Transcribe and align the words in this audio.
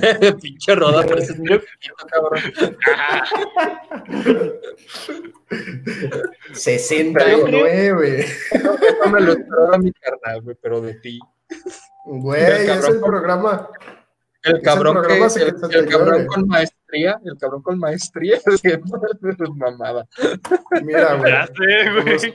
Pinche 0.42 0.74
roda, 0.74 1.06
parece 1.06 1.32
un 1.32 1.44
cabrón. 2.08 2.42
69. 6.54 8.20
Eso 8.20 9.10
me 9.10 9.20
lo 9.20 9.32
esperaba 9.32 9.78
mi 9.78 9.92
carnal, 9.92 10.42
güey, 10.42 10.56
pero 10.60 10.80
de 10.80 10.94
ti. 10.94 11.18
Güey, 12.04 12.42
es 12.42 12.88
el 12.88 13.00
programa. 13.00 13.68
El 14.42 14.62
cabrón, 14.62 15.02
que, 15.06 15.16
el, 15.16 15.74
el 15.74 15.88
cabrón 15.88 16.26
con 16.26 16.46
maestría, 16.46 17.20
el 17.24 17.36
cabrón 17.36 17.62
con 17.62 17.78
maestría, 17.80 18.38
es 18.46 19.50
mamada. 19.56 20.06
Mira, 20.84 21.14
güey. 21.16 21.32
Ya 21.32 21.46
sé, 21.46 21.52
Con, 21.94 22.02
güey. 22.04 22.14
us- 22.14 22.32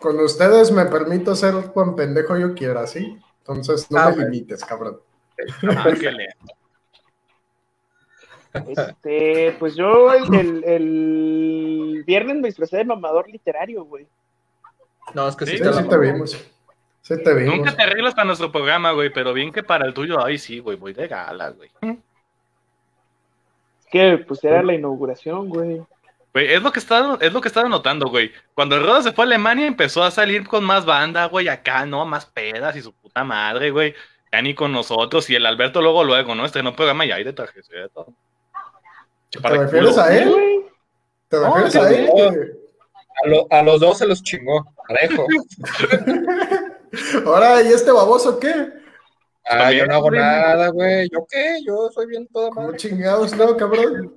con 0.00 0.20
ustedes 0.20 0.72
me 0.72 0.86
permito 0.86 1.36
ser 1.36 1.54
cuan 1.74 1.94
pendejo 1.94 2.38
yo 2.38 2.54
quiera, 2.54 2.86
¿sí? 2.86 3.18
Entonces 3.40 3.90
no 3.90 3.98
Ah, 3.98 4.08
me 4.10 4.14
güey. 4.16 4.30
limites, 4.30 4.64
cabrón. 4.64 4.98
Ah, 5.76 5.90
qué 5.98 6.10
lento. 6.10 6.54
Este, 8.52 9.56
pues 9.58 9.74
yo 9.74 10.12
el, 10.12 10.34
el, 10.34 10.64
el 10.64 12.04
viernes 12.06 12.36
me 12.36 12.48
disfrazé 12.48 12.78
de 12.78 12.84
mamador 12.84 13.28
literario, 13.30 13.84
güey. 13.84 14.06
No, 15.14 15.28
es 15.28 15.36
que 15.36 15.46
sí, 15.46 15.58
te 15.58 15.72
sí 15.72 15.82
vimos. 16.00 16.50
Sí 17.02 17.22
te 17.22 17.34
vimos. 17.34 17.56
Nunca 17.56 17.74
te 17.74 17.82
arreglas 17.82 18.14
para 18.14 18.26
nuestro 18.26 18.52
programa, 18.52 18.92
güey, 18.92 19.10
pero 19.12 19.32
bien 19.32 19.52
que 19.52 19.62
para 19.62 19.86
el 19.86 19.94
tuyo, 19.94 20.24
ay, 20.24 20.38
sí, 20.38 20.58
güey, 20.58 20.76
voy 20.76 20.92
de 20.92 21.08
gala, 21.08 21.50
güey. 21.50 21.70
Es 23.80 23.86
que 23.90 24.18
pues 24.18 24.42
era 24.44 24.62
la 24.62 24.74
inauguración, 24.74 25.48
güey. 25.48 25.82
Güey, 26.32 26.52
es 26.52 26.62
lo 26.62 26.72
que 26.72 26.78
estaba, 26.78 27.18
es 27.20 27.32
lo 27.32 27.40
que 27.40 27.48
estaba 27.48 27.68
notando, 27.68 28.08
güey. 28.08 28.32
Cuando 28.54 28.76
el 28.76 28.82
Rodo 28.82 29.02
se 29.02 29.12
fue 29.12 29.24
a 29.24 29.26
Alemania 29.26 29.66
empezó 29.66 30.02
a 30.02 30.10
salir 30.10 30.46
con 30.46 30.64
más 30.64 30.86
banda, 30.86 31.26
güey, 31.26 31.48
acá, 31.48 31.84
¿no? 31.84 32.06
Más 32.06 32.26
pedas 32.26 32.76
y 32.76 32.82
su 32.82 32.92
puta 32.92 33.24
madre, 33.24 33.70
güey. 33.70 33.94
Ya 34.32 34.40
ni 34.40 34.54
con 34.54 34.72
nosotros. 34.72 35.28
Y 35.28 35.34
el 35.34 35.44
Alberto 35.44 35.82
luego, 35.82 36.04
luego, 36.04 36.34
¿no? 36.34 36.46
Estrenó 36.46 36.74
programa 36.74 37.04
y 37.04 37.10
ahí 37.10 37.22
de 37.22 37.34
traje, 37.34 37.62
¿cierto? 37.62 38.14
¿Te 39.40 39.48
refieres 39.48 39.98
a 39.98 40.16
él? 40.16 40.30
Güey. 40.30 40.66
¿Te 41.28 41.38
refieres 41.40 41.76
a 41.76 41.90
él? 41.90 42.10
Que- 42.14 42.62
A, 43.24 43.28
lo- 43.28 43.46
a 43.50 43.62
los 43.62 43.80
dos 43.80 43.98
se 43.98 44.06
los 44.06 44.22
chingó, 44.22 44.64
parejo. 44.88 45.26
Ahora, 47.26 47.62
¿y 47.62 47.68
este 47.68 47.90
baboso 47.90 48.38
qué? 48.38 48.54
Ah, 49.44 49.72
yo 49.72 49.86
no 49.86 49.94
hago 49.94 50.10
nada, 50.10 50.68
güey. 50.68 51.08
¿Yo 51.10 51.26
qué? 51.28 51.56
Yo 51.66 51.90
soy 51.92 52.06
bien 52.06 52.26
toda 52.28 52.50
¿Cómo 52.50 52.66
madre. 52.66 52.78
chingados, 52.78 53.34
no, 53.36 53.56
cabrón? 53.56 54.14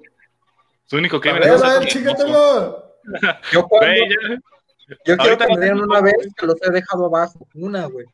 Su 0.85 0.97
único 0.97 1.19
ver, 1.19 1.43
famoso. 1.57 1.83
chígatelo. 1.85 2.85
Yo, 3.51 3.67
cuando, 3.67 3.87
ya- 3.95 4.39
yo 5.05 5.17
quiero 5.17 5.37
que 5.37 5.47
me 5.47 5.57
tengo, 5.57 5.83
una 5.83 6.01
vez 6.01 6.15
que 6.35 6.45
los 6.45 6.55
he 6.61 6.71
dejado 6.71 7.05
abajo. 7.05 7.47
Una, 7.55 7.85
güey. 7.87 8.05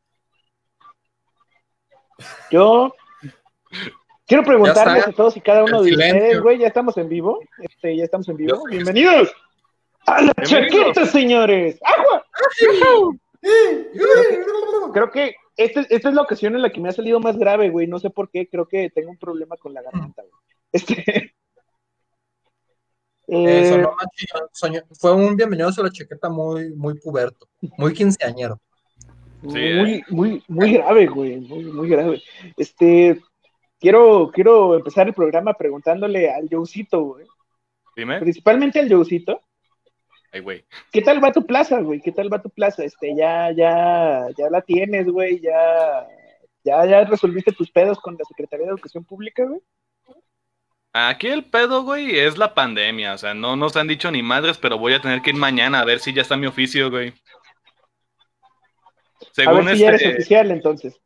Yo 2.50 2.94
quiero 4.32 4.44
preguntarles 4.46 5.08
a 5.08 5.12
todos 5.12 5.36
y 5.36 5.42
cada 5.42 5.66
uno 5.66 5.84
de 5.84 5.92
ustedes, 5.92 6.40
güey, 6.40 6.58
ya 6.58 6.68
estamos 6.68 6.96
en 6.96 7.10
vivo. 7.10 7.42
Este, 7.60 7.98
ya 7.98 8.06
estamos 8.06 8.30
en 8.30 8.38
vivo. 8.38 8.64
Bienvenidos 8.70 9.30
a 10.08 10.22
la 10.22 10.34
chaqueta, 10.44 11.06
señores. 11.06 11.78
¡Agua! 11.84 12.26
Creo 14.94 15.12
que 15.12 15.36
esta, 15.58 15.82
esta 15.82 16.08
es 16.10 16.16
la 16.16 16.22
ocasión 16.22 16.56
en 16.56 16.62
la 16.62 16.70
que 16.70 16.80
me 16.80 16.88
ha 16.88 16.94
salido 16.94 17.20
más 17.20 17.38
grave, 17.38 17.70
güey. 17.72 17.88
No 17.88 18.00
sé 18.00 18.10
por 18.10 18.30
qué. 18.30 18.48
Creo 18.48 18.66
que 18.70 18.90
tengo 18.90 19.10
un 19.12 19.18
problema 19.18 19.58
con 19.58 19.74
la 19.74 19.82
garganta, 19.82 20.22
güey. 20.22 20.34
Este. 20.72 21.34
Eh, 23.28 23.46
eh, 23.62 23.70
sonó 23.70 23.96
más 23.96 24.08
chillón, 24.14 24.50
soñó- 24.52 24.84
fue 25.00 25.14
un 25.14 25.38
bienvenido 25.38 25.70
a 25.70 25.84
la 25.84 25.90
chaqueta 25.90 26.28
muy, 26.28 26.74
muy 26.74 26.96
puberto, 27.00 27.48
muy 27.78 27.94
quinceañero. 27.94 28.60
Sí, 29.44 29.58
¿eh? 29.58 29.76
muy, 29.76 30.04
muy, 30.10 30.44
muy 30.50 30.74
grave, 30.74 31.06
güey. 31.06 31.38
Muy, 31.38 31.64
muy 31.64 31.88
grave. 31.88 32.22
Este. 32.58 33.22
Quiero, 33.82 34.30
quiero 34.32 34.76
empezar 34.76 35.08
el 35.08 35.14
programa 35.16 35.56
preguntándole 35.56 36.32
al 36.32 36.48
Joecito, 36.50 37.02
güey. 37.02 37.26
Dime. 37.96 38.20
Principalmente 38.20 38.80
al 38.80 38.88
Joecito. 38.90 39.42
Ay, 40.32 40.42
güey. 40.42 40.64
¿Qué 40.92 41.02
tal 41.02 41.22
va 41.22 41.32
tu 41.32 41.46
plaza, 41.46 41.82
güey? 41.82 42.00
¿Qué 42.00 42.12
tal 42.12 42.32
va 42.32 42.42
tu 42.42 42.50
plaza? 42.52 42.84
Este, 42.86 43.16
ya, 43.16 43.52
ya, 43.52 44.28
ya 44.38 44.50
la 44.52 44.62
tienes, 44.62 45.08
güey, 45.08 45.42
ya, 45.42 46.08
ya, 46.64 46.86
ya 46.86 47.04
resolviste 47.06 47.52
tus 47.52 47.72
pedos 47.72 48.00
con 48.00 48.16
la 48.18 48.24
Secretaría 48.26 48.68
de 48.68 48.72
Educación 48.74 49.04
Pública, 49.04 49.44
güey. 49.46 49.60
Aquí 50.94 51.28
el 51.28 51.46
pedo, 51.46 51.84
güey, 51.84 52.20
es 52.20 52.38
la 52.38 52.54
pandemia. 52.54 53.16
O 53.16 53.18
sea, 53.18 53.34
no 53.34 53.56
nos 53.56 53.76
han 53.78 53.88
dicho 53.88 54.12
ni 54.12 54.22
madres, 54.22 54.58
pero 54.60 54.78
voy 54.78 54.94
a 54.94 55.02
tener 55.02 55.22
que 55.22 55.32
ir 55.32 55.38
mañana 55.38 55.80
a 55.80 55.86
ver 55.86 56.00
si 56.00 56.14
ya 56.14 56.22
está 56.22 56.38
mi 56.38 56.46
oficio, 56.48 56.92
güey. 56.92 57.14
A 59.22 59.26
Según 59.34 59.66
ver 59.66 59.76
si 59.76 59.82
ya 59.82 59.88
eres 59.90 60.02
este- 60.02 60.14
oficial, 60.16 60.52
entonces. 60.52 61.00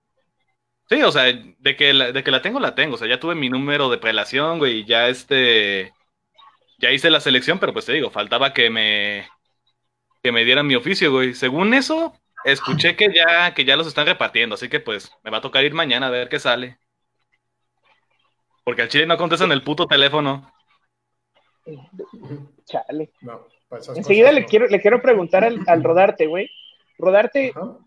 Sí, 0.89 1.01
o 1.01 1.11
sea, 1.11 1.23
de 1.33 1.75
que, 1.75 1.93
la, 1.93 2.11
de 2.11 2.23
que 2.23 2.31
la 2.31 2.41
tengo, 2.41 2.59
la 2.59 2.75
tengo. 2.75 2.95
O 2.95 2.97
sea, 2.97 3.07
ya 3.07 3.19
tuve 3.19 3.35
mi 3.35 3.49
número 3.49 3.89
de 3.89 3.97
prelación, 3.97 4.59
güey, 4.59 4.79
y 4.79 4.85
ya 4.85 5.07
este. 5.09 5.93
Ya 6.79 6.91
hice 6.91 7.09
la 7.09 7.19
selección, 7.21 7.59
pero 7.59 7.73
pues 7.73 7.85
te 7.85 7.93
digo, 7.93 8.11
faltaba 8.11 8.53
que 8.53 8.69
me. 8.69 9.27
que 10.23 10.31
me 10.31 10.45
dieran 10.45 10.67
mi 10.67 10.75
oficio, 10.75 11.11
güey. 11.11 11.33
Según 11.35 11.73
eso, 11.73 12.13
escuché 12.45 12.95
que 12.95 13.13
ya, 13.13 13.53
que 13.53 13.65
ya 13.65 13.77
los 13.77 13.87
están 13.87 14.07
repartiendo, 14.07 14.55
así 14.55 14.69
que 14.69 14.79
pues 14.79 15.11
me 15.23 15.31
va 15.31 15.37
a 15.39 15.41
tocar 15.41 15.63
ir 15.65 15.73
mañana 15.73 16.07
a 16.07 16.11
ver 16.11 16.29
qué 16.29 16.39
sale. 16.39 16.79
Porque 18.65 18.81
al 18.81 18.89
chile 18.89 19.05
no 19.05 19.15
contestan 19.17 19.53
el 19.53 19.63
puto 19.63 19.87
teléfono. 19.87 20.51
Chale. 22.65 23.11
No, 23.21 23.47
esas 23.71 23.97
Enseguida 23.97 24.29
cosas 24.29 24.33
le 24.33 24.41
no. 24.41 24.47
quiero, 24.47 24.67
le 24.67 24.81
quiero 24.81 25.01
preguntar 25.01 25.43
al, 25.43 25.61
al 25.67 25.83
Rodarte, 25.83 26.27
güey. 26.27 26.49
Rodarte, 26.97 27.53
Ajá. 27.53 27.77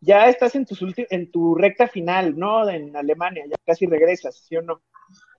Ya 0.00 0.28
estás 0.28 0.54
en, 0.54 0.64
tus 0.66 0.80
ulti- 0.82 1.06
en 1.10 1.30
tu 1.30 1.54
recta 1.54 1.86
final, 1.88 2.38
¿no? 2.38 2.68
En 2.68 2.96
Alemania, 2.96 3.44
ya 3.48 3.56
casi 3.66 3.86
regresas, 3.86 4.36
¿sí 4.36 4.56
o 4.56 4.62
no? 4.62 4.80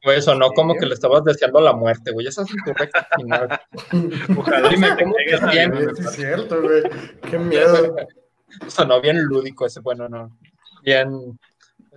Güey, 0.04 0.22
sonó 0.22 0.50
como 0.52 0.74
que 0.76 0.86
le 0.88 0.94
estabas 0.96 1.24
deseando 1.24 1.62
la 1.62 1.74
muerte, 1.74 2.12
güey. 2.12 2.26
Esa 2.28 2.42
es 2.42 2.48
tu 2.48 2.74
recta 2.74 3.08
final. 3.16 3.60
Ojalá 4.38 4.70
Dime, 4.70 4.88
¿cómo 5.00 5.14
te 5.14 5.96
sí 5.96 6.02
es 6.04 6.12
cierto, 6.14 6.62
güey. 6.62 6.84
Qué 7.30 7.38
miedo. 7.38 7.96
Sonó 8.68 9.00
bien 9.00 9.22
lúdico 9.24 9.66
ese, 9.66 9.80
bueno, 9.80 10.10
no. 10.10 10.38
Bien, 10.84 11.40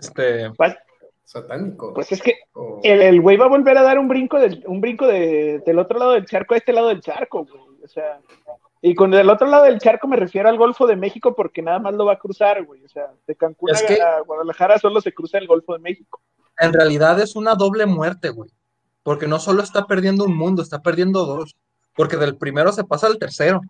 este, 0.00 0.50
Pues, 0.56 0.74
Satánico. 1.24 1.92
pues 1.94 2.12
es 2.12 2.22
que 2.22 2.34
O- 2.52 2.80
el, 2.84 3.00
el 3.02 3.20
güey 3.20 3.36
va 3.38 3.46
a 3.46 3.48
volver 3.48 3.76
a 3.78 3.82
dar 3.82 3.98
un 3.98 4.06
brinco 4.08 4.38
del, 4.38 4.62
un 4.66 4.80
brinco 4.80 5.06
de, 5.06 5.62
del 5.66 5.78
otro 5.78 5.98
lado 5.98 6.12
del 6.12 6.26
charco 6.26 6.54
a 6.54 6.58
este 6.58 6.72
lado 6.72 6.88
del 6.88 7.00
charco, 7.00 7.44
güey. 7.44 7.60
O 7.82 7.88
sea, 7.88 8.20
y 8.86 8.94
con 8.94 9.14
el 9.14 9.30
otro 9.30 9.46
lado 9.46 9.64
del 9.64 9.78
charco 9.78 10.06
me 10.06 10.16
refiero 10.16 10.48
al 10.48 10.58
Golfo 10.58 10.86
de 10.86 10.94
México 10.96 11.34
porque 11.34 11.62
nada 11.62 11.78
más 11.78 11.94
lo 11.94 12.04
va 12.04 12.12
a 12.14 12.18
cruzar, 12.18 12.64
güey. 12.64 12.84
O 12.84 12.88
sea, 12.88 13.10
de 13.26 13.34
Cancún 13.34 13.70
Es 13.70 13.82
a, 13.82 13.86
que- 13.86 14.02
a 14.02 14.20
Guadalajara 14.20 14.78
solo 14.78 15.00
se 15.00 15.12
cruza 15.14 15.38
el 15.38 15.46
Golfo 15.46 15.72
de 15.72 15.78
México. 15.78 16.20
en 16.58 16.72
realidad 16.72 17.18
es 17.20 17.34
una 17.34 17.54
doble 17.54 17.86
muerte, 17.86 18.28
güey. 18.28 18.50
Porque 19.02 19.26
no 19.26 19.38
solo 19.38 19.62
está 19.62 19.86
perdiendo 19.86 20.24
un 20.24 20.36
mundo, 20.36 20.60
está 20.62 20.82
perdiendo 20.82 21.24
dos. 21.24 21.56
Porque 21.96 22.16
del 22.16 22.36
primero 22.36 22.72
se 22.72 22.84
pasa 22.84 23.06
al 23.06 23.18
tercero. 23.18 23.60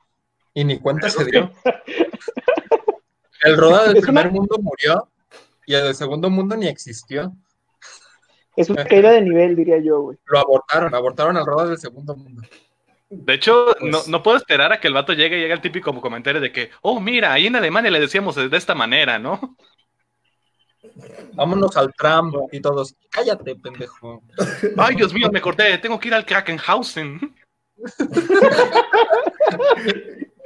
Y 0.52 0.64
ni 0.64 0.78
cuenta 0.78 1.08
se 1.10 1.24
dio. 1.24 1.50
El 3.42 3.56
Roda 3.56 3.84
del 3.88 3.96
Es 3.98 4.04
una- 4.08 4.20
primer 4.22 4.32
mundo 4.32 4.56
murió. 4.60 5.08
Y 5.66 5.74
el 5.74 5.84
del 5.84 5.94
segundo 5.94 6.30
mundo 6.30 6.56
ni 6.56 6.66
existió. 6.66 7.32
Es 8.56 8.70
una 8.70 8.84
caída 8.84 9.10
de 9.10 9.20
nivel, 9.22 9.56
diría 9.56 9.78
yo, 9.78 10.00
güey. 10.00 10.18
Lo 10.26 10.38
abortaron, 10.38 10.94
abortaron 10.94 11.36
al 11.36 11.46
Roda 11.46 11.66
del 11.66 11.78
segundo 11.78 12.14
mundo. 12.16 12.42
De 13.16 13.34
hecho, 13.34 13.74
Pues- 13.78 13.92
no, 13.92 14.00
no 14.08 14.22
puedo 14.22 14.36
esperar 14.36 14.72
a 14.72 14.80
que 14.80 14.88
el 14.88 14.94
vato 14.94 15.12
llegue 15.12 15.38
y 15.38 15.40
llegue 15.40 15.54
el 15.54 15.60
típico 15.60 15.98
comentario 16.00 16.40
de 16.40 16.52
que, 16.52 16.70
oh, 16.82 17.00
mira, 17.00 17.32
ahí 17.32 17.46
en 17.46 17.56
Alemania 17.56 17.90
le 17.90 18.00
decíamos 18.00 18.34
de 18.36 18.56
esta 18.56 18.74
manera, 18.74 19.18
¿no? 19.18 19.56
Vámonos 21.34 21.76
al 21.76 21.92
tram 21.94 22.32
y 22.52 22.60
todos. 22.60 22.94
Cállate, 23.10 23.56
pendejo. 23.56 24.22
Ay, 24.76 24.94
Dios 24.96 25.12
mío, 25.12 25.28
me 25.32 25.40
corté, 25.40 25.76
tengo 25.78 25.98
que 25.98 26.08
ir 26.08 26.14
al 26.14 26.24
Krakenhausen. 26.26 27.34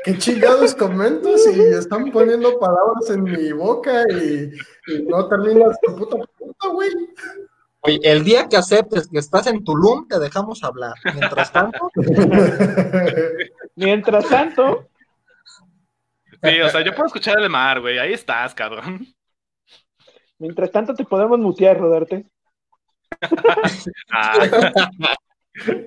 ¿Qué 0.04 0.16
chingados 0.16 0.74
comentas 0.74 1.44
y 1.54 1.60
están 1.60 2.10
poniendo 2.10 2.58
palabras 2.58 3.10
en 3.10 3.24
mi 3.24 3.52
boca 3.52 4.04
y, 4.10 4.50
y 4.92 5.02
no 5.02 5.28
terminas 5.28 5.76
tu 5.82 5.96
puta 5.96 6.16
puta, 6.38 6.68
güey? 6.68 6.90
Oye, 7.88 8.00
el 8.03 8.25
día 8.25 8.49
que 8.49 8.56
aceptes 8.56 9.08
que 9.08 9.19
estás 9.19 9.46
en 9.46 9.64
Tulum, 9.64 10.06
te 10.06 10.19
dejamos 10.19 10.62
hablar. 10.62 10.94
Mientras 11.14 11.52
tanto, 11.52 11.90
Mientras 13.76 14.29
tanto, 14.29 14.88
Sí, 16.43 16.61
o 16.61 16.69
sea, 16.69 16.82
yo 16.85 16.93
puedo 16.93 17.06
escuchar 17.06 17.40
el 17.40 17.50
mar, 17.50 17.81
güey, 17.81 17.99
ahí 17.99 18.12
estás, 18.12 18.55
cabrón. 18.55 19.06
mientras 20.38 20.70
tanto 20.70 20.94
te 20.94 21.05
podemos 21.05 21.38
mutear, 21.38 21.79
Rodarte. 21.79 22.26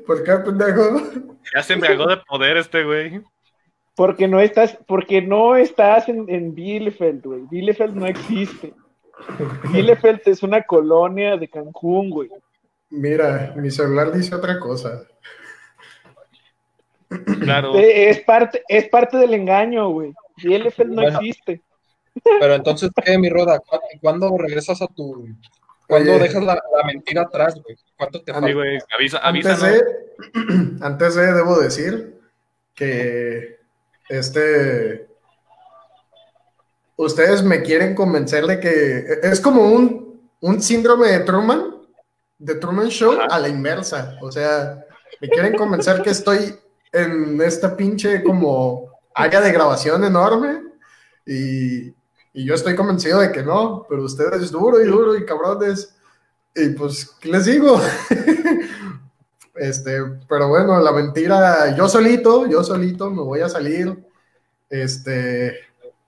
¿Por 0.06 0.24
qué, 0.24 0.34
pendejo? 0.44 1.02
ya 1.56 1.64
se 1.64 1.74
embriagó 1.74 2.08
de 2.08 2.18
poder 2.18 2.58
este 2.58 2.84
güey. 2.84 3.24
Porque 3.96 4.28
no 4.28 4.42
estás, 4.42 4.78
porque 4.88 5.22
no 5.22 5.56
estás 5.56 6.10
en, 6.10 6.26
en 6.30 6.54
Bielefeld, 6.54 7.24
güey. 7.24 7.44
Bielefeld 7.50 7.96
no 7.96 8.06
existe. 8.08 8.74
Bielefeld 9.72 10.22
es 10.26 10.44
una 10.44 10.64
colonia 10.64 11.38
de 11.38 11.48
Cancún, 11.50 12.10
güey. 12.10 12.30
Mira, 12.90 13.54
mi 13.56 13.72
celular 13.72 14.12
dice 14.12 14.36
otra 14.36 14.60
cosa. 14.60 15.04
Claro. 17.42 17.76
Eh, 17.76 18.10
Es 18.10 18.22
parte, 18.22 18.64
es 18.68 18.88
parte 18.90 19.18
del 19.18 19.34
engaño, 19.34 19.90
güey. 19.90 20.14
Bielefeld 20.38 20.90
no 20.92 21.02
Bueno. 21.02 21.20
existe. 21.20 21.62
pero 22.40 22.56
entonces, 22.56 22.90
¿qué, 23.06 23.18
mi 23.18 23.30
Roda? 23.30 23.60
¿Cu- 23.60 23.80
¿Cuándo 24.02 24.36
regresas 24.38 24.82
a 24.82 24.88
tu, 24.88 25.28
¿Cuándo 25.88 26.12
Oye. 26.14 26.24
dejas 26.24 26.44
la, 26.44 26.56
la 26.56 26.84
mentira 26.86 27.24
atrás, 27.24 27.56
güey? 27.62 27.78
¿Cuánto 27.98 28.22
te 28.22 28.32
falta? 28.34 28.48
Sí, 28.48 28.54
güey, 28.54 28.80
avisa, 28.98 29.20
Antes 29.20 29.46
avisa, 29.46 29.70
de, 29.70 29.84
antes 30.82 31.16
de, 31.16 31.34
debo 31.34 31.60
decir 31.60 32.20
que 32.76 33.58
este, 34.10 35.08
ustedes 37.06 37.44
me 37.44 37.62
quieren 37.62 37.96
convencer 37.96 38.46
de 38.46 38.60
que 38.60 39.20
es 39.24 39.40
como 39.40 39.64
un, 39.64 40.22
un 40.40 40.62
síndrome 40.62 41.08
de 41.08 41.20
Truman, 41.20 41.78
de 42.38 42.56
Truman 42.56 42.90
Show 42.90 43.18
a 43.30 43.40
la 43.40 43.50
inversa. 43.50 44.18
O 44.22 44.32
sea, 44.32 44.84
me 45.20 45.30
quieren 45.30 45.56
convencer 45.56 46.02
que 46.02 46.12
estoy 46.12 46.56
en 46.92 47.42
esta 47.42 47.76
pinche 47.76 48.24
como 48.24 48.90
área 49.14 49.42
de 49.42 49.52
grabación 49.52 50.04
enorme 50.04 50.62
y, 51.26 51.88
y 52.34 52.46
yo 52.46 52.54
estoy 52.54 52.76
convencido 52.76 53.20
de 53.20 53.32
que 53.32 53.44
no, 53.44 53.86
pero 53.90 54.04
ustedes 54.04 54.52
duro 54.52 54.82
y 54.82 54.86
duro 54.86 55.16
y 55.16 55.26
cabrones. 55.26 55.96
Y 56.56 56.70
pues, 56.70 57.06
¿qué 57.20 57.30
les 57.30 57.46
digo? 57.46 57.80
Este, 59.54 60.02
pero 60.30 60.48
bueno, 60.48 60.80
la 60.80 60.94
mentira, 60.94 61.76
yo 61.76 61.88
solito, 61.90 62.48
yo 62.48 62.64
solito 62.64 63.12
me 63.12 63.22
voy 63.22 63.42
a 63.42 63.50
salir, 63.50 63.96
este, 64.70 65.56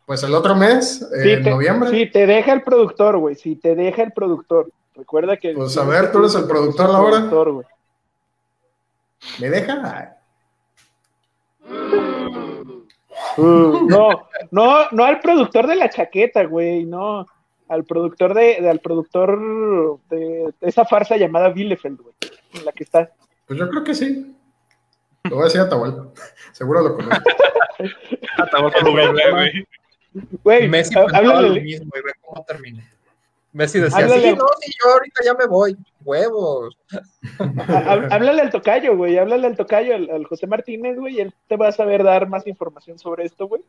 pues 0.06 0.24
el 0.24 0.34
otro 0.36 0.56
mes, 0.56 1.00
Sí, 1.24 1.32
en 1.32 1.44
te, 1.44 1.50
noviembre. 1.50 1.90
sí, 1.90 2.06
te 2.10 2.26
deja 2.28 2.54
el 2.54 2.62
productor, 2.64 3.18
güey. 3.18 3.36
Sí, 3.36 3.56
te 3.56 3.76
deja 3.76 4.04
el 4.04 4.12
productor. 4.12 4.70
Recuerda 4.96 5.38
que. 5.38 5.54
Pues, 5.54 5.78
a 5.78 5.84
ver, 5.86 6.12
tú 6.12 6.20
eres 6.20 6.36
el 6.36 6.46
productor 6.46 6.88
ahora. 6.90 7.18
Productor, 7.18 7.52
güey. 7.52 7.66
¿Me 9.40 9.50
deja? 9.50 10.18
Uh, 13.38 13.88
no, 13.90 14.28
no, 14.52 14.90
no 14.92 15.06
al 15.06 15.20
productor 15.20 15.66
de 15.68 15.76
la 15.76 15.90
chaqueta, 15.90 16.44
güey, 16.44 16.86
no. 16.86 17.26
Al 17.70 17.86
productor 17.86 18.34
de, 18.34 18.58
de- 18.62 18.70
al 18.70 18.80
productor 18.80 20.00
de, 20.10 20.18
de 20.60 20.70
esa 20.70 20.86
farsa 20.86 21.18
llamada 21.18 21.50
Bielefeld, 21.50 22.02
güey. 22.02 22.14
En 22.54 22.66
la 22.66 22.72
que 22.72 22.84
está. 22.84 23.10
Pues 23.48 23.58
yo 23.58 23.70
creo 23.70 23.84
que 23.84 23.96
sí. 23.96 24.36
Lo 25.24 25.38
voy 25.38 25.44
a 25.44 25.46
decir 25.46 25.62
a 25.62 25.70
Tahual. 25.70 26.12
Seguro 26.52 26.82
lo 26.82 26.96
conozco. 26.98 27.24
Atahualpa 28.38 28.80
Rubén, 28.82 29.12
güey. 29.32 29.66
Güey, 30.44 30.68
Messi 30.70 30.94
pensaba 30.94 31.22
lo 31.22 31.30
háblale, 31.36 31.62
mismo 31.62 31.92
y 31.96 32.02
ve 32.06 32.12
cómo 32.22 32.44
terminó. 32.46 32.82
Messi 33.52 33.80
decía, 33.80 34.00
Háblale. 34.06 34.32
sí, 34.32 34.36
no, 34.36 34.46
sí, 34.62 34.72
yo 34.84 34.92
ahorita 34.94 35.24
ya 35.24 35.34
me 35.36 35.46
voy. 35.46 35.78
Huevos. 36.04 36.76
há- 37.40 37.78
há- 37.78 38.08
háblale 38.16 38.42
al 38.42 38.50
tocayo, 38.50 38.98
güey, 38.98 39.18
háblale 39.18 39.46
al 39.48 39.56
tocayo, 39.56 39.94
al, 39.96 40.10
al 40.10 40.26
José 40.26 40.48
Martínez, 40.48 40.98
güey, 40.98 41.18
y 41.18 41.22
él 41.22 41.34
te 41.48 41.56
va 41.56 41.68
a 41.68 41.72
saber 41.72 42.04
dar 42.04 42.28
más 42.28 42.48
información 42.48 42.98
sobre 42.98 43.26
esto, 43.26 43.48
güey. 43.48 43.62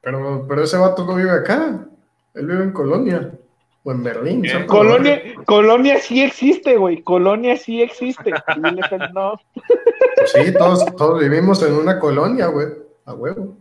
Pero, 0.00 0.44
pero 0.48 0.62
ese 0.62 0.76
vato 0.76 1.04
no 1.04 1.14
vive 1.14 1.30
acá. 1.30 1.86
Él 2.34 2.46
vive 2.46 2.64
en 2.64 2.72
Colonia. 2.72 3.32
O 3.84 3.92
en 3.92 4.02
Berlín. 4.02 4.42
Colonia. 4.66 5.22
Colonia 5.46 5.98
sí 6.00 6.22
existe, 6.22 6.76
güey, 6.76 7.00
Colonia 7.02 7.56
sí 7.56 7.80
existe. 7.80 8.32
No. 9.14 9.40
Pues 10.16 10.32
sí, 10.32 10.52
todos, 10.52 10.84
todos 10.96 11.20
vivimos 11.20 11.62
en 11.62 11.74
una 11.74 11.98
colonia, 11.98 12.46
güey. 12.48 12.66
A 13.06 13.14
huevo. 13.14 13.56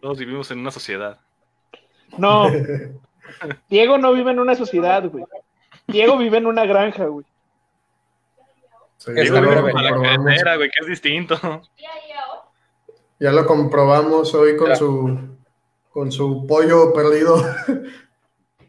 Todos 0.00 0.18
vivimos 0.18 0.50
en 0.50 0.58
una 0.60 0.70
sociedad. 0.70 1.18
No, 2.16 2.46
Diego 3.68 3.98
no 3.98 4.12
vive 4.12 4.30
en 4.30 4.38
una 4.40 4.54
sociedad, 4.54 5.04
güey. 5.08 5.24
Diego 5.86 6.16
vive 6.18 6.38
en 6.38 6.46
una 6.46 6.64
granja, 6.66 7.04
güey. 7.06 7.26
Sí, 8.98 9.12
broma, 9.30 9.40
vive 9.60 9.72
para 9.72 9.90
la 9.90 10.02
carretera, 10.02 10.56
güey, 10.56 10.70
que 10.70 10.80
es 10.80 10.86
distinto. 10.88 11.36
ya 13.20 13.32
lo 13.32 13.46
comprobamos 13.46 14.34
hoy 14.34 14.56
con 14.56 14.68
Ya. 14.68 14.76
su 14.76 15.36
con 15.90 16.12
su 16.12 16.46
pollo 16.46 16.92
perdido. 16.92 17.42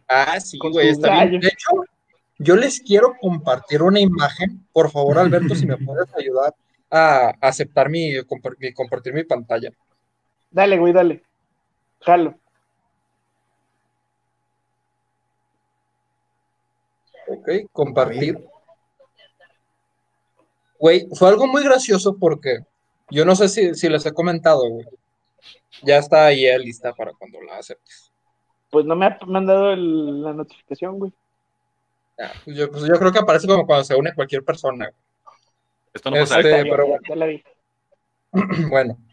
Ah, 0.08 0.40
sí, 0.40 0.58
Con 0.58 0.72
güey, 0.72 0.88
su 0.88 0.94
está 0.94 1.10
gallo. 1.10 1.30
bien. 1.32 1.42
De 1.42 1.48
hecho, 1.50 1.70
yo 2.40 2.56
les 2.56 2.80
quiero 2.80 3.14
compartir 3.22 3.84
una 3.84 4.00
imagen. 4.00 4.66
Por 4.74 4.90
favor, 4.90 5.20
Alberto, 5.20 5.54
si 5.54 5.66
me 5.68 5.78
puedes 5.78 6.08
ayudar 6.16 6.56
a 6.90 7.34
aceptar 7.42 7.90
mi- 7.90 8.24
compartir 8.76 9.14
mi 9.14 9.24
pantalla. 9.24 9.72
Dale, 10.52 10.78
güey, 10.80 10.94
dale. 10.94 11.24
Jalo. 12.02 12.36
Ok, 17.28 17.50
compartir. 17.72 18.44
Güey, 20.80 21.08
fue 21.14 21.30
algo 21.30 21.46
muy 21.48 21.64
gracioso 21.64 22.18
porque 22.18 22.60
yo 23.12 23.26
no 23.26 23.36
sé 23.36 23.50
si, 23.50 23.76
si 23.76 23.90
les 23.90 24.06
he 24.06 24.14
comentado, 24.14 24.68
güey. 24.68 24.86
Ya 25.84 25.98
está 25.98 26.26
ahí 26.28 26.46
eh, 26.46 26.58
lista 26.58 26.94
para 26.94 27.12
cuando 27.14 27.42
la 27.42 27.58
aceptes. 27.58 28.12
Pues 28.72 28.86
no 28.86 28.96
me 28.96 29.06
ha 29.08 29.18
mandado 29.28 29.72
el- 29.72 30.24
la 30.24 30.34
notificación, 30.34 30.98
güey. 31.00 31.12
Ah, 32.20 32.32
pues 32.44 32.58
yo, 32.58 32.70
pues 32.72 32.84
yo 32.84 32.94
creo 32.96 33.12
que 33.12 33.20
aparece 33.20 33.48
como 33.48 33.66
cuando 33.66 33.84
se 33.84 33.96
une 33.96 34.14
cualquier 34.14 34.44
persona. 34.44 34.86
güey. 34.90 35.02
Esto 35.94 36.10
no 36.12 36.18
pasa. 36.18 36.40
Este, 36.40 36.52
ya- 36.52 36.64
pero 36.64 36.84
ya- 36.84 36.90
bueno. 36.90 37.02
ya 37.08 37.16
la 37.16 37.26
vi. 37.26 37.44
Bueno, 38.70 38.98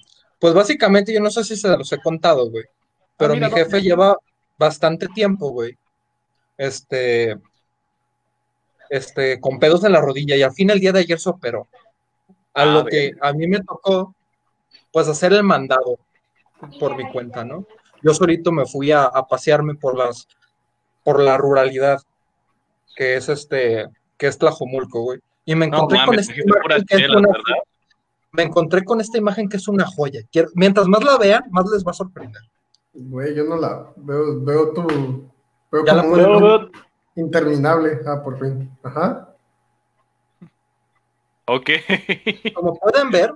pues 0.47 0.55
básicamente 0.55 1.13
yo 1.13 1.19
no 1.19 1.29
sé 1.29 1.43
si 1.43 1.57
se 1.57 1.67
los 1.77 1.93
he 1.93 1.99
contado, 2.01 2.49
güey, 2.49 2.63
pero 3.17 3.35
mira, 3.35 3.49
mi 3.49 3.49
no. 3.49 3.57
jefe 3.57 3.83
lleva 3.83 4.17
bastante 4.57 5.09
tiempo, 5.09 5.51
güey, 5.51 5.77
este, 6.57 7.37
este, 8.89 9.41
con 9.41 9.59
pedos 9.59 9.83
en 9.83 9.91
la 9.91 10.01
rodilla 10.01 10.37
y 10.37 10.45
al 10.45 10.53
fin 10.53 10.71
el 10.71 10.79
día 10.79 10.93
de 10.93 11.01
ayer 11.01 11.19
se 11.19 11.31
operó. 11.31 11.67
A 12.55 12.63
Ah, 12.63 12.65
lo 12.65 12.85
que 12.85 13.11
a 13.21 13.33
mí 13.33 13.49
me 13.49 13.59
tocó, 13.61 14.15
pues 14.93 15.09
hacer 15.09 15.33
el 15.33 15.43
mandado 15.43 15.99
por 16.79 16.97
mi 16.97 17.11
cuenta, 17.11 17.45
¿no? 17.45 17.67
Yo 18.01 18.15
solito 18.15 18.53
me 18.53 18.67
fui 18.67 18.93
a, 18.93 19.03
a 19.03 19.27
pasearme 19.27 19.75
por 19.75 19.99
las, 19.99 20.29
por 21.03 21.21
la 21.21 21.37
ruralidad, 21.37 21.99
que 22.95 23.17
es 23.17 23.29
este, 23.29 23.87
que 24.17 24.29
es 24.29 24.39
Tlajomulco, 24.39 25.03
güey. 25.03 25.19
Y 25.45 25.57
me 25.57 25.67
encontré 25.67 25.99
con 26.05 26.15
mames, 26.15 26.29
esta 26.29 26.35
dijiste 26.35 26.53
puras 26.61 26.83
imagen 26.83 26.87
que 26.87 26.95
es 26.95 27.01
chelas, 27.01 27.17
una 27.17 27.29
¿verdad? 27.33 27.63
Me 28.37 28.43
encontré 28.43 28.85
con 28.85 29.01
esta 29.01 29.19
imagen 29.19 29.49
que 29.49 29.57
es 29.57 29.67
una 29.69 29.87
joya. 29.87 30.21
Quiero- 30.31 30.51
mientras 30.55 30.87
más 30.87 31.03
la 31.03 31.17
vean, 31.19 31.45
más 31.51 31.65
les 31.73 31.85
va 31.85 31.91
a 31.91 31.95
sorprender. 31.95 32.43
Güey, 32.93 33.35
yo 33.35 33.45
no 33.45 33.57
la 33.57 33.91
veo, 33.97 34.41
veo 34.43 34.73
tu. 34.73 35.31
Veo 35.71 35.85
Ya 35.85 35.95
la 35.95 36.03
como 36.03 36.17
veo- 36.17 36.71
interminable. 37.17 38.01
Ah, 38.07 38.23
por 38.23 38.39
fin. 38.39 38.71
Ajá. 38.83 39.35
Ok. 41.47 41.71
Como 42.55 42.75
pueden 42.75 43.11
ver, 43.11 43.33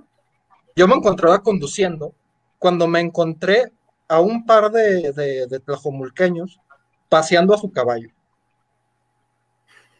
yo 0.75 0.85
me 0.87 0.95
encontraba 0.95 1.41
conduciendo 1.41 2.13
cuando 2.59 2.85
me 2.87 2.99
encontré 2.99 3.71
a 4.09 4.19
un 4.19 4.45
par 4.45 4.69
de, 4.71 5.13
de, 5.13 5.47
de 5.47 5.59
tlajomulqueños 5.61 6.59
paseando 7.07 7.53
a 7.53 7.57
su 7.57 7.71
caballo. 7.71 8.09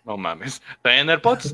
No 0.03 0.17
mames. 0.17 0.61
¿Traen 0.81 1.09
AirPods? 1.09 1.53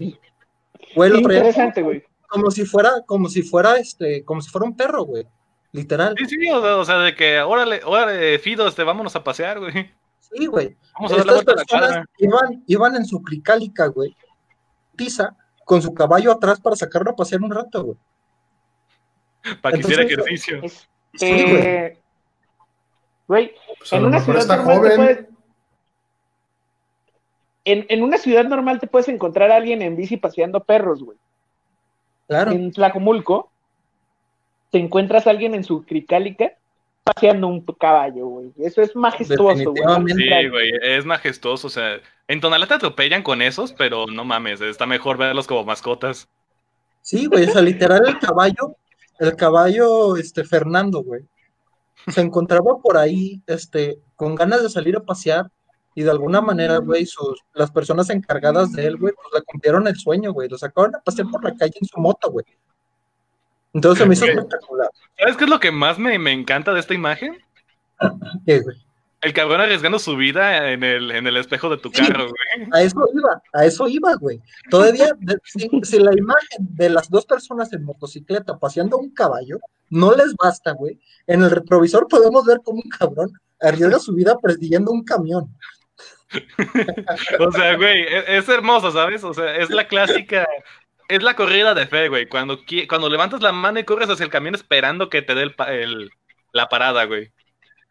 Güey, 0.95 1.09
lo 1.11 1.21
traía 1.21 1.39
Interesante, 1.39 1.81
güey. 1.83 2.03
Como 2.27 2.51
si 2.51 2.65
fuera, 2.65 2.91
como 3.05 3.29
si 3.29 3.41
fuera 3.41 3.77
este, 3.77 4.23
como 4.25 4.41
si 4.41 4.49
fuera 4.49 4.65
un 4.67 4.75
perro, 4.75 5.03
güey. 5.03 5.25
Literal. 5.71 6.15
Sí, 6.17 6.25
sí, 6.25 6.49
o 6.49 6.61
sea, 6.61 6.77
o 6.77 6.85
sea, 6.85 6.97
de 6.99 7.15
que, 7.15 7.39
órale, 7.41 7.81
órale, 7.85 8.39
Fido, 8.39 8.67
este, 8.67 8.83
vámonos 8.83 9.15
a 9.15 9.23
pasear, 9.23 9.59
güey. 9.59 9.91
Sí, 10.19 10.45
güey. 10.45 10.75
Vamos 10.95 11.11
a 11.11 11.17
dar 11.17 11.25
la 11.25 11.33
Estas 11.33 11.45
vuelta 11.45 11.51
a 11.51 11.55
la 11.55 11.63
personas 11.63 12.07
iban, 12.17 12.63
iban 12.67 12.95
en 12.95 13.05
su 13.05 13.21
clicálica, 13.21 13.87
güey. 13.87 14.15
Pisa, 14.95 15.35
con 15.65 15.81
su 15.81 15.93
caballo 15.93 16.31
atrás 16.31 16.59
para 16.59 16.75
sacarlo 16.75 17.11
a 17.11 17.15
pasear 17.15 17.41
un 17.41 17.51
rato, 17.51 17.83
güey. 17.83 17.97
Para 19.61 19.75
que 19.75 19.81
hiciera 19.81 20.03
ejercicio. 20.03 20.59
Este, 20.63 20.87
Sí, 21.13 21.43
güey. 21.43 21.97
Güey, 23.27 23.55
Pues 23.77 23.93
en 23.93 24.05
una 24.05 24.19
ciudad 24.19 24.41
está 24.41 24.57
normal 24.57 24.81
te 24.89 24.95
puedes- 24.95 25.25
En, 27.65 27.85
en 27.89 28.03
una 28.03 28.17
ciudad 28.17 28.45
normal 28.45 28.79
te 28.79 28.87
puedes 28.87 29.09
encontrar 29.09 29.51
a 29.51 29.57
alguien 29.57 29.81
en 29.81 29.95
bici 29.97 30.15
paseando 30.17 30.63
perros, 30.63 31.03
güey. 31.03 31.17
Claro. 32.27 32.51
En 32.51 32.71
Tlacomulco 32.71 33.49
te 34.71 34.79
encuentras 34.79 35.27
a 35.27 35.29
alguien 35.29 35.55
en 35.55 35.63
su 35.63 35.83
cricálica 35.85 36.53
paseando 37.03 37.47
un 37.47 37.61
caballo, 37.61 38.27
güey. 38.27 38.51
Eso 38.57 38.81
es 38.81 38.95
majestuoso, 38.95 39.71
güey. 39.71 40.13
Sí, 40.13 40.49
güey, 40.49 40.71
es 40.81 41.05
majestuoso, 41.05 41.67
o 41.67 41.69
sea, 41.69 42.01
en 42.27 42.41
Tonalá 42.41 42.67
te 42.67 42.73
atropellan 42.73 43.23
con 43.23 43.41
esos, 43.41 43.71
pero 43.71 44.07
no 44.07 44.25
mames, 44.25 44.59
está 44.59 44.85
mejor 44.85 45.17
verlos 45.17 45.47
como 45.47 45.63
mascotas. 45.63 46.27
Sí, 47.01 47.27
güey, 47.27 47.45
o 47.45 47.51
sea, 47.51 47.61
literal 47.61 48.05
el 48.05 48.19
caballo, 48.19 48.75
el 49.19 49.35
caballo, 49.37 50.17
este, 50.17 50.43
Fernando, 50.43 51.01
güey, 51.01 51.23
se 52.09 52.19
encontraba 52.19 52.77
por 52.83 52.97
ahí, 52.97 53.41
este, 53.47 53.99
con 54.17 54.35
ganas 54.35 54.61
de 54.61 54.69
salir 54.69 54.97
a 54.97 55.03
pasear 55.03 55.49
y 55.97 56.03
de 56.03 56.11
alguna 56.11 56.41
manera, 56.41 56.77
güey, 56.77 57.07
sus, 57.07 57.41
las 57.55 57.71
personas 57.71 58.07
encargadas 58.11 58.71
de 58.73 58.85
él, 58.85 58.97
güey, 58.97 59.13
pues 59.15 59.27
le 59.33 59.41
cumplieron 59.41 59.87
el 59.87 59.95
sueño, 59.95 60.31
güey, 60.31 60.47
lo 60.47 60.55
sacaron 60.55 60.95
a 60.95 60.99
pasear 60.99 61.27
por 61.31 61.43
la 61.43 61.55
calle 61.55 61.73
en 61.81 61.87
su 61.87 61.99
moto, 61.99 62.29
güey. 62.29 62.45
Entonces 63.73 64.03
se 64.03 64.07
me 64.07 64.13
hizo 64.13 64.25
espectacular. 64.25 64.89
¿Sabes 65.17 65.37
qué 65.37 65.43
es 65.45 65.49
lo 65.49 65.59
que 65.59 65.71
más 65.71 65.97
me, 65.97 66.19
me 66.19 66.31
encanta 66.33 66.71
de 66.71 66.79
esta 66.81 66.93
imagen? 66.93 67.35
¿Qué, 68.45 68.59
güey? 68.59 68.77
El 69.21 69.33
cabrón 69.33 69.59
arriesgando 69.61 69.97
su 69.97 70.15
vida 70.15 70.71
en 70.71 70.83
el, 70.83 71.09
en 71.09 71.25
el 71.25 71.37
espejo 71.37 71.67
de 71.69 71.77
tu 71.77 71.89
Sí. 71.89 72.05
carro, 72.05 72.25
güey. 72.27 72.69
A 72.71 72.83
eso 72.83 72.99
iba, 73.15 73.41
a 73.53 73.65
eso 73.65 73.87
iba, 73.87 74.13
güey. 74.17 74.39
Todavía, 74.69 75.09
de- 75.17 75.39
si, 75.43 75.67
si 75.81 75.97
la 75.99 76.13
imagen 76.15 76.59
de 76.59 76.91
las 76.91 77.09
dos 77.09 77.25
personas 77.25 77.73
en 77.73 77.83
motocicleta 77.83 78.59
paseando 78.59 78.97
un 78.99 79.09
caballo 79.09 79.57
no 79.89 80.13
les 80.15 80.35
basta, 80.35 80.73
güey, 80.73 80.99
en 81.25 81.41
el 81.41 81.49
retrovisor 81.49 82.07
podemos 82.07 82.45
ver 82.45 82.59
como 82.63 82.81
un 82.83 82.89
cabrón 82.89 83.31
arriesga 83.59 83.97
su 83.97 84.13
vida 84.13 84.37
persiguiendo 84.37 84.91
un 84.91 85.03
camión. 85.03 85.51
o 87.39 87.51
sea, 87.51 87.75
güey, 87.75 88.01
e-, 88.01 88.37
es, 88.37 88.49
hermoso, 88.49 88.91
¿sabes? 88.91 89.23
O 89.23 89.33
sea, 89.33 89.55
es 89.57 89.69
la 89.69 89.87
clásica, 89.87 90.47
es 91.07 91.23
la 91.23 91.35
corrida 91.35 91.73
de 91.73 91.87
fe, 91.87 92.09
güey. 92.09 92.27
Cuando, 92.27 92.59
cuando 92.89 93.09
levantas 93.09 93.41
la 93.41 93.51
mano 93.51 93.79
y 93.79 93.83
corres 93.83 94.09
hacia 94.09 94.23
el 94.23 94.29
camión 94.29 94.55
esperando 94.55 95.09
que 95.09 95.21
te 95.21 95.35
dé 95.35 95.53
el, 95.67 96.09
la 96.51 96.67
parada, 96.67 97.05
güey. 97.05 97.31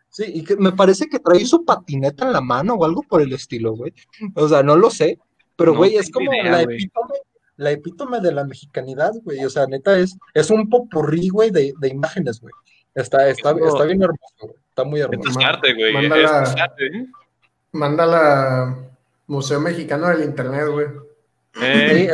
Sí, 0.09 0.25
y 0.27 0.45
que 0.45 0.57
me 0.57 0.73
parece 0.73 1.09
que 1.09 1.19
trae 1.19 1.45
su 1.45 1.65
patineta 1.65 2.25
en 2.27 2.33
la 2.33 2.41
mano 2.41 2.75
o 2.75 2.85
algo 2.85 3.03
por 3.03 3.21
el 3.21 3.33
estilo, 3.33 3.73
güey. 3.73 3.93
O 4.35 4.49
sea, 4.49 4.63
no 4.63 4.77
lo 4.77 4.91
sé, 4.91 5.19
pero, 5.57 5.75
güey, 5.75 5.97
es 5.97 6.11
como 6.11 6.31
la, 6.31 6.63
epítome, 6.63 7.15
la 7.57 7.71
epítome 7.71 8.21
de 8.21 8.33
la 8.33 8.45
mexicanidad, 8.45 9.13
güey. 9.25 9.45
O 9.45 9.51
sea, 9.51 9.67
neta, 9.67 9.99
es, 9.99 10.17
es 10.35 10.51
un 10.51 10.69
popurrí, 10.69 11.29
güey, 11.29 11.51
de, 11.51 11.73
de 11.79 11.89
imágenes, 11.89 12.41
güey. 12.41 12.53
Está, 12.95 13.29
está, 13.29 13.51
está 13.51 13.85
bien 13.85 14.03
hermoso, 14.03 14.35
güey. 14.41 14.57
Está 14.69 14.85
muy 14.85 15.01
hermoso. 15.01 15.31
Es 15.31 15.45
arte, 15.45 15.75
güey. 15.75 15.93
Mándala, 15.95 16.45
Museo 19.27 19.61
Mexicano 19.61 20.09
del 20.09 20.25
Internet, 20.25 20.69
güey. 20.69 20.87
Eh. 21.61 22.09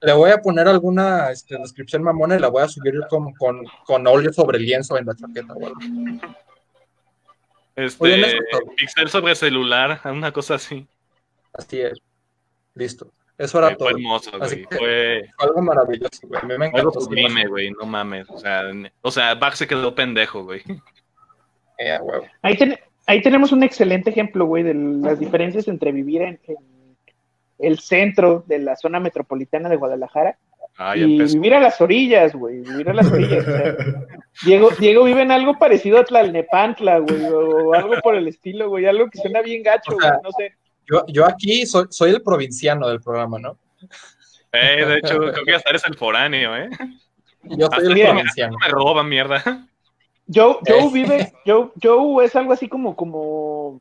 le, 0.00 0.12
voy 0.12 0.30
a 0.30 0.38
poner 0.38 0.68
alguna 0.68 1.30
este, 1.30 1.56
descripción 1.58 2.02
mamona 2.02 2.36
y 2.36 2.40
la 2.40 2.48
voy 2.48 2.62
a 2.62 2.68
subir 2.68 2.94
con, 3.08 3.32
con, 3.34 3.64
con 3.84 4.06
óleo 4.06 4.32
sobre 4.32 4.58
lienzo 4.58 4.98
en 4.98 5.06
la 5.06 5.14
chaqueta, 5.14 5.54
güey. 5.54 5.72
Este, 7.74 8.38
pixel 8.76 9.08
sobre 9.10 9.34
celular, 9.34 10.00
una 10.04 10.32
cosa 10.32 10.54
así. 10.54 10.86
Así 11.52 11.80
es. 11.80 11.98
Listo. 12.74 13.12
Eso 13.38 13.58
era 13.58 13.76
todo. 13.76 13.90
Fue 13.90 13.98
hermoso, 13.98 14.30
güey. 14.38 14.66
Fue... 14.70 15.30
algo 15.38 15.62
maravilloso, 15.62 16.26
güey. 16.26 16.40
A 16.40 16.44
mí 16.46 16.58
me 16.58 16.66
encantó. 16.66 16.88
Algo 16.88 17.00
sublime, 17.00 17.46
güey. 17.46 17.70
No 17.72 17.84
mames. 17.84 18.28
O 18.30 18.38
sea, 18.38 18.62
o 19.02 19.10
sea, 19.10 19.34
Bach 19.34 19.54
se 19.54 19.66
quedó 19.66 19.94
pendejo, 19.94 20.44
güey. 20.44 20.62
Eh, 21.78 21.98
ahí, 22.40 22.56
ahí, 23.06 23.22
tenemos 23.22 23.52
un 23.52 23.62
excelente 23.62 24.10
ejemplo, 24.10 24.46
güey, 24.46 24.62
de 24.62 24.74
las 24.74 25.18
diferencias 25.18 25.68
entre 25.68 25.92
vivir 25.92 26.22
en, 26.22 26.40
el 27.58 27.78
centro 27.78 28.44
de 28.46 28.58
la 28.58 28.76
zona 28.76 29.00
metropolitana 29.00 29.68
de 29.68 29.76
Guadalajara 29.76 30.38
y 30.94 31.22
vivir 31.22 31.54
a 31.54 31.60
las 31.60 31.80
orillas, 31.80 32.34
güey. 32.34 32.60
Vivir 32.60 32.90
a 32.90 32.94
las 32.94 33.10
orillas. 33.10 33.46
Diego, 34.44 34.70
Diego 34.78 35.04
vive 35.04 35.22
en 35.22 35.32
algo 35.32 35.58
parecido 35.58 35.98
a 35.98 36.04
Tlalnepantla, 36.04 36.98
güey, 36.98 37.24
o 37.24 37.72
algo 37.72 37.94
por 38.02 38.14
el 38.14 38.28
estilo, 38.28 38.68
güey. 38.68 38.84
Algo 38.84 39.08
que 39.08 39.18
suena 39.18 39.40
bien 39.40 39.62
gacho, 39.62 39.92
güey. 39.94 40.10
No 40.22 40.30
sé. 40.32 40.54
Yo, 40.88 41.04
yo 41.08 41.24
aquí 41.26 41.64
soy, 41.64 41.86
soy 41.90 42.10
el 42.10 42.22
provinciano 42.22 42.88
del 42.88 43.00
programa, 43.00 43.38
¿no? 43.38 43.58
Eh, 44.52 44.84
de 44.84 44.98
hecho, 44.98 45.18
creo 45.18 45.44
que 45.44 45.54
hasta 45.54 45.70
eres 45.70 45.84
el 45.86 45.96
foráneo, 45.96 46.56
¿eh? 46.56 46.68
Yo 47.42 47.68
soy 47.74 48.00
el 48.00 48.06
provinciano. 48.06 48.56
Me 48.60 48.68
roba 48.68 49.02
mierda. 49.02 49.66
Joe, 50.32 50.58
Joe 50.66 50.78
eh. 50.78 50.90
vive, 50.92 51.32
Joe, 51.46 51.70
Joe 51.82 52.24
es 52.24 52.34
algo 52.34 52.52
así 52.52 52.68
como, 52.68 52.96
como 52.96 53.80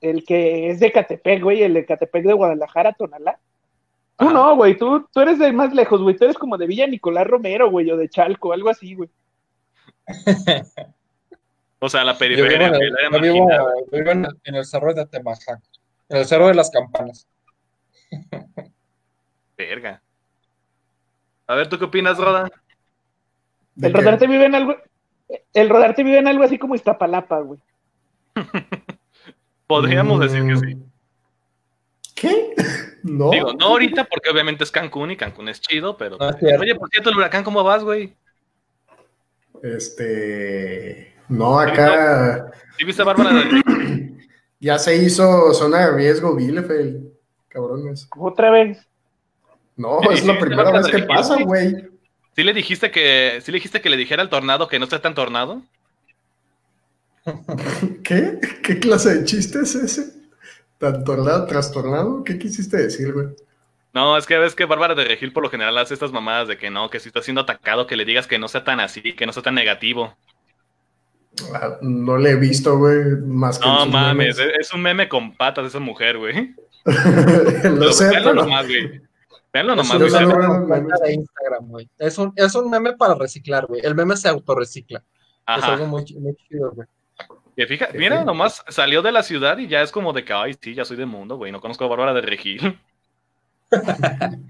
el 0.00 0.24
que 0.24 0.70
es 0.70 0.80
de 0.80 0.92
Catepec, 0.92 1.42
güey, 1.42 1.62
el 1.62 1.74
de 1.74 1.84
Catepec 1.84 2.24
de 2.24 2.32
Guadalajara, 2.32 2.92
Tonalá. 2.92 3.38
Tú 4.16 4.30
no, 4.30 4.56
güey, 4.56 4.76
tú, 4.76 5.06
tú 5.12 5.20
eres 5.20 5.38
de 5.38 5.52
más 5.52 5.74
lejos, 5.74 6.00
güey, 6.00 6.16
tú 6.16 6.24
eres 6.24 6.38
como 6.38 6.56
de 6.56 6.66
Villa 6.66 6.86
Nicolás 6.86 7.26
Romero, 7.26 7.70
güey, 7.70 7.90
o 7.90 7.96
de 7.96 8.08
Chalco, 8.08 8.52
algo 8.52 8.70
así, 8.70 8.94
güey. 8.94 9.10
o 11.80 11.88
sea, 11.88 12.04
la 12.04 12.16
periferia. 12.16 12.72
Yo 12.72 13.20
vivo, 13.20 13.48
vivo, 13.90 14.10
en, 14.10 14.54
el, 14.54 14.64
cerro 14.64 14.94
de 14.94 15.06
Temajac, 15.06 15.60
en 16.08 16.16
el 16.16 16.24
cerro 16.26 16.48
de 16.48 16.54
las 16.54 16.70
campanas. 16.70 17.26
Verga. 19.56 20.00
A 21.46 21.54
ver, 21.54 21.68
¿tú 21.68 21.78
qué 21.78 21.84
opinas, 21.84 22.16
Roda? 22.16 22.50
El 23.80 23.92
rodarte 23.92 24.26
vive 24.26 24.46
en 24.46 24.54
algo, 24.54 24.76
el 25.52 25.68
rodarte 25.68 26.02
vive 26.02 26.18
en 26.18 26.28
algo 26.28 26.44
así 26.44 26.58
como 26.58 26.74
Iztapalapa, 26.74 27.40
güey. 27.40 27.60
Podríamos 29.66 30.20
decir 30.20 30.46
que 30.46 30.56
sí. 30.56 30.78
¿Qué? 32.14 32.54
No. 33.04 33.28
Digo, 33.28 33.52
no 33.52 33.66
ahorita 33.66 34.04
porque 34.04 34.30
obviamente 34.30 34.64
es 34.64 34.70
Cancún 34.70 35.10
y 35.10 35.16
Cancún 35.18 35.50
es 35.50 35.60
chido, 35.60 35.94
pero. 35.98 36.16
oye, 36.16 36.74
por 36.74 36.88
cierto, 36.88 37.10
el 37.10 37.18
huracán, 37.18 37.44
¿cómo 37.44 37.62
vas, 37.62 37.84
güey? 37.84 38.16
Este. 39.62 41.12
No, 41.28 41.58
acá. 41.58 42.50
¿Sí 42.78 42.84
viste 42.86 43.02
a 43.02 43.04
Bárbara? 43.04 43.30
ya 44.58 44.78
se 44.78 44.96
hizo 44.96 45.52
zona 45.52 45.80
de 45.80 45.92
riesgo, 45.92 46.34
Bielefeld. 46.34 47.12
Cabrones. 47.48 48.08
¿Otra 48.16 48.50
vez? 48.50 48.88
No, 49.76 50.00
es 50.10 50.24
la 50.24 50.38
primera 50.40 50.70
vez 50.70 50.86
que 50.86 51.02
pasa, 51.02 51.36
güey. 51.42 51.90
¿Sí 52.34 52.42
le 52.42 52.52
dijiste 52.52 52.90
que, 52.90 53.40
sí 53.42 53.52
le 53.52 53.56
dijiste 53.56 53.80
que 53.80 53.90
le 53.90 53.96
dijera 53.96 54.22
al 54.22 54.28
tornado 54.28 54.68
que 54.68 54.78
no 54.78 54.86
sea 54.86 55.00
tan 55.00 55.14
tornado? 55.14 55.62
¿Qué? 58.04 58.38
¿Qué 58.62 58.78
clase 58.80 59.14
de 59.14 59.24
chiste 59.24 59.60
es 59.60 59.74
ese? 59.74 60.12
¿Tan 60.78 61.04
tornado, 61.04 61.46
trastornado? 61.46 62.24
¿Qué 62.24 62.38
quisiste 62.38 62.76
decir, 62.76 63.12
güey? 63.12 63.28
No, 63.92 64.18
es 64.18 64.26
que 64.26 64.36
ves 64.38 64.56
que 64.56 64.64
Bárbara 64.64 64.96
de 64.96 65.04
Regil 65.04 65.32
por 65.32 65.44
lo 65.44 65.50
general 65.50 65.78
hace 65.78 65.94
estas 65.94 66.10
mamadas 66.10 66.48
de 66.48 66.58
que 66.58 66.68
no, 66.68 66.90
que 66.90 66.98
si 66.98 67.08
está 67.08 67.22
siendo 67.22 67.42
atacado, 67.42 67.86
que 67.86 67.96
le 67.96 68.04
digas 68.04 68.26
que 68.26 68.40
no 68.40 68.48
sea 68.48 68.64
tan 68.64 68.80
así, 68.80 69.12
que 69.12 69.24
no 69.24 69.32
sea 69.32 69.44
tan 69.44 69.54
negativo. 69.54 70.16
Ah, 71.54 71.78
no 71.80 72.18
le 72.18 72.30
he 72.30 72.36
visto, 72.36 72.76
güey, 72.76 73.16
más 73.24 73.60
que. 73.60 73.66
No 73.66 73.86
mames, 73.86 74.36
es 74.38 74.72
un 74.72 74.82
meme 74.82 75.08
con 75.08 75.36
patas 75.36 75.66
esa 75.66 75.78
mujer, 75.78 76.18
güey. 76.18 76.54
no 76.84 77.92
sé, 77.92 78.10
pero... 78.10 78.34
nomás, 78.34 78.66
güey. 78.66 79.00
Veanlo 79.54 79.76
nomás, 79.76 80.00
es, 80.00 80.12
un 80.12 80.68
meme 80.68 80.92
de 81.00 81.12
Instagram, 81.14 81.68
güey. 81.68 81.88
Es 81.96 82.18
un, 82.18 82.32
es 82.34 82.56
un 82.56 82.68
meme 82.68 82.94
para 82.94 83.14
reciclar, 83.14 83.66
güey. 83.66 83.82
El 83.84 83.94
meme 83.94 84.16
se 84.16 84.28
autorrecicla. 84.28 85.04
Es 85.46 85.62
algo 85.62 85.86
muy, 85.86 86.04
muy 86.18 86.34
chido, 86.34 86.72
güey. 86.72 86.88
Y 87.56 87.98
mira, 87.98 88.24
nomás 88.24 88.64
salió 88.66 89.00
de 89.00 89.12
la 89.12 89.22
ciudad 89.22 89.56
y 89.58 89.68
ya 89.68 89.82
es 89.82 89.92
como 89.92 90.12
de 90.12 90.24
que, 90.24 90.32
ay, 90.32 90.56
sí, 90.60 90.74
ya 90.74 90.84
soy 90.84 90.96
de 90.96 91.06
mundo, 91.06 91.36
güey, 91.36 91.52
no 91.52 91.60
conozco 91.60 91.84
a 91.84 91.88
Bárbara 91.88 92.12
de 92.12 92.20
Regil. 92.22 92.80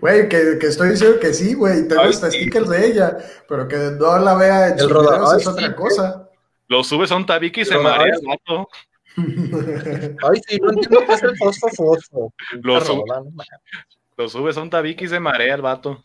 Güey, 0.00 0.28
que, 0.28 0.58
que, 0.60 0.66
estoy 0.66 0.90
diciendo 0.90 1.18
que 1.18 1.32
sí, 1.32 1.54
güey, 1.54 1.88
tengo 1.88 2.02
hasta 2.02 2.30
stickers 2.30 2.68
de 2.68 2.86
ella, 2.86 3.16
pero 3.48 3.66
que 3.66 3.76
no 3.98 4.18
la 4.18 4.34
vea 4.34 4.68
en 4.68 4.78
el 4.78 4.90
rodado 4.90 5.36
es 5.36 5.46
otra 5.46 5.74
cosa. 5.74 6.28
Lo 6.68 6.84
subes 6.84 7.10
a 7.10 7.16
un 7.16 7.26
tabique 7.26 7.62
y 7.62 7.64
se 7.64 7.78
marea 7.78 8.14
el 8.14 8.20
gato. 8.20 8.68
Ay, 9.16 10.40
sí, 10.46 10.58
no 10.60 10.70
entiendo 10.70 11.00
qué 11.06 11.14
es 11.14 11.22
el 11.22 11.36
fosfo 11.36 11.68
fosfo. 11.70 12.34
Lo, 12.62 12.80
lo, 14.18 14.28
subes 14.28 14.56
a 14.56 14.62
un 14.62 14.70
tabique 14.70 15.04
y 15.04 15.08
se 15.08 15.20
marea 15.20 15.54
el 15.54 15.62
vato. 15.62 16.02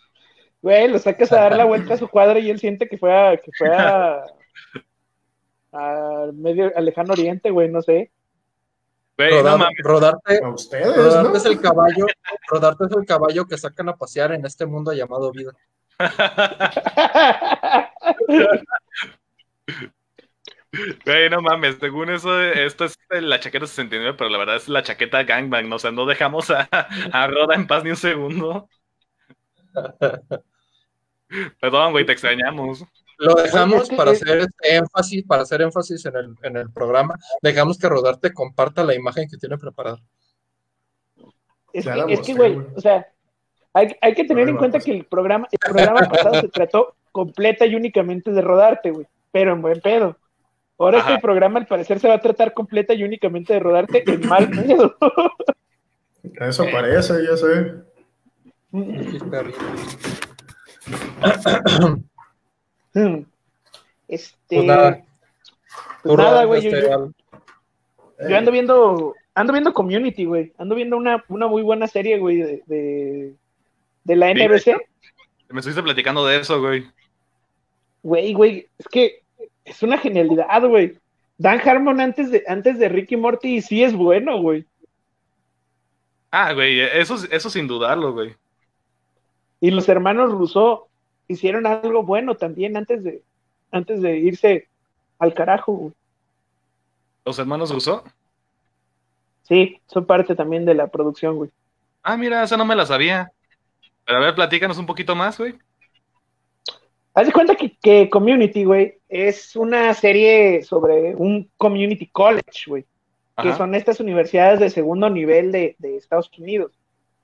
Güey, 0.61 0.87
lo 0.87 0.99
sacas 0.99 1.31
a 1.33 1.41
dar 1.41 1.57
la 1.57 1.65
vuelta 1.65 1.95
a 1.95 1.97
su 1.97 2.07
cuadra 2.07 2.39
y 2.39 2.49
él 2.49 2.59
siente 2.59 2.87
que 2.87 2.97
fue 2.97 3.13
a, 3.13 3.37
que 3.37 3.51
fue 3.57 3.75
a, 3.75 4.23
a 5.73 6.27
medio 6.33 6.71
al 6.75 6.85
lejano 6.85 7.13
oriente, 7.13 7.49
güey, 7.49 7.69
no 7.69 7.81
sé. 7.81 8.11
rodarte, 9.83 10.47
ustedes, 10.47 10.95
rodarte 10.95 11.37
es 11.37 11.45
el 11.45 11.59
caballo, 11.59 12.05
rodarte 12.47 12.85
es 12.85 12.91
el 12.91 13.05
caballo 13.05 13.45
que 13.45 13.57
sacan 13.57 13.89
a 13.89 13.97
pasear 13.97 14.31
en 14.31 14.45
este 14.45 14.65
mundo 14.65 14.93
llamado 14.93 15.31
vida. 15.31 15.51
Güey, 21.05 21.29
no 21.29 21.41
mames, 21.41 21.77
según 21.79 22.09
eso, 22.09 22.41
esto 22.41 22.85
es 22.85 22.97
la 23.09 23.39
chaqueta 23.39 23.67
69, 23.67 24.15
pero 24.17 24.31
la 24.31 24.39
verdad 24.39 24.55
es 24.55 24.67
la 24.67 24.81
chaqueta 24.81 25.23
gangbang, 25.23 25.69
¿no? 25.69 25.75
o 25.75 25.79
sea, 25.79 25.91
no 25.91 26.05
dejamos 26.07 26.49
a, 26.49 26.67
a 27.11 27.27
Roda 27.27 27.53
en 27.53 27.67
paz 27.67 27.83
ni 27.83 27.91
un 27.91 27.95
segundo. 27.95 28.67
Perdón, 31.61 31.91
güey, 31.91 32.05
te 32.05 32.13
extrañamos. 32.13 32.83
Lo 33.19 33.35
dejamos 33.35 33.89
para 33.89 34.11
hacer 34.11 34.39
este 34.39 34.75
énfasis, 34.75 35.23
para 35.25 35.43
hacer 35.43 35.61
énfasis 35.61 36.05
en 36.05 36.15
el, 36.15 36.35
en 36.41 36.57
el 36.57 36.71
programa. 36.71 37.15
Dejamos 37.41 37.77
que 37.77 37.89
Rodarte 37.89 38.33
comparta 38.33 38.83
la 38.83 38.95
imagen 38.95 39.29
que 39.29 39.37
tiene 39.37 39.57
preparada. 39.57 39.99
Es 41.71 41.85
que, 41.85 42.13
es 42.13 42.19
que, 42.21 42.33
güey, 42.33 42.57
o 42.75 42.81
sea, 42.81 43.07
hay, 43.73 43.95
hay 44.01 44.13
que 44.13 44.25
tener 44.25 44.49
en 44.49 44.57
cuenta 44.57 44.79
que 44.79 44.91
el 44.91 45.05
programa, 45.05 45.47
el 45.51 45.59
programa 45.59 46.01
pasado 46.01 46.41
se 46.41 46.49
trató 46.49 46.95
completa 47.11 47.65
y 47.65 47.75
únicamente 47.75 48.31
de 48.31 48.41
Rodarte, 48.41 48.91
güey, 48.91 49.07
pero 49.31 49.53
en 49.53 49.61
buen 49.61 49.79
pedo. 49.81 50.17
Ahora 50.83 50.99
este 50.99 51.19
programa 51.19 51.59
al 51.59 51.65
parecer 51.65 51.97
se 51.99 52.09
va 52.09 52.15
a 52.15 52.19
tratar 52.19 52.53
completa 52.53 52.93
y 52.93 53.05
únicamente 53.05 53.53
de 53.53 53.59
rodarte 53.59 54.03
en 54.05 54.27
mal 54.27 54.49
pedo. 54.49 54.97
Eso 56.41 56.65
parece, 56.69 57.13
ya 57.25 57.37
sé. 57.37 57.75
Este. 64.09 64.57
Pues 64.57 64.65
nada, 64.65 65.01
pues 66.03 66.17
nada 66.17 66.43
güey. 66.43 66.69
Yo, 66.69 68.37
ando 68.37 68.51
viendo. 68.51 69.15
Ando 69.33 69.53
viendo 69.53 69.73
Community, 69.73 70.25
güey. 70.25 70.53
Ando 70.57 70.75
viendo 70.75 70.97
una, 70.97 71.23
una 71.29 71.47
muy 71.47 71.63
buena 71.63 71.87
serie, 71.87 72.19
güey, 72.19 72.37
de, 72.37 72.63
de, 72.67 73.33
de 74.03 74.15
la 74.15 74.31
NBC. 74.31 74.75
Me 75.49 75.59
estuviste 75.59 75.81
platicando 75.81 76.25
de 76.27 76.41
eso, 76.41 76.59
güey. 76.61 76.85
Güey, 78.03 78.33
güey, 78.33 78.67
es 78.77 78.87
que 78.87 79.22
es 79.65 79.83
una 79.83 79.97
genialidad, 79.97 80.61
güey. 80.67 80.97
Dan 81.37 81.59
Harmon 81.67 81.99
antes 81.99 82.31
de, 82.31 82.43
antes 82.47 82.77
de 82.79 82.89
Ricky 82.89 83.17
Morty 83.17 83.61
sí 83.61 83.83
es 83.83 83.93
bueno, 83.93 84.41
güey. 84.41 84.65
Ah, 86.31 86.53
güey, 86.53 86.79
eso, 86.79 87.15
eso 87.31 87.49
sin 87.49 87.67
dudarlo, 87.67 88.13
güey. 88.13 88.35
Y 89.59 89.71
los 89.71 89.87
hermanos 89.87 90.31
Rousseau 90.31 90.87
hicieron 91.27 91.65
algo 91.65 92.03
bueno 92.03 92.35
también 92.35 92.75
antes 92.75 93.03
de, 93.03 93.21
antes 93.71 94.01
de 94.01 94.17
irse 94.17 94.67
al 95.19 95.33
carajo, 95.33 95.73
güey. 95.73 95.93
¿Los 97.25 97.39
hermanos 97.39 97.71
Rousseau? 97.71 98.03
Sí, 99.43 99.79
son 99.87 100.05
parte 100.05 100.35
también 100.35 100.65
de 100.65 100.73
la 100.73 100.87
producción, 100.87 101.35
güey. 101.35 101.51
Ah, 102.01 102.17
mira, 102.17 102.43
esa 102.43 102.57
no 102.57 102.65
me 102.65 102.75
la 102.75 102.85
sabía. 102.85 103.31
Pero 104.05 104.17
a 104.17 104.21
ver, 104.21 104.35
platícanos 104.35 104.77
un 104.77 104.85
poquito 104.85 105.15
más, 105.15 105.37
güey. 105.37 105.55
Haz 107.15 107.27
de 107.27 107.33
cuenta 107.33 107.55
que, 107.55 108.09
Community, 108.09 108.63
güey, 108.63 108.97
es 109.07 109.55
una 109.55 109.93
serie 109.93 110.63
sobre 110.63 111.15
un 111.15 111.49
community 111.57 112.07
college, 112.07 112.63
güey, 112.65 112.85
que 113.39 113.53
son 113.53 113.75
estas 113.75 113.99
universidades 113.99 114.59
de 114.59 114.69
segundo 114.71 115.09
nivel 115.09 115.51
de, 115.51 115.75
Estados 115.81 116.31
Unidos. 116.37 116.71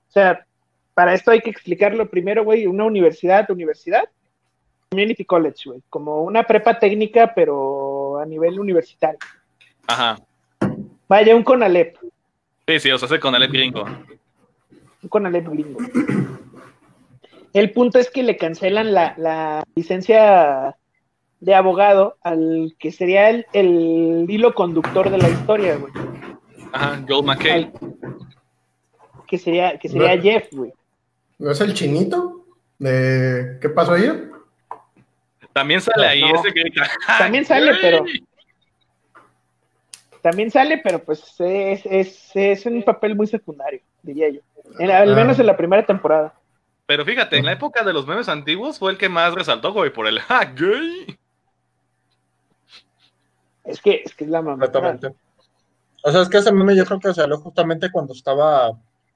O 0.08 0.12
sea, 0.12 0.46
para 0.94 1.14
esto 1.14 1.32
hay 1.32 1.40
que 1.40 1.50
explicarlo 1.50 2.08
primero, 2.08 2.44
güey, 2.44 2.66
una 2.66 2.84
universidad, 2.84 3.50
universidad, 3.50 4.04
community 4.90 5.24
college, 5.24 5.62
güey, 5.66 5.80
como 5.90 6.22
una 6.22 6.44
prepa 6.44 6.78
técnica, 6.78 7.32
pero 7.34 8.18
a 8.20 8.26
nivel 8.26 8.60
universitario. 8.60 9.18
Ajá. 9.88 10.20
Vaya, 11.08 11.34
un 11.34 11.42
Conalep. 11.42 11.96
Sí, 12.68 12.78
sí, 12.78 12.90
o 12.92 12.98
sea, 12.98 13.08
es 13.12 13.20
Conalep 13.20 13.50
gringo. 13.50 13.84
Un 15.02 15.08
Conalep 15.08 15.48
gringo. 15.48 15.80
El 17.52 17.72
punto 17.72 17.98
es 17.98 18.10
que 18.10 18.22
le 18.22 18.36
cancelan 18.36 18.92
la, 18.92 19.64
licencia 19.74 20.76
de 21.40 21.54
abogado 21.54 22.16
al 22.22 22.76
que 22.78 22.92
sería 22.92 23.30
el, 23.30 24.26
hilo 24.28 24.54
conductor 24.54 25.10
de 25.10 25.18
la 25.18 25.28
historia, 25.28 25.76
güey. 25.76 25.92
Ajá, 26.72 27.02
Joel 27.08 27.24
McKay. 27.24 27.72
que 29.26 29.38
sería, 29.38 29.78
que 29.78 29.88
sería 29.88 30.20
Jeff, 30.20 30.48
güey. 30.52 30.72
¿No 31.38 31.50
es 31.50 31.60
el 31.60 31.74
chinito? 31.74 32.44
¿De 32.78 33.58
qué 33.60 33.68
pasó 33.68 33.92
ayer? 33.92 34.30
También 35.52 35.80
sale 35.80 36.06
ahí 36.06 36.22
ese 36.22 36.52
que 36.52 36.62
También 37.18 37.44
sale, 37.44 37.72
pero. 37.80 38.04
También 40.22 40.50
sale, 40.50 40.78
pero 40.84 41.02
pues 41.02 41.34
es, 41.38 42.30
es, 42.34 42.66
un 42.66 42.82
papel 42.82 43.16
muy 43.16 43.26
secundario, 43.26 43.80
diría 44.02 44.28
yo. 44.28 44.40
al 44.78 45.12
ah. 45.12 45.16
menos 45.16 45.38
en 45.38 45.46
la 45.46 45.56
primera 45.56 45.84
temporada. 45.84 46.34
Pero 46.90 47.04
fíjate, 47.04 47.36
en 47.36 47.46
la 47.46 47.52
época 47.52 47.84
de 47.84 47.92
los 47.92 48.04
memes 48.04 48.28
antiguos 48.28 48.80
fue 48.80 48.90
el 48.90 48.98
que 48.98 49.08
más 49.08 49.32
resaltó, 49.32 49.72
güey, 49.72 49.92
por 49.92 50.08
el 50.08 50.18
hack 50.18 50.58
gay. 50.58 51.16
Es 53.62 53.80
que 53.80 54.02
es, 54.04 54.12
que 54.12 54.24
es 54.24 54.30
la 54.30 54.42
mamá. 54.42 54.68
O 56.02 56.10
sea, 56.10 56.22
es 56.22 56.28
que 56.28 56.38
ese 56.38 56.50
meme 56.50 56.74
yo 56.74 56.84
creo 56.84 56.98
que 56.98 57.14
salió 57.14 57.38
justamente 57.38 57.92
cuando 57.92 58.12
estaba, 58.12 58.72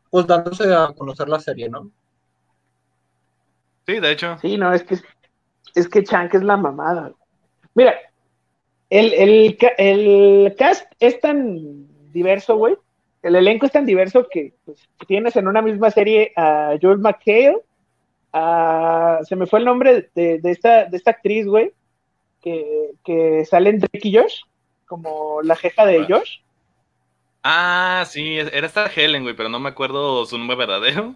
pues, 0.09 0.25
dándose 0.25 0.73
a 0.73 0.93
conocer 0.97 1.29
la 1.29 1.41
serie, 1.41 1.69
¿no? 1.69 1.91
Sí, 3.89 3.99
de 3.99 4.13
hecho. 4.13 4.39
Sí, 4.41 4.57
no, 4.57 4.73
es 4.73 4.85
que 4.85 4.97
es 5.75 5.89
que 5.89 6.05
Chank 6.05 6.33
es 6.33 6.45
la 6.45 6.57
mamada. 6.57 7.11
Mira, 7.75 7.97
el, 8.89 9.13
el, 9.15 9.59
el 9.79 10.55
cast 10.57 10.87
es 11.01 11.19
tan 11.19 11.89
diverso, 12.13 12.55
güey, 12.55 12.77
el 13.25 13.37
elenco 13.37 13.65
es 13.65 13.73
tan 13.73 13.87
diverso 13.87 14.29
que 14.31 14.53
pues, 14.67 14.87
tienes 15.09 15.35
en 15.35 15.49
una 15.49 15.63
misma 15.63 15.91
serie 15.91 16.33
a 16.37 16.77
Joel 16.81 16.99
McHale, 16.99 17.64
a, 18.37 19.21
se 19.23 19.37
me 19.37 19.47
fue 19.47 19.61
el 19.61 19.65
nombre 19.65 20.11
de, 20.13 20.41
esta, 20.43 20.87
de 20.87 20.97
esta 20.97 21.13
actriz, 21.13 21.47
güey, 21.47 21.73
que, 22.43 22.91
que 23.05 23.45
sale 23.45 23.71
en 23.71 23.79
Drake 23.79 24.09
y 24.09 24.17
Josh, 24.17 24.41
como 24.87 25.41
la 25.43 25.55
jefa 25.55 25.87
de 25.87 26.01
ah. 26.01 26.07
Josh. 26.09 26.39
Ah, 27.45 28.05
sí, 28.09 28.37
era 28.39 28.67
esta 28.67 28.87
Helen, 28.87 29.23
güey, 29.23 29.37
pero 29.37 29.49
no 29.49 29.61
me 29.61 29.69
acuerdo 29.69 30.27
su 30.27 30.37
nombre 30.37 30.57
verdadero. 30.57 31.15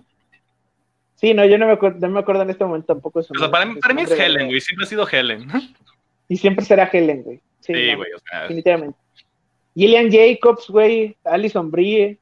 Sí, 1.17 1.35
no, 1.35 1.45
yo 1.45 1.59
no 1.59 1.67
me, 1.67 1.73
acuerdo, 1.73 2.07
no 2.07 2.15
me 2.15 2.21
acuerdo 2.21 2.43
en 2.43 2.51
este 2.51 2.65
momento 2.65 2.95
tampoco 2.95 3.21
su 3.25 3.35
para, 3.51 3.67
mí, 3.67 3.81
para 3.81 3.95
mí 3.95 4.03
es 4.03 4.11
Helen, 4.13 4.47
güey, 4.47 4.61
siempre 4.61 4.85
ha 4.85 4.89
sido 4.89 5.09
Helen. 5.09 5.49
Y 6.29 6.37
siempre 6.37 6.65
será 6.65 6.89
Helen, 6.93 7.25
güey. 7.25 7.41
Sí, 7.61 7.73
güey, 7.73 8.13
o 8.13 8.19
sea. 8.21 8.43
Definitivamente. 8.43 8.97
Gillian 9.75 10.09
Jacobs, 10.13 10.69
güey, 10.69 11.17
Alison 11.25 11.71
Brie, 11.71 12.17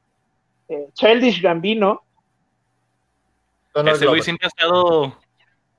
eh, 0.69 0.87
Childish 0.93 1.41
Gambino. 1.41 2.01
Ese 3.85 4.05
güey 4.05 4.21
siempre 4.21 4.45
ha 4.45 4.49
estado. 4.49 5.17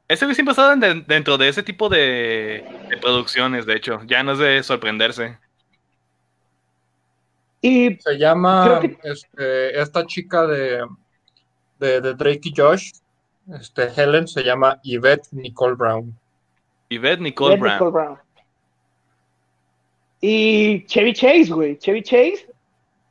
Ese 0.08 0.24
güey 0.24 0.34
siempre 0.34 0.50
ha 0.50 0.52
estado 0.52 1.02
dentro 1.06 1.36
de 1.36 1.48
ese 1.48 1.62
tipo 1.62 1.88
de, 1.88 2.64
producciones, 3.00 3.66
de 3.66 3.76
hecho. 3.76 4.00
Ya 4.06 4.22
no 4.22 4.32
es 4.32 4.38
de 4.38 4.62
sorprenderse. 4.62 5.38
Y 7.60 7.96
se 7.96 8.18
llama 8.18 8.80
este, 9.02 9.80
esta 9.80 10.06
chica 10.06 10.46
de, 10.46 10.86
de, 11.78 12.00
Drake 12.14 12.40
y 12.44 12.54
Josh, 12.56 12.92
este, 13.52 13.88
Helen, 13.96 14.28
se 14.28 14.44
llama 14.44 14.78
Yvette 14.84 15.28
Nicole 15.32 15.74
Brown. 15.74 16.16
Yvette 16.88 17.20
Nicole 17.20 17.56
Brown. 17.56 18.18
Y 20.20 20.84
Chevy 20.86 21.12
Chase, 21.12 21.52
güey, 21.52 21.78
Chevy 21.78 22.02
Chase. 22.02 22.48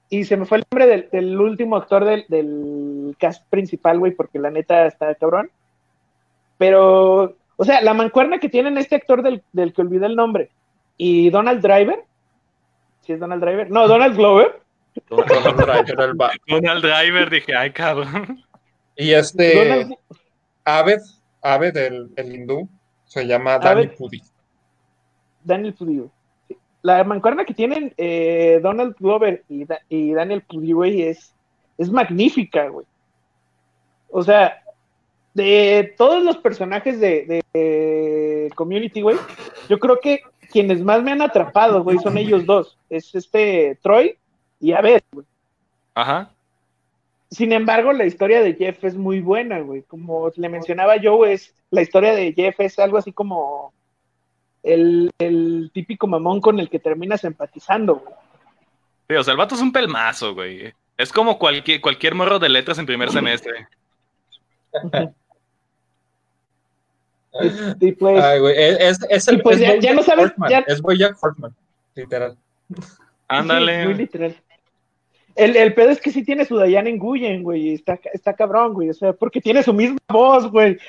Y 0.10 0.24
se 0.24 0.38
me 0.38 0.46
fue 0.46 0.60
el 0.60 0.64
nombre 0.72 1.10
del, 1.12 1.40
último 1.40 1.76
actor 1.76 2.06
del, 2.06 3.16
cast 3.20 3.46
principal, 3.50 4.00
güey, 4.00 4.14
porque 4.14 4.40
la 4.40 4.50
neta 4.50 4.86
está 4.86 5.14
cabrón. 5.16 5.52
Pero, 6.58 7.36
o 7.58 7.66
sea, 7.66 7.82
la 7.82 7.94
mancuerna 7.94 8.40
que 8.40 8.50
tienen 8.50 8.78
este 8.78 8.96
actor 8.96 9.22
del, 9.22 9.44
que 9.74 9.82
olvidé 9.82 10.06
el 10.06 10.16
nombre 10.16 10.50
y 10.98 11.30
Donald 11.30 11.62
Driver. 11.62 12.04
¿Sí 13.02 13.14
es 13.14 13.20
Donald 13.20 13.44
Driver? 13.44 13.70
No, 13.70 13.88
Donald 13.88 14.16
Glover. 14.16 14.62
Donald 15.10 15.58
Driver, 15.58 16.16
Donald 16.48 16.84
Driver, 16.84 17.30
dije, 17.30 17.56
ay, 17.56 17.72
cabrón. 17.72 18.44
Y 18.96 19.12
este. 19.12 19.88
Aved, 20.64 21.02
Aved, 21.42 21.78
el, 21.78 22.10
el 22.16 22.36
hindú, 22.36 22.68
se 23.06 23.26
llama 23.26 23.60
Daniel 23.60 23.92
Pudi. 23.92 24.22
Daniel 25.44 25.74
Pudi, 25.74 26.04
la 26.88 27.04
mancuerna 27.04 27.44
que 27.44 27.54
tienen 27.54 27.94
eh, 27.98 28.62
Donald 28.64 28.96
Glover 28.98 29.44
y, 29.50 30.14
Daniel 30.14 30.42
Pudi, 30.44 31.02
es, 31.02 31.36
es 31.78 31.92
magnífica, 31.92 32.70
güey. 32.70 32.86
O 34.10 34.24
sea, 34.24 34.64
de 35.34 35.94
todos 35.98 36.24
los 36.24 36.38
personajes 36.38 37.02
de, 37.02 37.44
Community, 38.56 39.02
güey, 39.02 39.18
yo 39.68 39.80
creo 39.80 40.00
que 40.00 40.22
quienes 40.50 40.82
más 40.82 41.04
me 41.04 41.12
han 41.12 41.22
atrapado, 41.22 41.84
güey, 41.84 41.98
son 42.00 42.18
ellos 42.18 42.46
dos. 42.46 42.78
Es 42.90 43.14
este 43.14 43.78
Troy 43.84 44.18
y 44.62 44.72
Abed, 44.72 45.02
güey. 45.12 45.26
Ajá. 45.94 46.32
Sin 47.30 47.52
embargo, 47.52 47.92
la 47.92 48.06
historia 48.06 48.42
de 48.42 48.54
Jeff 48.54 48.82
es 48.86 48.96
muy 48.96 49.20
buena, 49.20 49.60
güey. 49.60 49.82
Como 49.82 50.32
le 50.38 50.48
mencionaba 50.48 50.96
yo, 50.96 51.26
es 51.26 51.54
la 51.70 51.82
historia 51.82 52.16
de 52.16 52.32
Jeff 52.32 52.58
es 52.62 52.80
algo 52.80 52.98
así 52.98 53.12
como 53.12 53.74
el, 54.68 55.72
típico 55.74 56.08
mamón 56.08 56.42
con 56.42 56.60
el 56.60 56.70
que 56.70 56.80
terminas 56.80 57.24
empatizando, 57.24 57.96
güey. 57.96 58.16
Sí, 59.10 59.16
o 59.16 59.24
sea, 59.24 59.32
el 59.32 59.38
vato 59.38 59.56
es 59.56 59.62
un 59.62 59.72
pelmazo, 59.72 60.34
güey. 60.34 60.74
Es 60.98 61.14
como 61.14 61.40
cualquier, 61.40 61.80
cualquier 61.80 62.14
morro 62.16 62.40
de 62.40 62.50
letras 62.50 62.78
en 62.78 62.86
primer 62.86 63.10
semestre. 63.10 63.68
y 67.80 67.92
pues, 67.94 68.24
Ay, 68.24 68.40
güey, 68.40 68.56
es, 68.58 69.00
es, 69.10 69.28
el, 69.28 69.42
pues 69.42 69.60
ya, 69.60 69.94
no 69.94 70.04
sabes. 70.04 70.34
Ya... 70.50 70.60
Es 70.68 70.82
Bojack 70.82 71.18
Hortman, 71.22 71.56
literal. 71.96 72.38
Ándale. 73.28 73.86
muy 73.86 73.94
literal. 73.94 74.36
El, 75.36 75.56
el, 75.56 75.74
pedo 75.76 75.92
es 75.92 76.02
que 76.02 76.12
sí 76.12 76.24
tiene 76.24 76.46
su 76.46 76.60
Diane 76.60 76.94
Nguyen, 76.94 77.44
güey. 77.44 77.76
Está, 77.76 78.00
está 78.12 78.34
cabrón, 78.34 78.74
güey. 78.74 78.90
O 78.90 78.94
sea, 78.94 79.14
porque 79.14 79.40
tiene 79.40 79.62
su 79.62 79.72
misma 79.72 80.00
voz, 80.10 80.50
güey. 80.52 80.80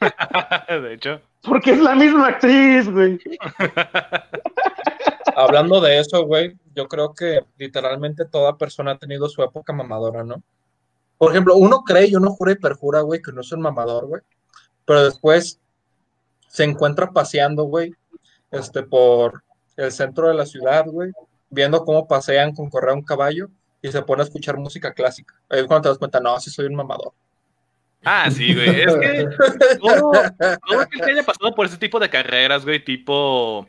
de 0.68 0.94
hecho. 0.94 1.20
Porque 1.42 1.72
es 1.72 1.80
la 1.80 1.94
misma 1.94 2.28
actriz, 2.28 2.90
güey. 2.90 3.18
Hablando 5.36 5.80
de 5.80 5.98
eso, 5.98 6.24
güey, 6.26 6.56
yo 6.74 6.86
creo 6.88 7.14
que 7.14 7.40
literalmente 7.56 8.24
toda 8.24 8.58
persona 8.58 8.92
ha 8.92 8.98
tenido 8.98 9.28
su 9.28 9.42
época 9.42 9.72
mamadora, 9.72 10.22
¿no? 10.24 10.42
Por 11.16 11.30
ejemplo, 11.30 11.56
uno 11.56 11.82
cree 11.82 12.06
y 12.08 12.16
uno 12.16 12.30
jura 12.30 12.52
y 12.52 12.56
perjura, 12.56 13.00
güey, 13.02 13.22
que 13.22 13.32
no 13.32 13.40
es 13.40 13.52
un 13.52 13.60
mamador, 13.60 14.06
güey. 14.06 14.22
Pero 14.84 15.04
después 15.04 15.60
se 16.48 16.64
encuentra 16.64 17.10
paseando, 17.10 17.64
güey, 17.64 17.94
este, 18.50 18.82
por 18.82 19.42
el 19.76 19.92
centro 19.92 20.28
de 20.28 20.34
la 20.34 20.46
ciudad, 20.46 20.84
güey, 20.86 21.12
viendo 21.48 21.84
cómo 21.84 22.06
pasean 22.08 22.54
con 22.54 22.68
correr 22.68 22.94
un 22.94 23.04
caballo 23.04 23.48
y 23.82 23.90
se 23.90 24.02
pone 24.02 24.22
a 24.22 24.24
escuchar 24.24 24.56
música 24.58 24.92
clásica. 24.92 25.34
Ahí 25.48 25.60
es 25.60 25.66
cuando 25.66 25.82
te 25.82 25.88
das 25.90 25.98
cuenta, 25.98 26.20
no, 26.20 26.38
sí 26.40 26.50
soy 26.50 26.66
un 26.66 26.74
mamador. 26.74 27.12
Ah, 28.04 28.30
sí, 28.30 28.54
güey. 28.54 28.80
Es 28.80 28.94
que 28.94 29.26
todo, 29.78 30.12
que 30.90 31.10
haya 31.10 31.22
pasado 31.22 31.54
por 31.54 31.66
ese 31.66 31.76
tipo 31.76 31.98
de 31.98 32.08
carreras, 32.08 32.64
güey, 32.64 32.82
tipo 32.82 33.68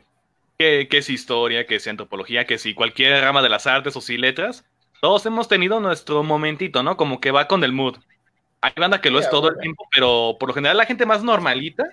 que, 0.58 0.86
es 0.90 1.10
historia, 1.10 1.66
que 1.66 1.76
es 1.76 1.86
antropología, 1.88 2.46
que 2.46 2.58
si 2.58 2.74
cualquier 2.74 3.20
rama 3.22 3.42
de 3.42 3.48
las 3.48 3.66
artes 3.66 3.96
o 3.96 4.00
si 4.00 4.16
letras, 4.16 4.64
todos 5.00 5.26
hemos 5.26 5.48
tenido 5.48 5.80
nuestro 5.80 6.22
momentito, 6.22 6.82
¿no? 6.82 6.96
Como 6.96 7.20
que 7.20 7.30
va 7.30 7.48
con 7.48 7.64
el 7.64 7.72
mood. 7.72 7.96
Hay 8.60 8.72
banda 8.76 9.00
que 9.00 9.10
lo 9.10 9.18
es 9.18 9.28
todo 9.28 9.48
el 9.48 9.58
tiempo, 9.58 9.88
pero 9.92 10.36
por 10.38 10.48
lo 10.48 10.54
general 10.54 10.76
la 10.76 10.86
gente 10.86 11.04
más 11.04 11.24
normalita 11.24 11.84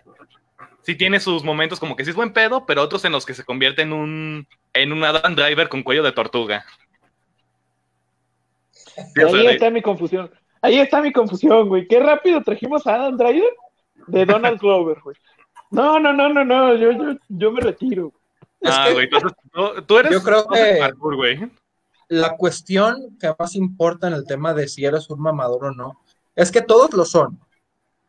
sí 0.84 0.96
tiene 0.96 1.20
sus 1.20 1.44
momentos 1.44 1.80
como 1.80 1.96
que 1.96 2.04
sí 2.04 2.12
es 2.12 2.16
buen 2.16 2.32
pedo, 2.32 2.66
pero 2.66 2.84
otros 2.84 3.04
en 3.06 3.12
los 3.12 3.26
que 3.26 3.34
se 3.34 3.44
convierte 3.44 3.82
en 3.82 3.92
un 3.92 4.48
en 4.74 4.94
un 4.94 5.04
Adam 5.04 5.36
Driver 5.36 5.68
con 5.68 5.82
cuello 5.82 6.04
de 6.04 6.12
tortuga. 6.12 6.64
Ahí 9.16 9.48
está 9.48 9.72
mi 9.72 9.82
confusión. 9.82 10.30
Ahí 10.62 10.80
está 10.80 11.02
mi 11.02 11.12
confusión, 11.12 11.70
güey. 11.70 11.88
Qué 11.88 12.00
rápido 12.00 12.42
trajimos 12.44 12.86
a 12.86 12.96
Adam 12.96 13.18
Driver 13.18 13.54
de 14.08 14.26
Donald 14.26 14.60
Glover, 14.62 15.00
güey. 15.04 15.16
No, 15.72 16.00
no, 16.00 16.14
no, 16.14 16.30
no, 16.30 16.44
no. 16.44 16.76
Yo, 16.76 16.92
yo, 16.92 17.18
yo 17.30 17.52
me 17.52 17.62
retiro. 17.62 18.12
Ah, 18.64 18.90
güey. 18.92 19.10
tú, 19.88 19.98
eres. 19.98 20.12
Yo 20.12 20.22
creo 20.22 20.48
que. 20.48 20.92
güey. 21.00 21.52
la 22.10 22.36
cuestión 22.36 23.18
que 23.20 23.34
más 23.38 23.56
importa 23.56 24.08
en 24.08 24.14
el 24.14 24.26
tema 24.26 24.54
de 24.54 24.68
si 24.68 24.86
eres 24.86 25.10
un 25.10 25.22
mamador 25.22 25.66
o 25.66 25.72
no, 25.72 26.00
es 26.36 26.52
que 26.52 26.62
todos 26.62 26.94
lo 26.94 27.06
son, 27.06 27.40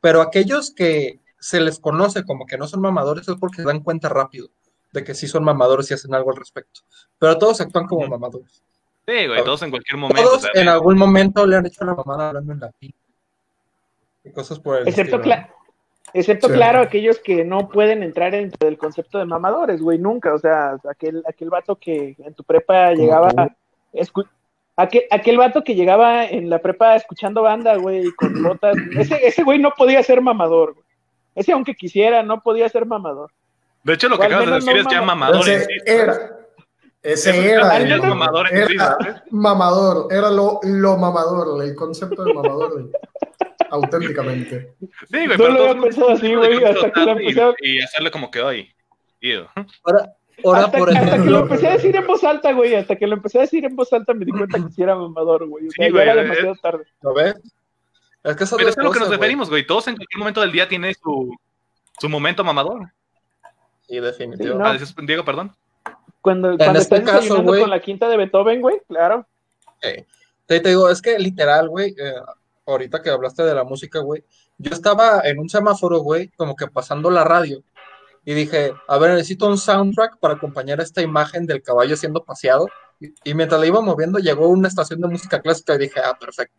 pero 0.00 0.20
aquellos 0.22 0.72
que 0.72 1.20
se 1.38 1.60
les 1.60 1.78
conoce 1.78 2.24
como 2.24 2.46
que 2.46 2.58
no 2.58 2.66
son 2.66 2.80
mamadores 2.80 3.28
es 3.28 3.36
porque 3.36 3.62
se 3.62 3.68
dan 3.68 3.80
cuenta 3.80 4.08
rápido 4.08 4.48
de 4.92 5.04
que 5.04 5.14
sí 5.14 5.28
son 5.28 5.44
mamadores 5.44 5.90
y 5.90 5.94
hacen 5.94 6.14
algo 6.14 6.30
al 6.30 6.36
respecto. 6.36 6.80
Pero 7.18 7.38
todos 7.38 7.60
actúan 7.60 7.86
como 7.86 8.06
mamadores. 8.06 8.62
Sí, 9.10 9.26
güey, 9.26 9.42
todos 9.42 9.62
en 9.62 9.70
cualquier 9.70 9.98
momento. 9.98 10.22
Todos 10.22 10.48
en 10.54 10.68
algún 10.68 10.96
momento 10.96 11.44
le 11.44 11.56
han 11.56 11.66
hecho 11.66 11.84
la 11.84 11.94
mamada 11.94 12.28
hablando 12.28 12.52
en 12.52 12.60
latín. 12.60 12.94
Y 14.22 14.30
cosas 14.30 14.60
por 14.60 14.78
el 14.78 14.88
Excepto, 14.88 15.20
Excepto, 16.12 16.48
claro, 16.48 16.80
aquellos 16.80 17.18
que 17.18 17.44
no 17.44 17.68
pueden 17.68 18.02
entrar 18.02 18.32
dentro 18.32 18.66
del 18.66 18.78
concepto 18.78 19.18
de 19.18 19.24
mamadores, 19.24 19.80
güey, 19.80 19.98
nunca. 19.98 20.34
O 20.34 20.38
sea, 20.38 20.76
aquel, 20.88 21.22
aquel 21.26 21.50
vato 21.50 21.76
que 21.76 22.16
en 22.18 22.34
tu 22.34 22.44
prepa 22.44 22.92
llegaba. 22.92 23.30
Aquel, 24.76 25.04
aquel 25.10 25.36
vato 25.36 25.62
que 25.62 25.74
llegaba 25.74 26.24
en 26.24 26.48
la 26.48 26.60
prepa 26.60 26.96
escuchando 26.96 27.42
banda, 27.42 27.76
güey, 27.76 28.10
con 28.12 28.42
botas. 28.42 28.76
Ese, 28.96 29.26
ese 29.26 29.42
güey 29.42 29.58
no 29.58 29.72
podía 29.72 30.02
ser 30.02 30.20
mamador, 30.20 30.74
güey. 30.74 30.86
Ese, 31.34 31.52
aunque 31.52 31.74
quisiera, 31.74 32.22
no 32.22 32.42
podía 32.42 32.68
ser 32.68 32.86
mamador. 32.86 33.30
De 33.82 33.94
hecho, 33.94 34.08
lo 34.08 34.18
que 34.18 34.26
acabas 34.26 34.46
de 34.46 34.52
decir 34.52 34.76
es 34.76 34.86
ya 34.90 35.02
mamador. 35.02 35.48
Ese 35.48 35.66
era. 35.84 36.39
Ese 37.02 37.52
era, 37.52 37.78
el, 37.78 38.02
mamador, 38.02 38.52
era 38.52 39.24
mamador, 39.30 40.12
era 40.12 40.30
lo, 40.30 40.60
lo 40.62 40.98
mamador, 40.98 41.64
el 41.64 41.74
concepto 41.74 42.24
de 42.24 42.34
mamador, 42.34 42.90
auténticamente. 43.70 44.74
Sí, 45.10 45.26
güey, 45.26 45.38
no 45.38 45.48
lo 45.48 45.70
había 45.70 45.80
pensado 45.80 46.10
así, 46.10 46.34
güey, 46.34 46.62
hasta 46.62 46.92
que 46.92 47.00
lo 47.00 47.12
empecé 47.12 47.54
Y 47.62 47.80
hacerle 47.80 48.10
como 48.10 48.30
quedó 48.30 48.48
ahí. 48.48 48.70
Ahora, 49.84 50.12
ahora 50.44 50.60
hasta, 50.66 50.78
por 50.78 50.90
ejemplo. 50.90 51.12
Hasta 51.12 51.24
que 51.24 51.30
lo 51.30 51.38
empecé 51.40 51.68
a 51.68 51.72
decir 51.72 51.96
en 51.96 52.06
voz 52.06 52.24
alta, 52.24 52.52
güey, 52.52 52.74
hasta 52.74 52.96
que 52.96 53.06
lo 53.06 53.14
empecé 53.14 53.38
a 53.38 53.42
decir 53.42 53.64
en 53.64 53.76
voz 53.76 53.92
alta 53.94 54.12
me 54.12 54.26
di 54.26 54.32
cuenta 54.32 54.58
que 54.62 54.70
sí 54.70 54.82
era 54.82 54.94
mamador, 54.94 55.46
güey. 55.46 55.68
O 55.68 55.70
sea, 55.70 55.86
sí, 55.86 55.92
güey, 55.92 56.02
era 56.02 56.22
demasiado 56.22 56.54
tarde. 56.56 56.84
¿Lo 57.00 57.14
ves? 57.14 57.34
Es 58.24 58.36
que 58.36 58.44
eso 58.44 58.56
Pero 58.58 58.68
es 58.68 58.76
a 58.76 58.82
lo 58.82 58.90
que 58.90 59.00
nos 59.00 59.08
referimos, 59.08 59.48
güey. 59.48 59.66
Todos 59.66 59.88
en 59.88 59.96
cualquier 59.96 60.18
momento 60.18 60.42
del 60.42 60.52
día 60.52 60.68
tienen 60.68 60.94
su, 60.94 61.34
su 61.98 62.08
momento 62.10 62.44
mamador. 62.44 62.92
Sí, 63.88 63.98
definitivamente. 63.98 64.84
Ah, 64.84 65.02
Diego, 65.02 65.24
perdón. 65.24 65.54
Cuando, 66.20 66.56
cuando 66.56 66.78
este 66.78 66.96
estás 66.96 67.20
caso, 67.20 67.44
con 67.44 67.70
la 67.70 67.80
quinta 67.80 68.08
de 68.08 68.16
Beethoven, 68.16 68.60
güey, 68.60 68.80
claro. 68.86 69.26
te, 69.80 70.60
digo, 70.60 70.90
es 70.90 71.00
que 71.00 71.18
literal, 71.18 71.68
güey, 71.68 71.94
eh, 71.98 72.14
ahorita 72.66 73.00
que 73.00 73.10
hablaste 73.10 73.42
de 73.42 73.54
la 73.54 73.64
música, 73.64 74.00
güey, 74.00 74.24
yo 74.58 74.72
estaba 74.72 75.22
en 75.24 75.38
un 75.38 75.48
semáforo, 75.48 76.00
güey, 76.00 76.28
como 76.36 76.54
que 76.56 76.66
pasando 76.66 77.10
la 77.10 77.24
radio, 77.24 77.62
y 78.24 78.34
dije, 78.34 78.74
a 78.86 78.98
ver, 78.98 79.12
necesito 79.12 79.46
un 79.46 79.56
soundtrack 79.56 80.18
para 80.18 80.34
acompañar 80.34 80.80
esta 80.80 81.00
imagen 81.00 81.46
del 81.46 81.62
caballo 81.62 81.96
siendo 81.96 82.22
paseado, 82.22 82.68
y, 83.24 83.32
mientras 83.32 83.58
la 83.58 83.66
iba 83.66 83.80
moviendo 83.80 84.18
llegó 84.18 84.48
una 84.48 84.68
estación 84.68 85.00
de 85.00 85.08
música 85.08 85.40
clásica 85.40 85.74
y 85.74 85.78
dije, 85.78 86.00
ah, 86.04 86.16
perfecto. 86.20 86.54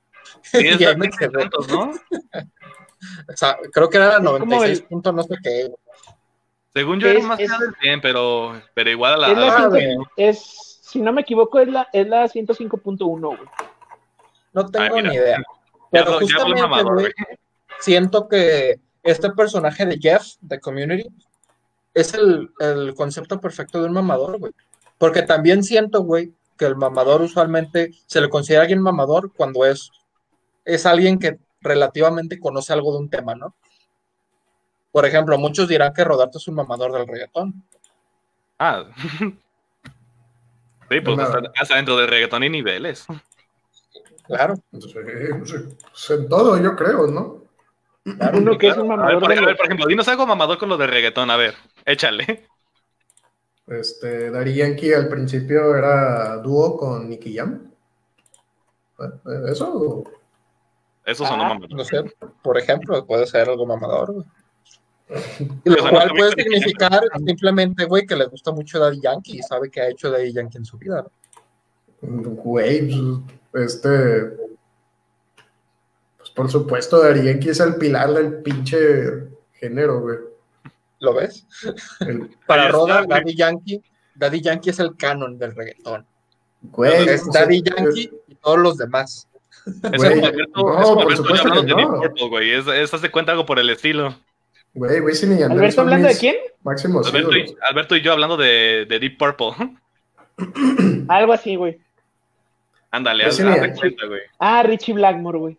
y 0.54 0.84
ahí 0.84 0.96
me 0.96 1.10
quedé. 1.10 1.50
¿no? 1.70 1.92
o 3.28 3.38
sea, 3.38 3.58
creo 3.72 3.90
que 3.90 3.98
era 3.98 4.14
la 4.14 4.20
96 4.20 4.82
puntos, 4.82 5.14
no 5.14 5.24
sé 5.24 5.36
qué. 5.44 5.72
Según 6.74 7.00
yo, 7.00 7.10
es, 7.10 7.24
más 7.24 7.40
es, 7.40 7.50
del 7.50 7.76
100, 7.82 8.02
pero, 8.02 8.62
pero 8.74 8.90
igual 8.90 9.14
a 9.14 9.18
la. 9.18 9.32
Es, 9.32 9.38
la 9.38 9.96
es, 10.16 10.80
si 10.82 11.02
no 11.02 11.12
me 11.12 11.22
equivoco, 11.22 11.60
es 11.60 11.68
la, 11.68 11.88
es 11.92 12.08
la 12.08 12.26
105.1, 12.26 13.20
güey. 13.20 13.40
No 14.54 14.66
tengo 14.70 15.02
ni 15.02 15.14
idea. 15.16 15.42
Pero 15.92 16.20
justamente, 16.20 16.84
güey, 16.84 17.14
siento 17.80 18.28
que 18.28 18.80
este 19.04 19.32
personaje 19.32 19.86
de 19.86 19.98
Jeff, 20.00 20.36
de 20.42 20.60
Community, 20.60 21.10
es 21.94 22.14
el, 22.14 22.50
el 22.60 22.94
concepto 22.96 23.40
perfecto 23.40 23.82
de 23.82 23.88
un 23.88 23.94
mamador, 23.94 24.40
güey. 24.40 24.54
Porque 24.98 25.24
también 25.24 25.64
siento, 25.64 26.04
güey, 26.04 26.32
que 26.58 26.66
el 26.66 26.76
mamador 26.76 27.22
usualmente 27.22 27.92
se 28.06 28.22
le 28.22 28.30
considera 28.30 28.62
alguien 28.62 28.82
mamador 28.82 29.34
cuando 29.34 29.66
es, 29.66 29.92
es 30.64 30.86
alguien 30.86 31.20
que 31.20 31.40
relativamente 31.60 32.40
conoce 32.40 32.72
algo 32.72 32.94
de 32.94 33.00
un 33.00 33.10
tema, 33.10 33.36
¿no? 33.36 33.56
Por 34.92 35.06
ejemplo, 35.06 35.38
muchos 35.38 35.68
dirán 35.68 35.94
que 35.94 36.04
Rodarte 36.04 36.38
es 36.38 36.48
un 36.48 36.56
mamador 36.56 36.92
del 36.92 37.08
reggaetón. 37.08 37.64
Ah. 38.60 38.86
sí, 40.90 41.02
pues 41.02 41.20
hasta, 41.60 41.76
dentro 41.76 41.98
del 41.98 42.08
reggaetón 42.08 42.44
hay 42.44 42.50
niveles. 42.50 43.06
Claro. 44.28 44.56
Pues, 44.70 46.10
en 46.10 46.30
todo, 46.30 46.62
yo 46.62 46.76
creo, 46.76 47.08
¿no? 47.08 47.42
Uno 48.34 48.58
que 48.58 48.68
es 48.68 48.78
un 48.78 48.88
mamador. 48.88 49.24
A 49.24 49.28
ver, 49.28 49.58
por, 49.58 49.66
ejemplo, 49.66 49.86
dinos 49.88 50.08
algo 50.08 50.26
mamador 50.26 50.58
con 50.58 50.70
lo 50.70 50.78
de 50.78 50.88
reggaetón, 50.88 51.30
a 51.30 51.38
ver, 51.38 51.56
échale. 51.86 52.48
Este, 53.68 54.32
Dari 54.32 54.56
Yankee 54.56 54.94
al 54.94 55.08
principio 55.08 55.76
era 55.76 56.38
dúo 56.38 56.78
con 56.78 57.10
Nicky 57.10 57.36
Jam. 57.36 57.72
¿Eso? 59.50 60.04
Eso 61.06 61.26
son 61.26 61.42
ah, 61.42 61.58
No 61.70 61.84
sé, 61.84 62.04
por 62.44 62.58
ejemplo, 62.58 63.06
puede 63.06 63.26
ser 63.26 63.50
algo 63.50 63.66
mamador. 63.66 64.26
Lo 65.66 65.90
cual 65.90 66.12
puede 66.18 66.32
significar 66.32 67.02
simplemente, 67.26 67.86
güey, 67.86 68.06
que 68.06 68.16
le 68.16 68.26
gusta 68.26 68.52
mucho 68.52 68.80
Daddy 68.80 69.02
Yankee 69.02 69.40
y 69.40 69.42
sabe 69.42 69.70
que 69.70 69.82
ha 69.82 69.90
hecho 69.90 70.10
Daddy 70.10 70.32
Yankee 70.32 70.58
en 70.58 70.66
su 70.66 70.78
vida. 70.78 71.06
Güey, 72.02 72.90
pues, 73.52 73.76
este. 73.76 74.38
Pues 76.18 76.30
por 76.30 76.50
supuesto, 76.50 77.02
Daddy 77.02 77.26
Yankee 77.26 77.50
es 77.50 77.60
el 77.60 77.76
pilar 77.76 78.14
del 78.14 78.42
pinche 78.42 79.28
género, 79.54 80.02
güey. 80.02 80.18
¿Lo 81.00 81.14
ves? 81.14 81.46
Para 82.48 82.70
Roda, 82.70 83.06
Daddy 83.08 83.36
Yankee, 83.36 83.82
Daddy 84.16 84.42
Yankee 84.42 84.70
es 84.70 84.80
el 84.80 84.96
canon 84.96 85.38
del 85.38 85.56
reggaetón. 85.56 86.06
Güey, 86.62 87.10
es 87.10 87.30
Daddy 87.32 87.64
Yankee 87.64 88.12
y 88.28 88.36
todos 88.36 88.60
los 88.60 88.78
demás. 88.78 89.28
Es 89.66 90.04
el 90.04 90.48
no, 90.56 90.96
por 90.96 91.16
supuesto 91.16 91.48
hablando 91.48 91.76
de 91.76 91.82
Deep 91.82 91.90
Purple, 91.90 92.30
güey. 92.30 92.52
Es, 92.52 92.68
es, 92.68 93.02
de 93.02 93.12
cuenta 93.12 93.32
algo 93.32 93.46
por 93.46 93.60
el 93.60 93.70
estilo. 93.70 94.16
Güey, 94.74 95.02
Wisin 95.02 95.38
y 95.38 95.44
¿Alberto 95.44 95.82
hablando 95.82 96.08
de 96.08 96.18
quién? 96.18 96.36
Máximo 96.64 97.02
Alberto 97.04 97.36
y, 97.36 97.56
Alberto 97.62 97.96
y, 97.96 98.02
yo 98.02 98.14
hablando 98.14 98.38
de, 98.38 98.86
de 98.88 99.00
Deep 99.00 99.18
Purple. 99.18 99.52
Algo 101.08 101.34
así, 101.34 101.56
güey. 101.56 101.80
Ándale, 102.92 103.26
hazte 103.26 103.44
cuenta, 103.44 104.06
güey. 104.06 104.22
Ah, 104.40 104.64
Richie 104.64 104.94
Blackmore, 104.94 105.38
güey. 105.38 105.58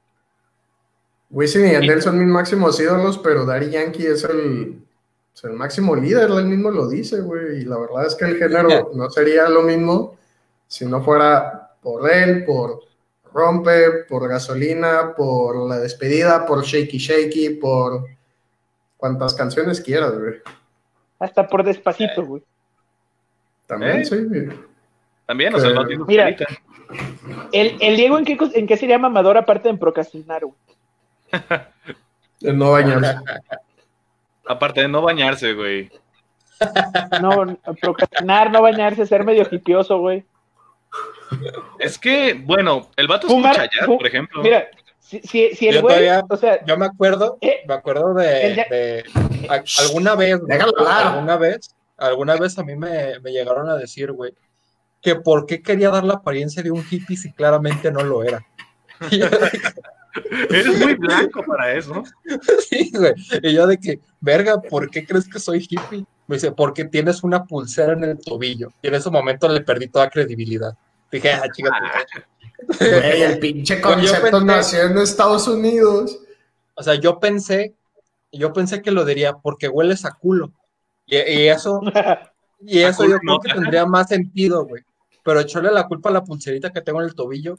Wisin 1.30 1.66
y 1.66 1.72
Yandel 1.72 2.02
son 2.02 2.18
mis 2.18 2.28
máximos 2.28 2.78
ídolos, 2.78 3.18
pero 3.18 3.46
Daddy 3.46 3.70
Yankee 3.70 4.06
es 4.06 4.24
el, 4.24 4.82
es 5.34 5.44
el 5.44 5.52
máximo 5.52 5.96
líder, 5.96 6.30
él 6.30 6.44
mismo 6.44 6.70
lo 6.70 6.88
dice, 6.88 7.20
güey. 7.20 7.62
Y 7.62 7.64
la 7.64 7.78
verdad 7.78 8.06
es 8.06 8.14
que 8.14 8.26
el 8.26 8.36
género 8.36 8.90
no 8.94 9.10
sería 9.10 9.48
lo 9.48 9.62
mismo 9.62 10.18
si 10.66 10.84
no 10.84 11.02
fuera 11.02 11.70
por 11.82 12.10
él, 12.10 12.44
por 12.44 12.80
Rompe, 13.32 14.04
por 14.08 14.28
Gasolina, 14.28 15.14
por 15.16 15.68
La 15.68 15.78
Despedida, 15.78 16.44
por 16.44 16.64
Shaky 16.64 16.98
Shaky, 16.98 17.48
por 17.50 18.04
cuantas 19.02 19.34
canciones 19.34 19.80
quieras, 19.80 20.16
güey. 20.16 20.34
Hasta 21.18 21.48
por 21.48 21.64
despacito, 21.64 22.24
güey. 22.24 22.40
También, 23.66 23.98
¿Eh? 23.98 24.04
sí. 24.04 24.16
También, 25.26 25.52
o 25.56 25.58
sea, 25.58 25.70
no 25.70 25.84
tiene 25.84 26.04
Mira, 26.06 26.28
el, 26.28 27.76
el, 27.80 27.96
Diego, 27.96 28.16
¿en 28.16 28.24
qué, 28.24 28.38
¿en 28.54 28.66
qué 28.68 28.76
sería 28.76 29.00
mamador 29.00 29.36
aparte 29.36 29.72
de 29.72 29.76
procrastinar, 29.76 30.42
güey? 30.44 30.54
de 32.40 32.52
no 32.52 32.70
bañarse. 32.70 33.16
aparte 34.46 34.82
de 34.82 34.88
no 34.88 35.02
bañarse, 35.02 35.52
güey. 35.52 35.90
No, 37.20 37.58
procrastinar, 37.80 38.52
no 38.52 38.62
bañarse, 38.62 39.04
ser 39.04 39.24
medio 39.24 39.44
hipioso, 39.50 39.98
güey. 39.98 40.24
Es 41.80 41.98
que, 41.98 42.34
bueno, 42.34 42.88
el 42.94 43.08
vato 43.08 43.26
escucha 43.26 43.64
ya, 43.64 43.84
por 43.84 44.06
ejemplo. 44.06 44.44
Mira, 44.44 44.68
si, 45.20 45.54
si, 45.54 45.68
el 45.68 45.82
güey, 45.82 46.08
o 46.28 46.36
sea, 46.36 46.64
yo 46.64 46.76
me 46.78 46.86
acuerdo, 46.86 47.38
¿eh? 47.40 47.62
me 47.66 47.74
acuerdo 47.74 48.14
de, 48.14 49.04
alguna 49.78 50.14
vez, 50.14 50.40
alguna 50.48 51.36
vez, 51.36 51.74
alguna 51.98 52.36
vez 52.36 52.58
a 52.58 52.64
mí 52.64 52.76
me, 52.76 53.18
me 53.20 53.32
llegaron 53.32 53.68
a 53.68 53.76
decir, 53.76 54.12
güey, 54.12 54.34
que 55.02 55.16
por 55.16 55.46
qué 55.46 55.60
quería 55.62 55.90
dar 55.90 56.04
la 56.04 56.14
apariencia 56.14 56.62
de 56.62 56.70
un 56.70 56.84
hippie 56.88 57.16
si 57.16 57.32
claramente 57.32 57.90
no 57.90 58.02
lo 58.02 58.22
era. 58.24 58.46
Eres 60.50 60.78
muy 60.78 60.94
blanco 60.94 61.42
para 61.44 61.72
eso. 61.74 62.02
Sí, 62.68 62.90
güey. 62.94 63.14
Y 63.42 63.54
yo 63.54 63.66
de 63.66 63.78
que, 63.78 64.00
verga, 64.20 64.60
¿por 64.60 64.90
qué 64.90 65.04
crees 65.04 65.28
que 65.28 65.38
soy 65.38 65.66
hippie? 65.68 66.04
Me 66.26 66.36
dice, 66.36 66.52
porque 66.52 66.84
tienes 66.84 67.22
una 67.22 67.44
pulsera 67.44 67.94
en 67.94 68.04
el 68.04 68.18
tobillo. 68.18 68.72
Y 68.82 68.88
en 68.88 68.94
ese 68.94 69.10
momento 69.10 69.48
le 69.48 69.60
perdí 69.60 69.88
toda 69.88 70.08
credibilidad. 70.08 70.74
Dije, 71.10 71.32
ah, 71.32 71.42
el 72.80 73.38
pinche 73.38 73.80
concepto 73.80 74.40
nació 74.40 74.82
en 74.84 74.98
Estados 74.98 75.48
Unidos. 75.48 76.18
O 76.74 76.82
sea, 76.82 76.94
yo 76.94 77.18
pensé, 77.18 77.74
yo 78.30 78.52
pensé 78.52 78.82
que 78.82 78.90
lo 78.90 79.04
diría 79.04 79.34
porque 79.34 79.68
hueles 79.68 80.04
a 80.04 80.12
culo. 80.12 80.52
Y, 81.06 81.16
eso, 81.16 81.80
y 82.60 82.78
eso 82.82 83.06
yo 83.06 83.18
creo 83.18 83.40
que 83.40 83.52
tendría 83.52 83.84
más 83.86 84.08
sentido, 84.08 84.64
güey. 84.64 84.82
Pero 85.24 85.40
echarle 85.40 85.70
la 85.70 85.86
culpa 85.86 86.08
a 86.08 86.12
la 86.12 86.24
pulserita 86.24 86.70
que 86.70 86.80
tengo 86.80 87.00
en 87.00 87.08
el 87.08 87.14
tobillo, 87.14 87.58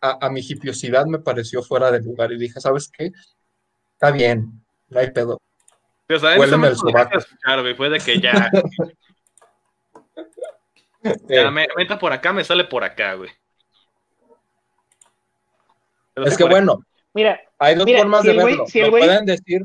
a, 0.00 0.30
mi 0.30 0.40
hipiosidad 0.40 1.06
me 1.06 1.18
pareció 1.18 1.62
fuera 1.62 1.90
de 1.90 2.00
lugar. 2.00 2.32
Y 2.32 2.38
dije, 2.38 2.60
¿sabes 2.60 2.90
qué? 2.96 3.10
Está 3.94 4.10
bien, 4.10 4.62
no 4.88 5.00
hay 5.00 5.10
pedo. 5.10 5.40
Pero, 6.06 6.20
¿sabes? 6.20 6.38
Huéleme 6.38 6.68
el 6.68 6.76
sobaco. 6.76 7.18
güey, 7.60 7.74
fue 7.74 7.90
de 7.90 8.00
que 8.00 8.20
ya. 8.20 8.50
ya 11.28 11.50
me, 11.50 11.66
entra 11.78 11.98
por 11.98 12.12
acá, 12.12 12.32
me 12.32 12.44
sale 12.44 12.64
por 12.64 12.84
acá, 12.84 13.14
güey. 13.14 13.30
Es 16.24 16.36
que 16.36 16.44
bueno, 16.44 16.84
mira, 17.12 17.40
hay 17.58 17.74
dos 17.74 17.90
formas 17.90 18.22
de 18.22 18.32
verlo. 18.32 18.66
Si 18.66 18.80
el 18.80 18.90
pueden 18.90 19.26
decir. 19.26 19.62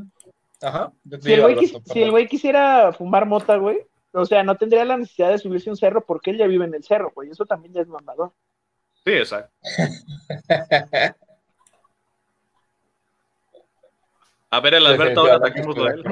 Ajá. 0.62 0.92
Si 1.20 1.32
el, 1.32 2.10
güey, 2.10 2.26
quisiera 2.26 2.92
fumar 2.92 3.26
mota, 3.26 3.56
güey, 3.56 3.78
o 4.12 4.24
sea, 4.24 4.42
no 4.42 4.56
tendría 4.56 4.84
la 4.84 4.96
necesidad 4.96 5.30
de 5.30 5.38
subirse 5.38 5.68
un 5.68 5.76
cerro 5.76 6.04
porque 6.04 6.30
él 6.30 6.38
ya 6.38 6.46
vive 6.46 6.64
en 6.64 6.74
el 6.74 6.82
cerro, 6.82 7.12
güey. 7.14 7.30
Eso 7.30 7.44
también 7.44 7.74
ya 7.74 7.82
es 7.82 7.88
mamador. 7.88 8.32
Sí, 9.04 9.12
exacto. 9.12 9.52
A 14.50 14.60
ver, 14.60 14.74
el 14.74 14.86
Alberto, 14.86 15.20
ahora 15.20 15.36
ataquemos 15.36 15.76
a 15.76 15.90
él. 15.90 16.04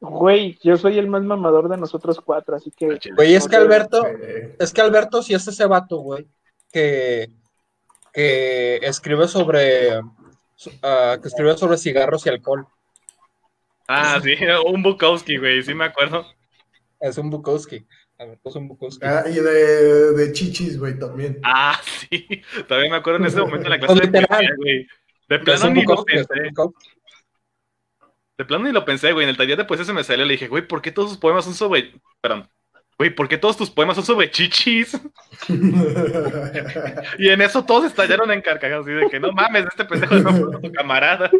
Güey, 0.00 0.58
yo 0.62 0.76
soy 0.76 0.98
el 0.98 1.08
más 1.08 1.22
mamador 1.22 1.68
de 1.68 1.78
nosotros 1.78 2.20
cuatro, 2.20 2.56
así 2.56 2.70
que. 2.70 2.98
Güey, 3.14 3.34
es 3.34 3.48
que 3.48 3.56
Alberto, 3.56 4.02
es 4.58 4.72
que 4.72 4.80
Alberto 4.82 5.22
sí 5.22 5.32
es 5.32 5.48
ese 5.48 5.64
vato, 5.66 5.98
güey, 5.98 6.28
que, 6.76 7.30
que 8.12 8.76
escribe 8.82 9.26
sobre. 9.28 9.98
Uh, 9.98 11.20
que 11.20 11.28
escribe 11.28 11.56
sobre 11.56 11.78
cigarros 11.78 12.26
y 12.26 12.28
alcohol. 12.28 12.66
Ah, 13.88 14.20
sí, 14.22 14.34
un 14.66 14.82
Bukowski, 14.82 15.38
güey, 15.38 15.62
sí 15.62 15.72
me 15.74 15.86
acuerdo. 15.86 16.26
Es 17.00 17.16
un 17.16 17.30
Bukowski. 17.30 17.86
Alberto 18.18 18.48
es 18.48 18.56
un 18.56 18.68
Bukowski. 18.68 19.06
Ah, 19.06 19.24
y 19.26 19.34
de, 19.34 20.12
de 20.12 20.32
chichis, 20.32 20.78
güey, 20.78 20.98
también. 20.98 21.38
Ah, 21.44 21.80
sí. 22.10 22.42
También 22.68 22.90
me 22.90 22.98
acuerdo 22.98 23.20
en 23.20 23.26
ese 23.26 23.40
momento 23.40 23.66
en 23.66 23.70
la 23.70 23.78
clase 23.78 24.00
de 24.00 24.08
poesía, 24.08 24.50
güey. 24.56 24.86
De 25.28 25.38
plano 25.38 25.70
ni 25.70 25.82
lo 25.82 26.04
pensé. 26.04 26.34
De 28.38 28.44
plano 28.44 28.64
ni 28.64 28.72
lo 28.72 28.84
pensé, 28.84 29.12
güey. 29.12 29.24
En 29.24 29.30
el 29.30 29.36
taller 29.36 29.56
de 29.56 29.64
poesía 29.64 29.86
se 29.86 29.92
me 29.92 30.04
salió. 30.04 30.24
Le 30.24 30.32
dije, 30.32 30.48
güey, 30.48 30.66
¿por 30.66 30.82
qué 30.82 30.92
todos 30.92 31.10
tus 31.10 31.18
poemas 31.18 31.44
son 31.44 31.54
sobre. 31.54 31.94
Perdón. 32.20 32.48
Güey, 32.98 33.14
¿por 33.14 33.28
qué 33.28 33.36
todos 33.36 33.58
tus 33.58 33.70
poemas 33.70 33.96
son 33.96 34.06
sobre 34.06 34.30
chichis? 34.30 34.98
y 37.18 37.28
en 37.28 37.42
eso 37.42 37.62
todos 37.62 37.84
estallaron 37.84 38.30
en 38.30 38.40
carcajadas. 38.40 38.86
Así 38.86 38.94
de 38.94 39.08
que 39.10 39.20
no 39.20 39.32
mames, 39.32 39.66
este 39.66 39.84
pendejo 39.84 40.16
es 40.16 40.24
tu 40.62 40.72
camarada. 40.72 41.30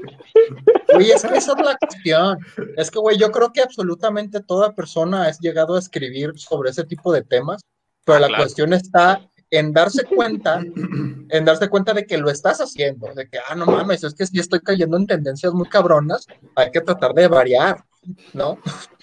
Güey, 0.93 1.13
es 1.13 1.23
que 1.23 1.39
esa 1.39 1.53
es 1.53 1.65
la 1.65 1.77
cuestión. 1.77 2.39
Es 2.77 2.91
que, 2.91 2.99
güey, 2.99 3.17
yo 3.17 3.31
creo 3.31 3.53
que 3.53 3.63
absolutamente 3.63 4.41
toda 4.41 4.75
persona 4.75 5.25
ha 5.25 5.33
llegado 5.41 5.77
a 5.77 5.79
escribir 5.79 6.33
sobre 6.39 6.71
ese 6.71 6.85
tipo 6.85 7.11
de 7.11 7.23
temas. 7.23 7.63
Pero 8.05 8.25
ah, 8.25 8.29
la 8.29 8.37
cuestión 8.37 8.75
está 8.75 9.21
en 9.51 9.73
darse 9.73 10.05
cuenta, 10.05 10.61
en 10.61 11.45
darse 11.45 11.69
cuenta 11.69 11.95
de 11.95 12.07
que 12.07 12.19
lo 12.19 12.31
estás 12.31 12.61
haciendo, 12.61 13.13
de 13.15 13.29
que, 13.29 13.39
ah, 13.49 13.55
no 13.55 13.65
mames, 13.67 14.05
es 14.05 14.15
que 14.15 14.27
si 14.27 14.39
estoy 14.39 14.61
cayendo 14.61 14.97
en 14.97 15.07
tendencias 15.07 15.53
muy 15.55 15.69
cabronas, 15.69 16.27
hay 16.55 16.71
que 16.71 16.81
tratar 16.81 17.15
de 17.15 17.29
variar, 17.29 17.85
¿no? 18.33 18.59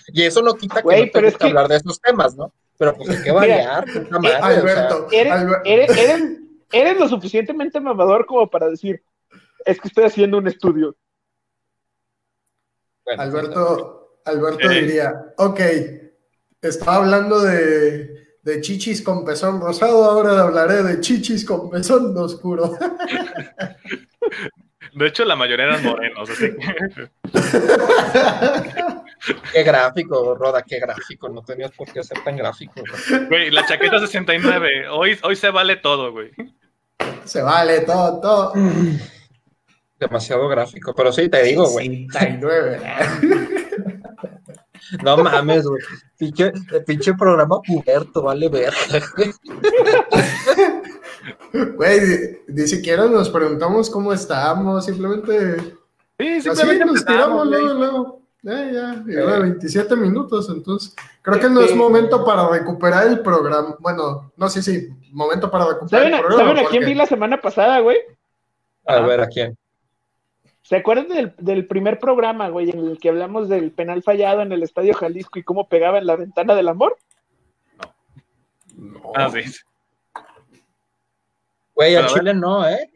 Y 0.07 0.23
eso 0.23 0.41
no 0.41 0.55
quita 0.55 0.81
que 0.81 1.05
no 1.05 1.11
pero 1.13 1.27
es 1.27 1.37
que... 1.37 1.47
hablar 1.47 1.67
de 1.67 1.77
esos 1.77 1.99
temas, 2.01 2.35
¿no? 2.35 2.53
Pero 2.77 2.95
pues 2.95 3.09
hay 3.09 3.23
que 3.23 3.31
variar, 3.31 3.85
madre, 4.09 4.35
Alberto, 4.35 5.07
eres, 5.11 6.97
lo 6.97 7.07
suficientemente 7.07 7.79
mamador 7.79 8.25
como 8.25 8.49
para 8.49 8.67
decir, 8.67 9.03
es 9.63 9.79
que 9.79 9.87
estoy 9.87 10.05
haciendo 10.05 10.39
un 10.39 10.47
estudio. 10.47 10.95
Alberto, 13.17 14.19
Alberto 14.25 14.67
diría, 14.67 15.33
ok, 15.37 15.59
estaba 16.61 16.95
hablando 16.97 17.41
de 17.41 18.23
de 18.43 18.59
chichis 18.59 19.01
con 19.01 19.23
pezón 19.23 19.61
rosado, 19.61 20.03
ahora 20.03 20.41
hablaré 20.41 20.83
de 20.83 20.99
chichis 20.99 21.45
con 21.45 21.69
pezón 21.69 22.15
oscuro. 22.17 22.77
De 24.95 25.07
hecho, 25.07 25.25
la 25.25 25.35
mayoría 25.35 25.65
eran 25.65 25.83
morenos, 25.83 26.29
así 26.29 26.51
Qué 29.53 29.63
gráfico, 29.63 30.35
Roda, 30.35 30.61
qué 30.63 30.79
gráfico. 30.79 31.29
No 31.29 31.43
tenías 31.43 31.71
por 31.71 31.91
qué 31.91 32.03
ser 32.03 32.23
tan 32.23 32.37
gráfico. 32.37 32.83
Güey, 33.29 33.51
la 33.51 33.65
chaqueta 33.65 33.99
69. 33.99 34.89
Hoy, 34.89 35.17
hoy 35.23 35.35
se 35.35 35.49
vale 35.49 35.77
todo, 35.77 36.11
güey. 36.11 36.31
Se 37.23 37.41
vale 37.41 37.81
todo, 37.81 38.19
todo. 38.19 38.53
Demasiado 39.97 40.47
gráfico, 40.47 40.93
pero 40.93 41.11
sí, 41.11 41.29
te 41.29 41.43
digo, 41.43 41.69
güey. 41.69 42.07
69. 42.11 42.81
No 45.03 45.17
mames, 45.17 45.65
güey. 45.65 45.81
Pinche, 46.17 46.51
pinche 46.85 47.13
programa 47.13 47.61
puberto, 47.61 48.21
vale 48.21 48.49
ver. 48.49 48.73
Güey, 51.75 52.39
ni 52.47 52.67
siquiera 52.67 53.05
nos 53.05 53.29
preguntamos 53.29 53.89
cómo 53.89 54.13
estábamos, 54.13 54.85
simplemente. 54.85 55.57
Sí, 56.19 56.41
simplemente 56.41 56.85
nos 56.85 57.05
tiramos 57.05 57.47
luego, 57.47 57.73
luego. 57.73 58.21
Ya, 58.41 58.71
ya, 58.71 59.03
lleva 59.05 59.39
27 59.39 59.95
minutos, 59.95 60.49
entonces 60.49 60.93
creo 61.21 61.39
que 61.39 61.49
no 61.49 61.61
es 61.61 61.73
momento 61.73 62.25
para 62.25 62.49
recuperar 62.49 63.07
el 63.07 63.21
programa. 63.21 63.77
Bueno, 63.79 64.33
no, 64.35 64.49
sí, 64.49 64.61
sí, 64.61 64.89
momento 65.11 65.49
para 65.49 65.65
recuperar 65.65 66.07
el 66.07 66.19
programa. 66.19 66.43
¿Saben 66.43 66.65
a 66.65 66.69
quién 66.69 66.85
vi 66.85 66.93
la 66.93 67.05
semana 67.05 67.39
pasada, 67.39 67.79
güey? 67.79 67.97
A 68.85 68.99
ver, 68.99 69.21
¿a 69.21 69.27
quién? 69.27 69.57
¿Se 70.61 70.75
acuerdan 70.75 71.33
del, 71.37 71.67
primer 71.67 71.99
programa, 71.99 72.49
güey, 72.49 72.69
en 72.69 72.79
el 72.79 72.97
que 72.97 73.09
hablamos 73.09 73.47
del 73.47 73.71
penal 73.71 74.03
fallado 74.03 74.41
en 74.41 74.51
el 74.51 74.63
Estadio 74.63 74.93
Jalisco 74.93 75.39
y 75.39 75.43
cómo 75.43 75.69
pegaba 75.69 75.97
en 75.97 76.07
la 76.07 76.17
ventana 76.17 76.53
del 76.55 76.67
amor? 76.67 76.97
No. 78.75 79.11
Ah, 79.15 79.29
sí. 79.29 79.43
Güey, 81.75 81.95
a 81.95 82.07
Chile 82.07 82.33
no, 82.33 82.67
¿eh? 82.67 82.89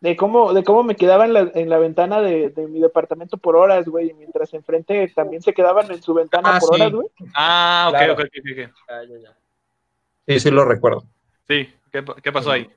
De 0.00 0.16
cómo, 0.16 0.54
de 0.54 0.64
cómo 0.64 0.82
me 0.82 0.96
quedaba 0.96 1.26
en 1.26 1.34
la, 1.34 1.50
en 1.54 1.68
la 1.68 1.78
ventana 1.78 2.22
de, 2.22 2.52
mi 2.68 2.80
departamento 2.80 3.36
por 3.36 3.56
horas, 3.56 3.86
güey, 3.86 4.14
mientras 4.14 4.54
enfrente 4.54 5.12
también 5.14 5.42
se 5.42 5.52
quedaban 5.52 5.90
en 5.90 6.02
su 6.02 6.14
ventana 6.14 6.56
ah, 6.56 6.58
por 6.58 6.74
horas, 6.74 6.92
güey. 6.92 7.08
Ah, 7.34 7.90
ok, 7.92 8.00
ok, 8.12 8.20
ok, 8.20 8.46
ok. 8.52 8.74
Ah, 8.88 9.02
ya, 9.08 9.18
ya. 9.18 9.36
Sí, 10.26 10.40
sí 10.40 10.50
lo 10.50 10.64
recuerdo. 10.64 11.04
Sí, 11.46 11.68
¿qué, 11.92 12.02
qué 12.22 12.32
pasó 12.32 12.52
ahí? 12.52 12.70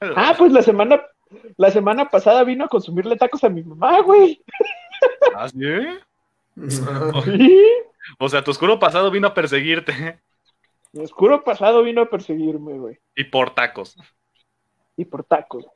Ah, 0.00 0.34
pues 0.36 0.50
la 0.50 0.62
semana, 0.62 1.06
la 1.56 1.70
semana 1.70 2.08
pasada 2.08 2.42
vino 2.42 2.64
a 2.64 2.68
consumirle 2.68 3.16
tacos 3.16 3.44
a 3.44 3.48
mi 3.48 3.62
mamá, 3.62 4.00
güey. 4.00 4.42
¿Ah, 5.36 5.48
sí? 5.48 5.58
O 8.18 8.28
sea, 8.28 8.42
tu 8.42 8.50
oscuro 8.50 8.78
pasado 8.78 9.10
vino 9.10 9.28
a 9.28 9.34
perseguirte. 9.34 10.18
Mi 10.92 11.04
oscuro 11.04 11.44
pasado 11.44 11.82
vino 11.82 12.02
a 12.02 12.10
perseguirme, 12.10 12.78
güey. 12.78 12.98
Y 13.14 13.24
por 13.24 13.54
tacos. 13.54 13.96
Y 14.96 15.04
por 15.04 15.24
tacos. 15.24 15.66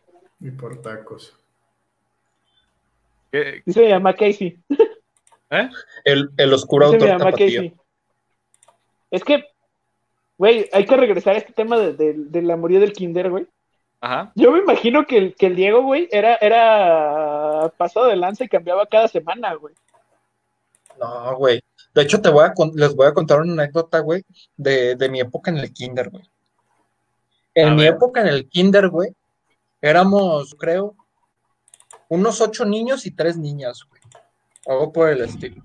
Y 0.40 0.50
por 0.50 0.80
tacos. 0.82 1.38
¿Qué? 3.30 3.62
Dice 3.64 3.80
mi 3.80 3.88
llama 3.88 4.14
Casey. 4.14 4.58
¿Eh? 5.50 5.68
El, 6.04 6.30
el 6.36 6.52
oscuro 6.52 6.90
Dice 6.90 7.12
autor 7.12 7.30
Casey. 7.32 7.74
Es 9.10 9.22
que, 9.22 9.44
güey, 10.36 10.68
hay 10.72 10.84
que 10.86 10.96
regresar 10.96 11.36
a 11.36 11.38
este 11.38 11.52
tema 11.52 11.78
de, 11.78 11.92
de, 11.94 12.14
de 12.16 12.42
la 12.42 12.56
moría 12.56 12.80
del 12.80 12.92
kinder, 12.92 13.30
güey. 13.30 13.46
Yo 14.34 14.52
me 14.52 14.58
imagino 14.58 15.06
que 15.06 15.16
el, 15.16 15.34
que 15.34 15.46
el 15.46 15.56
Diego, 15.56 15.82
güey, 15.82 16.08
era, 16.12 16.34
era 16.36 17.72
pasado 17.78 18.06
de 18.06 18.16
lanza 18.16 18.44
y 18.44 18.48
cambiaba 18.48 18.84
cada 18.84 19.08
semana, 19.08 19.54
güey. 19.54 19.74
No, 21.00 21.36
güey. 21.36 21.62
De 21.94 22.02
hecho, 22.02 22.20
te 22.20 22.28
voy 22.28 22.44
a, 22.44 22.52
les 22.74 22.94
voy 22.94 23.06
a 23.06 23.14
contar 23.14 23.40
una 23.40 23.52
anécdota, 23.52 24.00
güey, 24.00 24.24
de, 24.56 25.08
mi 25.08 25.20
época 25.20 25.50
en 25.50 25.58
el 25.58 25.72
kinder, 25.72 26.10
güey. 26.10 26.28
En 27.54 27.76
mi 27.76 27.86
época 27.86 28.20
en 28.20 28.26
el 28.26 28.48
kinder, 28.48 28.88
güey, 28.88 29.14
éramos, 29.80 30.56
creo, 30.58 30.96
unos 32.08 32.40
ocho 32.40 32.64
niños 32.64 33.06
y 33.06 33.12
tres 33.12 33.36
niñas, 33.36 33.84
güey. 33.88 34.02
Algo 34.66 34.92
por 34.92 35.08
el 35.08 35.20
estilo. 35.20 35.62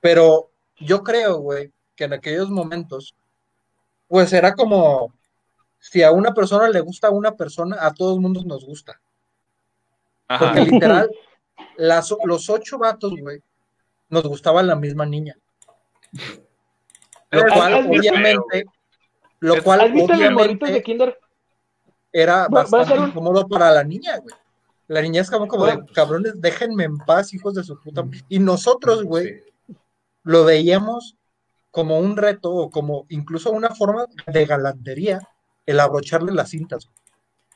Pero 0.00 0.50
yo 0.78 1.02
creo, 1.02 1.36
güey, 1.38 1.70
que 1.94 2.04
en 2.04 2.14
aquellos 2.14 2.48
momentos, 2.48 3.14
pues 4.08 4.32
era 4.32 4.54
como 4.54 5.12
si 5.78 6.02
a 6.02 6.12
una 6.12 6.32
persona 6.32 6.70
le 6.70 6.80
gusta 6.80 7.08
a 7.08 7.10
una 7.10 7.32
persona, 7.32 7.76
a 7.78 7.92
todos 7.92 8.18
mundos 8.18 8.46
nos 8.46 8.64
gusta. 8.64 8.98
Porque 10.38 10.62
literal, 10.62 11.10
los 11.76 12.48
ocho 12.48 12.78
vatos, 12.78 13.12
güey, 13.20 13.42
nos 14.14 14.24
gustaba 14.24 14.62
la 14.62 14.76
misma 14.76 15.04
niña. 15.04 15.36
Lo 17.30 17.42
cual, 17.52 17.74
obviamente, 17.74 18.64
lo 19.40 19.62
cual, 19.62 19.92
obviamente, 19.92 20.82
era 22.12 22.48
bastante 22.48 22.96
incómodo 22.96 23.46
para 23.48 23.72
la 23.72 23.84
niña, 23.84 24.18
güey. 24.18 24.34
La 24.86 25.02
niña 25.02 25.22
es 25.22 25.30
como, 25.30 25.48
como 25.48 25.66
de, 25.66 25.84
cabrones, 25.92 26.40
déjenme 26.40 26.84
en 26.84 26.98
paz, 26.98 27.34
hijos 27.34 27.54
de 27.54 27.64
su 27.64 27.80
puta. 27.80 28.04
Y 28.28 28.38
nosotros, 28.38 29.02
güey, 29.02 29.42
lo 30.22 30.44
veíamos 30.44 31.16
como 31.70 31.98
un 31.98 32.16
reto 32.16 32.52
o 32.52 32.70
como 32.70 33.06
incluso 33.08 33.50
una 33.50 33.70
forma 33.70 34.06
de 34.26 34.46
galantería 34.46 35.28
el 35.66 35.80
abrocharle 35.80 36.32
las 36.32 36.50
cintas. 36.50 36.90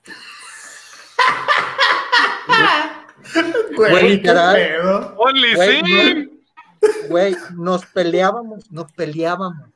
Güey, 3.76 4.08
literal. 4.08 5.14
Güey, 5.14 6.37
nos 7.56 7.86
peleábamos, 7.86 8.70
nos 8.70 8.92
peleábamos 8.92 9.68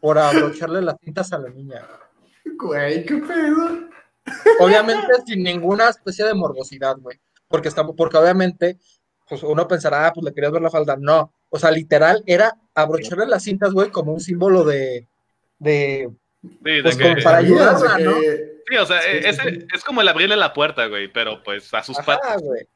por 0.00 0.18
abrocharle 0.18 0.82
las 0.82 0.96
cintas 1.02 1.32
a 1.32 1.38
la 1.38 1.48
niña. 1.48 1.82
Güey, 2.58 3.04
qué 3.04 3.16
pedo. 3.16 3.88
Obviamente 4.60 5.06
sin 5.26 5.42
ninguna 5.42 5.88
especie 5.88 6.24
de 6.24 6.34
morbosidad, 6.34 6.96
güey. 6.98 7.18
Porque 7.48 7.68
estamos, 7.68 7.94
porque 7.96 8.16
obviamente, 8.16 8.76
pues 9.28 9.42
uno 9.42 9.66
pensará, 9.68 10.06
ah, 10.06 10.12
pues 10.12 10.24
le 10.24 10.32
querías 10.32 10.52
ver 10.52 10.62
la 10.62 10.70
falda. 10.70 10.96
No. 10.98 11.32
O 11.48 11.58
sea, 11.58 11.70
literal, 11.70 12.22
era 12.26 12.56
abrocharle 12.74 13.26
las 13.26 13.42
cintas, 13.44 13.72
güey, 13.72 13.90
como 13.90 14.12
un 14.12 14.20
símbolo 14.20 14.64
de, 14.64 15.06
de, 15.58 16.10
Sí, 16.42 16.58
de 16.64 16.82
pues 16.82 16.96
que- 16.96 17.02
como 17.04 17.22
para 17.22 17.38
ayudarla, 17.38 17.98
¿no? 17.98 18.14
sí, 18.20 18.76
o 18.76 18.86
sea, 18.86 19.00
Sí, 19.00 19.32
sí, 19.32 19.66
es 19.74 19.84
como 19.84 20.00
el 20.00 20.08
abrirle 20.08 20.36
la 20.36 20.52
puerta, 20.52 20.86
güey, 20.86 21.08
pero 21.12 21.42
pues 21.42 21.72
a 21.72 21.82
sus 21.82 21.96
patas. 21.98 22.18
Ajá, 22.22 22.36
güey. 22.38 22.66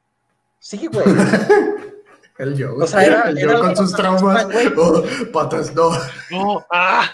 Sí, 0.59 0.87
güey. 0.87 1.05
El 2.41 2.57
yo, 2.57 2.75
O 2.75 2.87
sea, 2.87 3.05
era- 3.05 3.29
el 3.29 3.37
era 3.37 3.53
yo 3.53 3.59
con 3.59 3.77
sus 3.77 3.93
traumas. 3.93 4.47
Oh, 4.77 5.03
patas, 5.31 5.73
no. 5.75 5.91
No, 6.31 6.65
ah, 6.71 7.07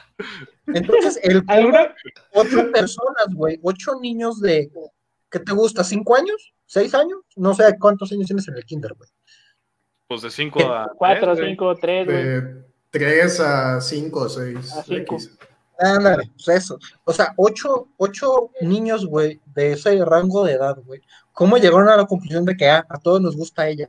Entonces, 0.68 1.20
el 1.22 1.44
¿Alguna? 1.48 1.94
ocho 2.34 2.72
personas, 2.72 3.28
güey, 3.34 3.60
ocho 3.62 4.00
niños 4.00 4.40
de, 4.40 4.72
¿qué 5.30 5.40
te 5.40 5.52
gusta? 5.52 5.84
¿Cinco 5.84 6.16
años? 6.16 6.54
¿Seis 6.66 6.94
años? 6.96 7.20
No 7.36 7.54
sé 7.54 7.64
cuántos 7.78 8.12
años 8.14 8.26
tienes 8.28 8.48
en 8.48 8.56
el 8.56 8.64
kinder, 8.66 8.94
güey. 8.94 9.10
pues 10.08 10.22
de 10.22 10.32
5 10.32 10.60
a. 10.62 10.92
Cuatro, 10.98 11.36
tres, 11.36 11.48
cinco, 11.50 11.76
tres, 11.76 12.06
güey. 12.06 12.24
De 12.24 12.64
3 12.90 13.40
a 13.42 13.82
5 13.82 14.20
o 14.22 14.30
6. 14.30 14.74
A 14.78 14.84
cinco. 14.84 15.18
Ándale, 15.80 16.32
pues 16.34 16.48
eso. 16.64 16.80
O 17.04 17.12
sea, 17.14 17.34
ocho, 17.36 17.90
ocho 17.98 18.52
niños, 18.62 19.06
güey, 19.06 19.40
de 19.54 19.74
ese 19.74 20.04
rango 20.06 20.46
de 20.46 20.54
edad, 20.54 20.78
güey. 20.86 21.02
¿Cómo 21.34 21.58
llegaron 21.58 21.90
a 21.90 21.98
la 21.98 22.06
conclusión 22.08 22.46
de 22.46 22.56
que 22.56 22.68
ah, 22.70 22.86
a 22.90 22.98
todos 22.98 23.22
nos 23.22 23.36
gusta 23.36 23.68
ella? 23.68 23.88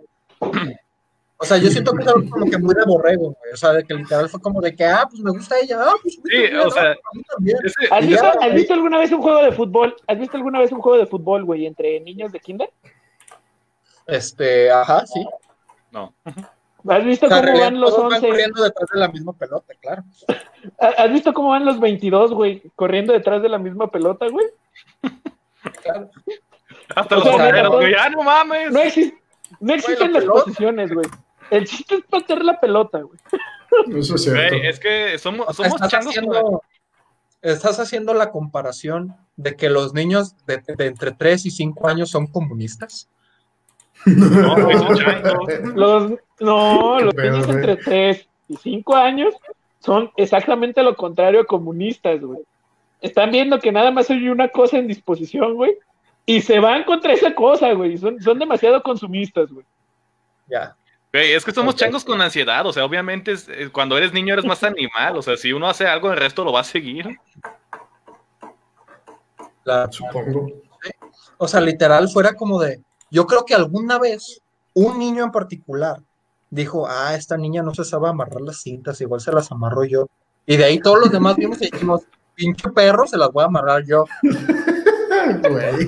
O 1.41 1.45
sea, 1.45 1.57
yo 1.59 1.71
siento 1.71 1.93
que 1.93 2.03
es 2.03 2.09
algo 2.09 2.29
como 2.31 2.51
que 2.51 2.59
muy 2.59 2.75
de 2.75 2.85
borrego, 2.85 3.23
güey. 3.39 3.53
O 3.53 3.57
sea, 3.57 3.73
de 3.73 3.85
que 3.85 3.95
literal 3.95 4.29
fue 4.29 4.41
como 4.41 4.61
de 4.61 4.75
que, 4.75 4.85
ah, 4.85 5.07
pues 5.09 5.23
me 5.23 5.31
gusta 5.31 5.59
ella. 5.61 5.79
Ah, 5.81 5.95
pues 6.03 6.15
Sí, 6.15 6.21
también, 6.23 6.57
o 6.59 6.71
sea, 6.71 6.91
a 6.91 6.95
mí 7.15 7.23
también. 7.35 7.57
Ese- 7.65 7.95
¿Has 7.95 8.07
visto, 8.07 8.23
ya, 8.25 8.31
has 8.31 8.37
güey. 8.39 8.55
visto 8.55 8.75
alguna 8.75 8.99
vez 8.99 9.13
un 9.13 9.23
juego 9.23 9.43
de 9.43 9.53
fútbol? 9.53 9.97
¿Has 10.07 10.19
visto 10.19 10.37
alguna 10.37 10.59
vez 10.59 10.73
un 10.73 10.81
juego 10.81 10.99
de 10.99 11.07
fútbol, 11.07 11.45
güey, 11.45 11.67
entre 11.67 12.01
niños 12.01 12.33
de 12.33 12.41
kinder? 12.41 12.71
Este, 14.07 14.71
ajá, 14.71 15.07
sí. 15.07 15.25
no. 15.91 16.15
¿Has 16.89 17.05
visto 17.05 17.27
O 17.27 17.29
sea, 17.29 17.41
en 17.41 17.47
cómo 17.47 17.59
van 17.61 17.81
los 17.81 17.91
todos 17.91 18.05
van 18.05 18.15
11? 18.15 18.29
corriendo 18.29 18.63
detrás 18.63 18.89
de 18.93 18.99
la 19.01 19.09
misma 19.09 19.33
pelota, 19.35 19.75
claro. 19.81 20.05
¿Has 20.79 21.13
visto 21.13 21.35
cómo 21.35 21.51
van 21.51 21.65
los 21.65 21.79
22, 21.79 22.33
güey, 22.33 22.63
corriendo 22.75 23.13
detrás 23.13 23.43
de 23.43 23.49
la 23.49 23.59
misma 23.59 23.91
pelota, 23.91 24.27
güey? 24.29 24.47
claro. 25.83 26.11
Hasta 26.95 27.17
O 27.17 27.19
los 27.19 27.35
sea, 27.37 27.69
güey, 27.69 27.95
ah, 27.95 28.09
no 28.09 28.23
mames. 28.23 28.73
No, 28.73 28.81
exi- 28.81 29.15
no 29.61 29.75
existen 29.75 30.13
la 30.13 30.21
las 30.21 30.23
pelota. 30.23 30.45
posiciones, 30.45 30.93
güey. 30.95 31.07
El 31.51 31.67
chiste 31.67 31.97
es 31.97 32.05
patear 32.05 32.45
la 32.45 32.59
pelota, 32.61 33.01
güey. 33.01 33.19
Eso 33.99 34.15
es 34.17 34.23
cierto. 34.23 34.57
Güey, 34.57 34.67
es 34.67 34.79
que 34.81 35.19
somos, 35.19 35.55
somos 35.57 35.75
estás 35.75 35.91
changos. 35.91 36.15
güey. 36.15 36.39
haciendo, 36.39 36.63
estás 37.43 37.81
haciendo 37.81 38.15
la 38.15 38.31
comparación 38.31 39.15
de 39.37 39.57
que 39.57 39.69
los 39.71 39.95
niños 39.95 40.35
de, 40.47 40.63
de 40.77 40.87
entre 40.87 41.13
3 41.13 41.47
y 41.47 41.51
5 41.51 41.89
años 41.89 42.11
son 42.11 42.27
comunistas. 42.27 43.09
No, 44.07 44.55
güey, 44.65 44.77
son 44.79 44.97
changos. 44.97 45.49
Los, 45.75 46.13
no, 46.41 47.01
los 47.01 47.15
Pero, 47.15 47.31
niños 47.31 47.47
güey. 47.47 47.59
entre 47.59 47.77
3 47.77 48.29
y 48.49 48.57
5 48.57 48.97
años 48.97 49.35
son 49.81 50.11
exactamente 50.17 50.83
lo 50.83 50.97
contrario 50.97 51.41
a 51.41 51.47
comunistas, 51.47 52.21
güey. 52.21 52.41
Están 53.01 53.31
viendo 53.31 53.61
que 53.61 53.71
nada 53.71 53.91
más 53.93 54.11
hay 54.11 54.29
una 54.29 54.49
cosa 54.49 54.79
en 54.79 54.89
disposición, 54.89 55.55
güey. 55.55 55.77
Y 56.27 56.43
se 56.43 56.59
van 56.59 56.85
contra 56.85 57.13
esa 57.13 57.35
cosa, 57.35 57.73
güey. 57.73 57.97
Son, 57.97 58.21
son 58.21 58.39
demasiado 58.39 58.83
consumistas, 58.83 59.51
güey. 59.51 59.65
Ya. 60.49 60.77
Güey, 61.13 61.33
es 61.33 61.45
que 61.45 61.53
somos 61.53 61.75
changos 61.75 62.05
con 62.05 62.21
ansiedad, 62.21 62.67
o 62.67 62.73
sea, 62.73 62.85
obviamente 62.85 63.33
es- 63.33 63.49
eh, 63.49 63.71
cuando 63.73 63.97
eres 63.97 64.13
niño 64.13 64.35
eres 64.35 64.45
más 64.45 64.63
animal, 64.63 65.17
o 65.17 65.23
sea, 65.23 65.37
si 65.37 65.53
uno 65.53 65.67
hace 65.69 65.87
algo, 65.87 66.11
el 66.11 66.19
resto 66.19 66.45
lo 66.45 66.53
va 66.53 66.61
a 66.61 66.65
seguir. 66.65 67.19
La- 69.65 69.91
Supongo. 69.91 70.47
o 71.39 71.49
sea, 71.49 71.61
literal 71.61 72.09
fuera 72.09 72.35
como 72.35 72.61
de, 72.61 72.83
yo 73.11 73.27
creo 73.27 73.45
que 73.45 73.55
alguna 73.55 73.99
vez 73.99 74.41
un 74.75 74.99
niño 74.99 75.25
en 75.25 75.31
particular 75.33 75.99
dijo, 76.51 76.87
ah, 76.89 77.15
esta 77.15 77.37
niña 77.37 77.63
no 77.63 77.75
se 77.75 77.85
sabe 77.85 78.09
amarrar 78.09 78.41
las 78.43 78.61
cintas, 78.63 79.01
igual 79.01 79.21
se 79.21 79.33
las 79.33 79.51
amarro 79.53 79.85
yo. 79.85 80.07
Y 80.47 80.57
de 80.57 80.65
ahí 80.65 80.79
todos 80.79 80.99
los 80.99 81.11
demás 81.13 81.37
vimos 81.37 81.61
y 81.61 81.71
dijimos, 81.71 82.03
pinche 82.35 82.71
perro, 82.71 83.07
se 83.07 83.19
las 83.19 83.31
voy 83.33 83.43
a 83.43 83.47
amarrar 83.47 83.85
yo. 83.87 84.05
Güey. 85.49 85.87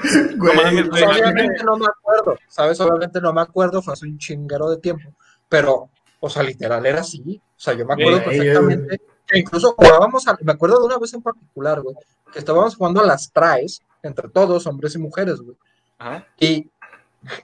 Güey. 0.36 0.56
obviamente 0.58 1.62
no 1.64 1.76
me 1.76 1.86
acuerdo, 1.86 2.38
¿sabes? 2.48 2.80
Obviamente 2.80 3.20
no 3.20 3.32
me 3.32 3.40
acuerdo, 3.42 3.82
fue 3.82 3.92
hace 3.92 4.06
un 4.06 4.18
chingero 4.18 4.70
de 4.70 4.78
tiempo, 4.78 5.12
pero, 5.48 5.90
o 6.20 6.30
sea, 6.30 6.42
literal 6.42 6.84
era 6.86 7.00
así. 7.00 7.40
O 7.56 7.60
sea, 7.60 7.74
yo 7.74 7.84
me 7.84 7.92
acuerdo 7.94 8.22
Güey, 8.24 8.38
perfectamente 8.38 9.00
que 9.26 9.38
incluso 9.38 9.74
jugábamos, 9.76 10.26
a- 10.26 10.38
me 10.40 10.52
acuerdo 10.52 10.80
de 10.80 10.86
una 10.86 10.98
vez 10.98 11.14
en 11.14 11.22
particular, 11.22 11.80
güey, 11.82 11.94
que 12.32 12.38
estábamos 12.38 12.74
jugando 12.76 13.00
a 13.00 13.06
las 13.06 13.30
traes, 13.30 13.82
entre 14.02 14.28
todos, 14.28 14.66
hombres 14.66 14.94
y 14.94 14.98
mujeres, 14.98 15.40
güey, 15.40 15.56
Ajá. 15.98 16.26
y 16.38 16.68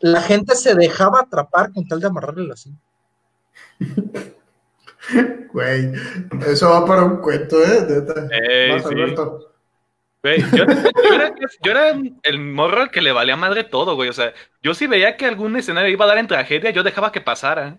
la 0.00 0.22
gente 0.22 0.54
se 0.56 0.74
dejaba 0.74 1.20
atrapar 1.20 1.72
con 1.72 1.86
tal 1.86 2.00
de 2.00 2.06
amarrarle 2.06 2.46
la 2.48 2.56
cinta. 2.56 2.80
Güey. 5.52 5.92
Eso 6.46 6.68
va 6.68 6.84
para 6.84 7.04
un 7.04 7.18
cuento, 7.18 7.62
¿eh? 7.62 7.86
Ey, 8.32 8.80
sí. 8.80 8.86
Alberto. 8.86 9.52
Güey, 10.22 10.40
yo, 10.52 10.64
yo 10.66 11.14
era, 11.14 11.34
yo 11.62 11.70
era 11.70 11.94
el 12.22 12.38
morro 12.40 12.82
al 12.82 12.90
que 12.90 13.02
le 13.02 13.12
valía 13.12 13.36
madre 13.36 13.64
todo, 13.64 13.94
güey. 13.94 14.08
O 14.08 14.12
sea, 14.12 14.32
yo 14.62 14.74
si 14.74 14.86
veía 14.86 15.16
que 15.16 15.26
algún 15.26 15.56
escenario 15.56 15.90
iba 15.90 16.04
a 16.04 16.08
dar 16.08 16.18
en 16.18 16.26
tragedia, 16.26 16.70
yo 16.70 16.82
dejaba 16.82 17.12
que 17.12 17.20
pasara. 17.20 17.78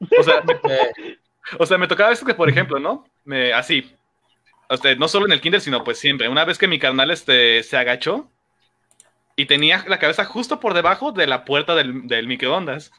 O 0.00 0.22
sea, 0.22 0.42
me, 0.42 0.54
Eh, 0.70 1.18
o 1.58 1.66
sea, 1.66 1.78
me 1.78 1.88
tocaba 1.88 2.10
veces 2.10 2.26
que, 2.26 2.34
por 2.34 2.48
ejemplo, 2.48 2.78
¿no? 2.78 3.04
Me, 3.24 3.52
así. 3.52 3.94
O 4.68 4.76
sea, 4.76 4.94
no 4.96 5.08
solo 5.08 5.26
en 5.26 5.32
el 5.32 5.40
kinder, 5.40 5.60
sino 5.60 5.84
pues 5.84 5.98
siempre. 5.98 6.28
Una 6.28 6.44
vez 6.44 6.58
que 6.58 6.68
mi 6.68 6.78
carnal 6.78 7.10
este, 7.10 7.62
se 7.62 7.76
agachó 7.76 8.30
y 9.36 9.46
tenía 9.46 9.84
la 9.88 9.98
cabeza 9.98 10.24
justo 10.24 10.60
por 10.60 10.74
debajo 10.74 11.12
de 11.12 11.26
la 11.26 11.44
puerta 11.44 11.74
del, 11.74 12.06
del 12.06 12.26
microondas. 12.26 12.92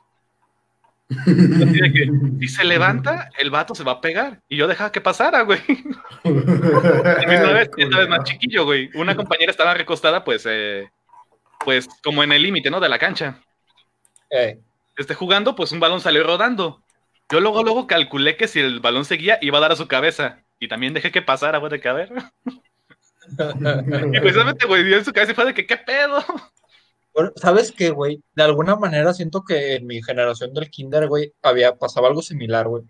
Que, 1.07 2.09
si 2.39 2.47
se 2.47 2.63
levanta, 2.63 3.29
el 3.37 3.49
vato 3.51 3.75
se 3.75 3.83
va 3.83 3.93
a 3.93 4.01
pegar. 4.01 4.41
Y 4.49 4.57
yo 4.57 4.67
dejaba 4.67 4.91
que 4.91 5.01
pasara, 5.01 5.41
güey. 5.41 5.59
Y 6.23 6.29
una 6.29 7.53
vez, 7.53 7.69
esta 7.77 7.99
vez 7.99 8.09
más 8.09 8.23
chiquillo, 8.23 8.65
güey. 8.65 8.89
Una 8.95 9.15
compañera 9.15 9.51
estaba 9.51 9.73
recostada, 9.73 10.23
pues, 10.23 10.45
eh, 10.49 10.89
pues, 11.63 11.87
como 12.03 12.23
en 12.23 12.31
el 12.31 12.41
límite, 12.43 12.69
¿no? 12.71 12.79
De 12.79 12.89
la 12.89 12.99
cancha. 12.99 13.39
eh, 14.31 14.59
Este, 14.97 15.13
jugando, 15.13 15.55
pues 15.55 15.71
un 15.71 15.79
balón 15.79 16.01
salió 16.01 16.23
rodando. 16.23 16.81
Yo 17.29 17.39
luego, 17.39 17.63
luego 17.63 17.87
calculé 17.87 18.37
que 18.37 18.47
si 18.47 18.59
el 18.59 18.79
balón 18.79 19.05
seguía, 19.05 19.37
iba 19.41 19.57
a 19.57 19.61
dar 19.61 19.71
a 19.71 19.75
su 19.75 19.87
cabeza. 19.87 20.39
Y 20.59 20.67
también 20.67 20.93
dejé 20.93 21.11
que 21.11 21.21
pasara, 21.21 21.57
güey, 21.59 21.71
de 21.71 21.79
que 21.79 21.89
a 21.89 21.93
ver. 21.93 22.09
Y 24.13 24.19
precisamente, 24.19 24.67
güey, 24.67 24.83
dio 24.83 24.97
en 24.97 25.05
su 25.05 25.11
cabeza 25.11 25.31
y 25.31 25.35
fue 25.35 25.45
de 25.45 25.53
que, 25.55 25.65
¿qué 25.65 25.77
pedo? 25.77 26.23
Bueno, 27.15 27.31
¿sabes 27.37 27.71
qué, 27.71 27.91
güey? 27.91 28.21
De 28.35 28.43
alguna 28.43 28.75
manera 28.75 29.13
siento 29.13 29.45
que 29.45 29.75
en 29.75 29.87
mi 29.87 30.03
generación 30.03 30.53
del 30.53 30.69
kinder, 30.69 31.07
güey, 31.07 31.33
había, 31.41 31.73
pasaba 31.77 32.09
algo 32.09 32.21
similar, 32.21 32.67
güey. 32.67 32.83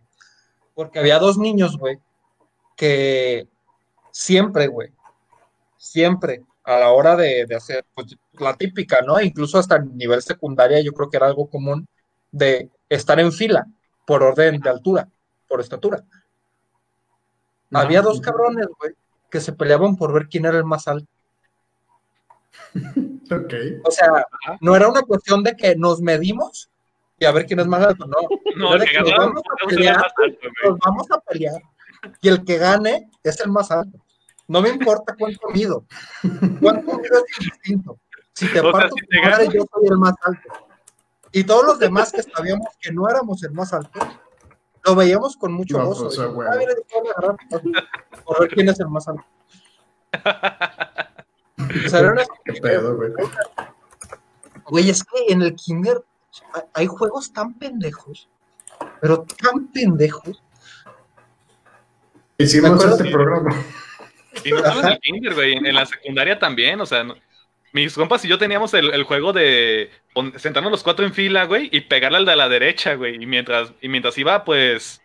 Porque 0.73 0.97
había 0.97 1.19
dos 1.19 1.37
niños, 1.37 1.77
güey, 1.77 1.99
que 2.75 3.47
siempre, 4.11 4.65
güey, 4.67 4.91
siempre, 5.77 6.43
a 6.63 6.79
la 6.79 6.91
hora 6.91 7.15
de, 7.15 7.45
de 7.45 7.55
hacer, 7.55 7.85
pues, 7.93 8.17
la 8.33 8.55
típica, 8.57 9.01
¿no? 9.03 9.21
Incluso 9.21 9.59
hasta 9.59 9.75
en 9.75 9.95
nivel 9.95 10.23
secundaria 10.23 10.81
yo 10.81 10.91
creo 10.93 11.09
que 11.09 11.17
era 11.17 11.27
algo 11.27 11.47
común 11.47 11.87
de 12.31 12.71
estar 12.89 13.19
en 13.19 13.31
fila 13.31 13.67
por 14.07 14.23
orden 14.23 14.59
de 14.59 14.69
altura, 14.69 15.07
por 15.47 15.61
estatura. 15.61 16.03
Había 17.71 18.01
dos 18.01 18.19
cabrones, 18.21 18.67
güey, 18.79 18.93
que 19.29 19.39
se 19.39 19.53
peleaban 19.53 19.95
por 19.95 20.11
ver 20.11 20.27
quién 20.29 20.45
era 20.45 20.57
el 20.57 20.65
más 20.65 20.87
alto. 20.87 21.07
O 23.83 23.91
sea, 23.91 24.25
no 24.61 24.75
era 24.75 24.87
una 24.87 25.01
cuestión 25.01 25.43
de 25.43 25.55
que 25.55 25.75
nos 25.75 26.01
medimos 26.01 26.69
y 27.19 27.25
a 27.25 27.31
ver 27.31 27.45
quién 27.45 27.59
es 27.59 27.67
más 27.67 27.83
alto, 27.85 28.05
no. 28.07 28.17
No, 28.55 28.73
el 28.75 28.83
que 28.85 28.91
que 28.91 28.99
nos 29.01 29.11
vamos 29.17 29.41
a 29.49 29.67
pelear, 29.67 29.95
más 29.97 30.03
alto, 30.17 30.37
güey. 30.41 30.69
nos 30.71 30.79
vamos 30.79 31.11
a 31.11 31.19
pelear 31.19 31.61
y 32.21 32.29
el 32.29 32.43
que 32.45 32.57
gane 32.57 33.09
es 33.23 33.39
el 33.41 33.51
más 33.51 33.69
alto. 33.71 33.97
No 34.47 34.61
me 34.61 34.69
importa 34.69 35.15
cuánto 35.17 35.47
mido. 35.49 35.85
Cuánto 36.61 36.97
mido 36.99 37.17
es 37.25 37.39
indistinto. 37.39 37.97
Si 38.33 38.47
te 38.51 38.59
O 38.59 38.63
sea, 38.63 38.71
parto 38.71 38.95
si 38.99 39.07
te 39.07 39.17
tu 39.17 39.23
madre, 39.23 39.43
gano- 39.45 39.53
yo 39.55 39.65
soy 39.73 39.87
el 39.89 39.97
más 39.97 40.13
alto. 40.23 40.49
Y 41.31 41.43
todos 41.43 41.65
los 41.65 41.79
demás 41.79 42.11
que 42.13 42.21
sabíamos 42.23 42.67
que 42.79 42.91
no 42.93 43.09
éramos 43.09 43.43
el 43.43 43.51
más 43.51 43.73
alto, 43.73 43.99
lo 44.85 44.95
veíamos 44.95 45.35
con 45.35 45.51
mucho 45.51 45.77
No, 45.79 45.85
gozo. 45.87 46.05
pues, 46.05 46.19
a. 46.19 46.25
"Ah, 46.25 46.55
ver 48.39 48.49
quién 48.53 48.69
es 48.69 48.79
el 48.79 48.87
más 48.87 49.07
alto. 49.07 49.25
O 51.57 51.89
sea, 51.89 51.99
era 51.99 52.11
una 52.11 52.23
Qué 52.43 52.53
pedo, 52.53 52.95
güey. 52.95 53.11
Güey, 54.65 54.89
es 54.89 55.03
que 55.03 55.31
en 55.31 55.41
el 55.41 55.55
kinder 55.55 56.01
hay- 56.73 56.87
juegos 56.87 57.31
tan 57.31 57.53
pendejos, 57.53 58.27
pero 59.01 59.23
tan 59.41 59.67
pendejos. 59.67 60.41
Hicimos 62.37 62.83
este 62.83 63.03
que- 63.05 63.11
programa. 63.11 63.55
Y 64.43 64.51
no 64.51 64.59
solo 64.59 64.81
en 64.81 64.87
el 64.93 64.99
kinder, 64.99 65.33
güey, 65.33 65.53
en 65.53 65.73
la 65.73 65.85
secundaria 65.85 66.37
también, 66.37 66.81
o 66.81 66.85
sea, 66.85 67.03
no- 67.03 67.15
mis 67.71 67.93
compas 67.95 68.23
y 68.25 68.27
yo 68.27 68.37
teníamos 68.37 68.73
el, 68.73 68.93
el 68.93 69.03
juego 69.03 69.33
de 69.33 69.89
sentarnos 70.37 70.71
los 70.71 70.83
cuatro 70.83 71.05
en 71.05 71.13
fila, 71.13 71.45
güey, 71.45 71.69
y 71.71 71.81
pegarle 71.81 72.17
al 72.17 72.25
de 72.25 72.35
la 72.35 72.49
derecha, 72.49 72.95
güey, 72.95 73.21
y 73.21 73.25
mientras, 73.25 73.71
y 73.81 73.87
mientras 73.89 74.17
iba, 74.17 74.43
pues, 74.43 75.01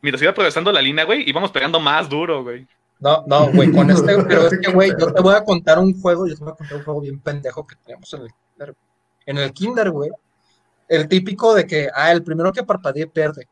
mientras 0.00 0.22
iba 0.22 0.34
progresando 0.34 0.72
la 0.72 0.82
línea, 0.82 1.04
güey, 1.04 1.28
íbamos 1.28 1.50
pegando 1.52 1.78
más 1.80 2.08
duro, 2.08 2.42
güey. 2.42 2.66
No, 3.00 3.24
no, 3.26 3.52
güey, 3.52 3.70
con 3.70 3.90
este, 3.90 4.22
pero 4.28 4.48
es 4.48 4.58
que, 4.58 4.72
güey, 4.72 4.92
yo 4.98 5.12
te 5.12 5.22
voy 5.22 5.34
a 5.34 5.44
contar 5.44 5.78
un 5.78 6.00
juego, 6.00 6.26
yo 6.26 6.36
te 6.36 6.44
voy 6.44 6.52
a 6.52 6.56
contar 6.56 6.78
un 6.78 6.84
juego 6.84 7.00
bien 7.00 7.20
pendejo 7.20 7.66
que 7.66 7.76
teníamos 7.76 8.12
en 8.14 8.22
el 8.22 8.32
kinder. 8.32 8.76
En 9.26 9.38
el 9.38 9.52
kinder, 9.52 9.90
güey, 9.90 10.10
el 10.88 11.08
típico 11.08 11.54
de 11.54 11.66
que, 11.66 11.88
ah, 11.94 12.12
el 12.12 12.22
primero 12.22 12.52
que 12.52 12.64
parpadee 12.64 13.06
pierde. 13.06 13.48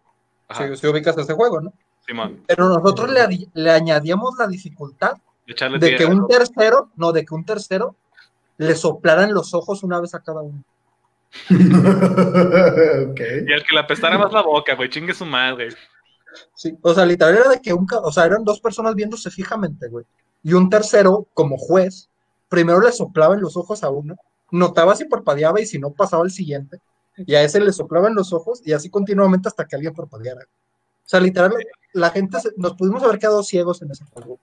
Ajá. 0.48 0.68
Si, 0.68 0.76
si 0.76 0.86
ubicas 0.86 1.16
ese 1.18 1.34
juego, 1.34 1.60
¿no? 1.60 1.72
Pero 2.46 2.68
nosotros 2.68 3.10
le, 3.54 3.70
añadíamos 3.70 4.36
la 4.38 4.46
dificultad 4.46 5.14
de 5.46 5.96
que 5.96 6.06
un 6.06 6.28
tercero, 6.28 6.90
no, 6.96 7.12
de 7.12 7.24
que 7.24 7.34
un 7.34 7.44
tercero 7.44 7.96
le 8.58 8.74
soplaran 8.74 9.34
los 9.34 9.54
ojos 9.54 9.82
una 9.82 10.00
vez 10.00 10.14
a 10.14 10.22
cada 10.22 10.42
uno. 10.42 10.62
Y 11.48 11.54
el 13.52 13.64
que 13.64 13.72
le 13.72 13.80
apestara 13.80 14.18
más 14.18 14.32
la 14.32 14.42
boca, 14.42 14.74
güey, 14.74 14.88
chingue 14.88 15.14
su 15.14 15.26
madre. 15.26 15.68
Sí, 16.54 16.76
o 16.82 16.94
sea, 16.94 17.06
literal 17.06 17.36
era 17.36 17.48
de 17.50 17.60
que 17.60 17.72
un, 17.72 17.86
o 18.02 18.12
sea, 18.12 18.24
eran 18.24 18.44
dos 18.44 18.60
personas 18.60 18.94
viéndose 18.94 19.30
fijamente, 19.30 19.88
güey. 19.88 20.04
Y 20.42 20.52
un 20.52 20.70
tercero, 20.70 21.26
como 21.34 21.56
juez, 21.56 22.08
primero 22.48 22.80
le 22.80 22.92
soplaba 22.92 23.34
en 23.34 23.40
los 23.40 23.56
ojos 23.56 23.82
a 23.82 23.90
uno, 23.90 24.16
notaba 24.50 24.94
si 24.94 25.04
parpadeaba 25.04 25.60
y 25.60 25.66
si 25.66 25.78
no 25.78 25.90
pasaba 25.90 26.22
al 26.22 26.30
siguiente, 26.30 26.80
y 27.16 27.34
a 27.34 27.42
ese 27.42 27.60
le 27.60 27.72
soplaba 27.72 28.08
en 28.08 28.14
los 28.14 28.32
ojos 28.32 28.60
y 28.64 28.72
así 28.72 28.90
continuamente 28.90 29.48
hasta 29.48 29.66
que 29.66 29.76
alguien 29.76 29.94
parpadeara. 29.94 30.42
O 30.42 31.08
sea, 31.08 31.20
literal, 31.20 31.54
la 31.92 32.10
gente, 32.10 32.38
nos 32.56 32.74
pudimos 32.74 33.02
haber 33.02 33.18
quedado 33.18 33.42
ciegos 33.42 33.80
en 33.82 33.90
ese 33.90 34.04
juego. 34.04 34.38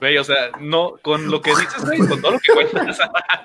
Güey, 0.00 0.18
o 0.18 0.24
sea, 0.24 0.50
no, 0.60 0.94
con 1.02 1.30
lo 1.30 1.40
que 1.40 1.50
dices, 1.50 1.84
güey, 1.84 1.98
con 1.98 2.20
todo 2.20 2.32
lo 2.32 2.38
que 2.40 2.52
cuentas, 2.52 2.98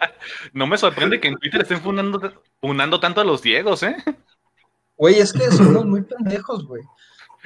no 0.54 0.68
me 0.68 0.78
sorprende 0.78 1.20
que 1.20 1.30
en 1.30 1.38
Twitter 1.38 1.62
estén 1.62 1.82
funando, 1.82 3.00
tanto 3.00 3.22
a 3.22 3.24
los 3.24 3.42
ciegos, 3.42 3.84
¿eh? 3.84 3.96
Güey, 4.98 5.20
es 5.20 5.34
que 5.34 5.50
somos 5.52 5.86
muy 5.86 6.04
pendejos, 6.04 6.66
güey. 6.68 6.84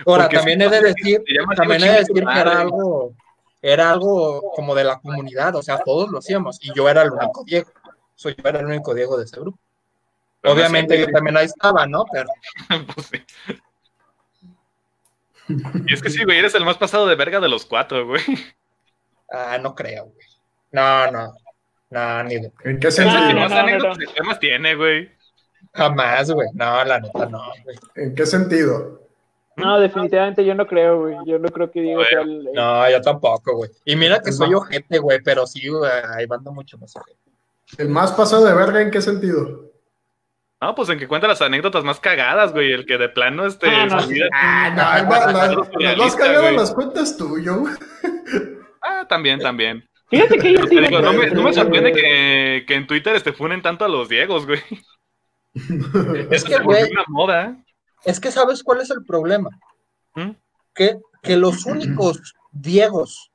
Ahora, 0.06 0.30
también 0.30 0.62
he 0.62 0.70
de 0.70 0.82
decir, 0.82 1.24
también 1.56 1.84
he 1.84 1.90
de 1.92 2.00
decir 2.00 2.24
que 2.26 2.40
era 2.40 2.62
algo, 2.62 3.14
era 3.62 3.92
algo 3.92 4.52
como 4.56 4.74
de 4.76 4.84
la 4.84 5.00
comunidad, 5.00 5.56
o 5.56 5.62
sea, 5.62 5.80
todos 5.80 6.10
lo 6.10 6.20
hacíamos, 6.20 6.60
y 6.62 6.74
yo 6.74 6.90
era 6.90 7.04
el 7.04 7.12
único 7.12 7.44
Diego. 7.44 7.72
Soy 8.16 8.36
yo 8.36 8.50
era 8.50 8.60
el 8.60 8.66
único 8.66 8.94
Diego 8.94 9.18
de 9.18 9.26
ese 9.26 9.40
grupo. 9.40 9.58
Obviamente 10.44 11.00
yo 11.00 11.08
también 11.08 11.38
ahí 11.38 11.46
estaba, 11.46 11.86
¿no? 11.86 12.06
Pero. 12.12 12.30
pues 12.94 13.08
sí. 13.08 13.24
Y 15.88 15.94
es 15.94 16.02
que 16.02 16.10
sí, 16.10 16.24
güey, 16.24 16.40
eres 16.40 16.56
el 16.56 16.66
más 16.66 16.78
pasado 16.78 17.08
de 17.08 17.16
verga 17.16 17.40
de 17.40 17.50
los 17.50 17.66
cuatro, 17.66 18.08
güey. 18.08 18.22
Ah, 19.32 19.58
no 19.58 19.76
creo, 19.76 20.06
güey. 20.06 20.28
No, 20.72 21.12
no. 21.12 21.34
No, 21.90 22.24
ni 22.24 22.36
de... 22.36 22.52
¿En 22.64 22.80
qué 22.80 22.90
sentido? 22.90 23.34
No, 23.34 23.50
no, 23.50 23.96
¿Qué 23.98 24.24
más 24.24 24.40
tiene, 24.40 24.76
güey? 24.76 25.12
Jamás, 25.74 26.32
güey. 26.32 26.48
No, 26.54 26.84
la 26.86 27.00
neta 27.00 27.26
no, 27.26 27.44
güey. 27.64 27.78
¿En 27.96 28.16
qué 28.16 28.26
sentido? 28.26 29.01
No, 29.62 29.80
definitivamente 29.80 30.44
yo 30.44 30.56
no 30.56 30.68
creo, 30.68 31.00
güey. 31.00 31.16
Yo 31.26 31.40
no 31.40 31.50
creo 31.50 31.72
que 31.72 31.82
Diego 31.82 32.04
sea 32.06 32.22
el... 32.22 32.50
No, 32.54 32.90
yo 32.90 33.02
tampoco, 33.02 33.56
güey. 33.56 33.70
Y 33.86 33.96
mira 33.96 34.22
que 34.22 34.32
soy 34.32 34.54
ojete, 34.54 35.00
güey, 35.00 35.20
pero 35.24 35.46
sí, 35.48 35.68
güey, 35.68 35.90
ahí 36.16 36.28
manda 36.28 36.52
mucho 36.52 36.78
más 36.78 36.96
ojete. 36.96 37.20
¿El 37.78 37.90
más 37.90 38.12
pasado 38.12 38.46
de 38.46 38.54
verga 38.54 38.82
en 38.82 38.92
qué 38.92 39.02
sentido? 39.02 39.72
No, 40.62 40.76
pues 40.76 40.90
en 40.90 41.00
que 41.00 41.08
cuenta 41.08 41.28
las 41.28 41.42
anécdotas 41.42 41.84
más 41.84 42.00
cagadas, 42.00 42.54
güey. 42.54 42.72
El 42.72 42.86
que 42.86 42.98
de 42.98 43.10
plano 43.10 43.48
este. 43.48 43.68
Ah, 43.68 43.88
no, 43.88 43.98
ah, 44.34 44.70
no, 44.70 45.80
las 45.80 45.98
más 45.98 46.16
cagadas 46.16 46.54
las 46.54 46.72
cuentas 46.74 47.18
tú, 47.18 47.40
yo. 47.40 47.64
Ah, 48.84 49.06
también, 49.08 49.40
también. 49.40 49.88
Fíjate 50.10 50.40
que 50.40 50.54
yo 50.54 50.66
digo, 50.66 51.00
no, 51.02 51.14
me, 51.14 51.30
no 51.30 51.44
me 51.44 51.54
sorprende 51.54 51.94
que, 51.94 52.66
que 52.68 52.74
en 52.74 52.88
Twitter 52.88 53.16
este 53.16 53.32
funen 53.32 53.62
tanto 53.62 53.86
a 53.86 53.88
los 53.88 54.10
Diegos, 54.10 54.48
güey. 54.48 54.60
Es 56.32 56.44
que, 56.44 56.58
güey. 56.60 56.92
Una 56.92 57.04
moda. 57.08 57.58
Es 58.04 58.20
que 58.20 58.32
sabes 58.32 58.64
cuál 58.64 58.82
es 58.82 58.90
el 58.90 59.04
problema. 59.04 59.50
¿Mm? 60.16 60.32
Que, 60.74 61.00
que 61.22 61.38
los 61.38 61.66
únicos 61.66 62.36
Diegos 62.52 63.32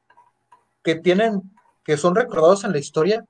que 0.83 0.95
tienen, 0.95 1.43
que 1.85 1.97
son 1.97 2.15
recordados 2.15 2.65
en 2.65 2.73
la 2.73 2.79
historia, 2.79 3.25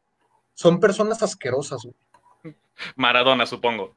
son 0.54 0.80
personas 0.80 1.22
asquerosas, 1.22 1.82
güey. 1.84 2.54
Maradona, 2.96 3.46
supongo. 3.46 3.94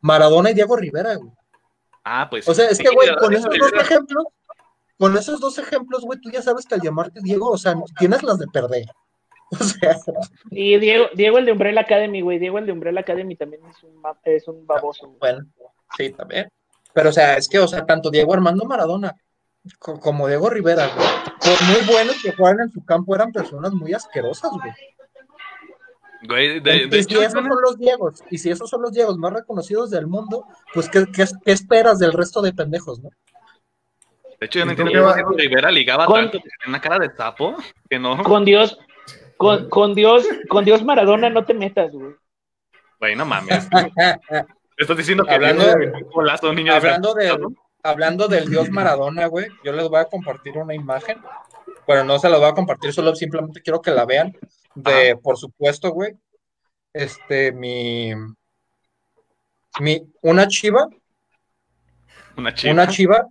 Maradona 0.00 0.50
y 0.50 0.54
Diego 0.54 0.76
Rivera, 0.76 1.14
güey. 1.14 1.30
Ah, 2.04 2.26
pues. 2.28 2.46
O 2.48 2.54
sea, 2.54 2.68
es 2.68 2.78
que, 2.78 2.90
güey, 2.90 3.14
con 3.16 3.32
esos 3.32 3.50
dos 3.58 3.72
ejemplos, 3.72 4.24
con 4.98 5.16
esos 5.16 5.40
dos 5.40 5.58
ejemplos, 5.58 6.02
güey, 6.02 6.20
tú 6.20 6.30
ya 6.30 6.42
sabes 6.42 6.66
que 6.66 6.74
al 6.74 6.82
llamarte 6.82 7.20
Diego, 7.22 7.50
o 7.50 7.58
sea, 7.58 7.74
tienes 7.98 8.22
las 8.22 8.38
de 8.38 8.46
perder. 8.48 8.86
O 9.50 9.62
sea. 9.62 9.96
Y 10.50 10.78
Diego, 10.78 11.06
Diego 11.14 11.38
el 11.38 11.44
de 11.44 11.52
Umbrella 11.52 11.82
Academy, 11.82 12.22
güey. 12.22 12.38
Diego 12.40 12.58
el 12.58 12.66
de 12.66 12.72
Umbrella 12.72 13.00
Academy 13.00 13.36
también 13.36 13.64
es 13.66 13.84
un, 13.84 14.02
es 14.24 14.48
un 14.48 14.66
baboso. 14.66 15.14
Bueno, 15.20 15.46
sí, 15.96 16.10
también. 16.10 16.48
Pero, 16.94 17.10
o 17.10 17.12
sea, 17.12 17.36
es 17.36 17.48
que, 17.48 17.58
o 17.58 17.68
sea, 17.68 17.84
tanto 17.84 18.10
Diego 18.10 18.32
Armando 18.32 18.64
Maradona 18.64 19.14
como 19.78 20.28
Diego 20.28 20.48
Rivera, 20.48 20.90
güey, 20.94 21.08
por 21.40 21.66
muy 21.66 21.94
buenos 21.94 22.22
que 22.22 22.32
juegan 22.32 22.60
en 22.60 22.70
su 22.70 22.84
campo, 22.84 23.14
eran 23.14 23.32
personas 23.32 23.72
muy 23.72 23.92
asquerosas, 23.92 24.50
güey 24.50 24.72
y 26.32 27.02
si 27.02 27.16
esos 27.16 27.32
son 27.32 27.60
los 27.62 27.78
Diegos, 27.78 28.22
y 28.30 28.38
si 28.38 28.50
esos 28.50 28.70
son 28.70 28.82
los 28.82 28.92
Diegos 28.92 29.18
más 29.18 29.32
reconocidos 29.32 29.90
del 29.90 30.06
mundo, 30.06 30.46
pues 30.72 30.88
¿qué, 30.88 31.06
esperas 31.46 31.98
del 31.98 32.12
resto 32.12 32.40
de 32.42 32.52
pendejos, 32.52 33.00
no? 33.00 33.10
De 34.40 34.46
hecho, 34.46 34.58
yo 34.58 34.64
no 34.64 34.72
entiendo 34.72 35.14
que 35.14 35.42
Rivera 35.42 35.70
ligaba 35.70 36.06
con, 36.06 36.30
tanto 36.30 36.38
en 36.38 36.68
una 36.68 36.80
cara 36.80 36.98
de 36.98 37.14
sapo 37.14 37.56
que 37.88 37.98
no. 37.98 38.22
Con 38.22 38.44
Dios, 38.44 38.78
con, 39.36 39.68
con 39.68 39.94
Dios, 39.94 40.26
con 40.48 40.64
Dios 40.64 40.84
Maradona 40.84 41.30
no 41.30 41.44
te 41.44 41.54
metas, 41.54 41.92
güey. 41.92 42.14
Güey, 42.98 43.16
no 43.16 43.24
mames. 43.26 43.68
Estás 44.76 44.96
diciendo 44.96 45.24
que 45.24 45.32
hablando, 45.32 45.64
de, 45.64 45.70
hablando, 46.70 47.14
hablando 47.82 48.28
del 48.28 48.50
Dios 48.50 48.70
Maradona, 48.70 49.26
güey, 49.26 49.46
yo 49.62 49.72
les 49.72 49.88
voy 49.88 50.00
a 50.00 50.06
compartir 50.06 50.56
una 50.58 50.74
imagen. 50.74 51.22
Pero 51.86 52.02
no 52.02 52.18
se 52.18 52.30
la 52.30 52.38
voy 52.38 52.48
a 52.48 52.54
compartir, 52.54 52.92
solo 52.92 53.14
simplemente 53.14 53.60
quiero 53.60 53.82
que 53.82 53.90
la 53.90 54.06
vean 54.06 54.34
de, 54.74 55.16
por 55.22 55.36
supuesto, 55.36 55.90
güey, 55.90 56.14
este, 56.92 57.52
mi, 57.52 58.12
mi, 59.80 60.02
una 60.22 60.48
chiva, 60.48 60.88
una 62.36 62.54
chiva, 62.54 62.72
una 62.72 62.88
chiva, 62.88 63.28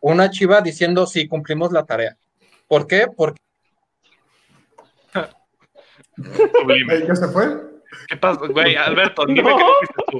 una 0.00 0.30
chiva 0.30 0.60
diciendo, 0.60 1.06
sí, 1.06 1.26
cumplimos 1.26 1.72
la 1.72 1.86
tarea. 1.86 2.16
¿Por 2.66 2.86
qué? 2.86 3.06
Porque... 3.16 3.40
¿Ya 7.08 7.16
se 7.16 7.28
fue? 7.28 7.77
¿Qué 8.08 8.16
pasa, 8.16 8.40
güey? 8.46 8.76
Alberto, 8.76 9.26
dime 9.26 9.42
qué 9.42 10.02
tú. 10.10 10.18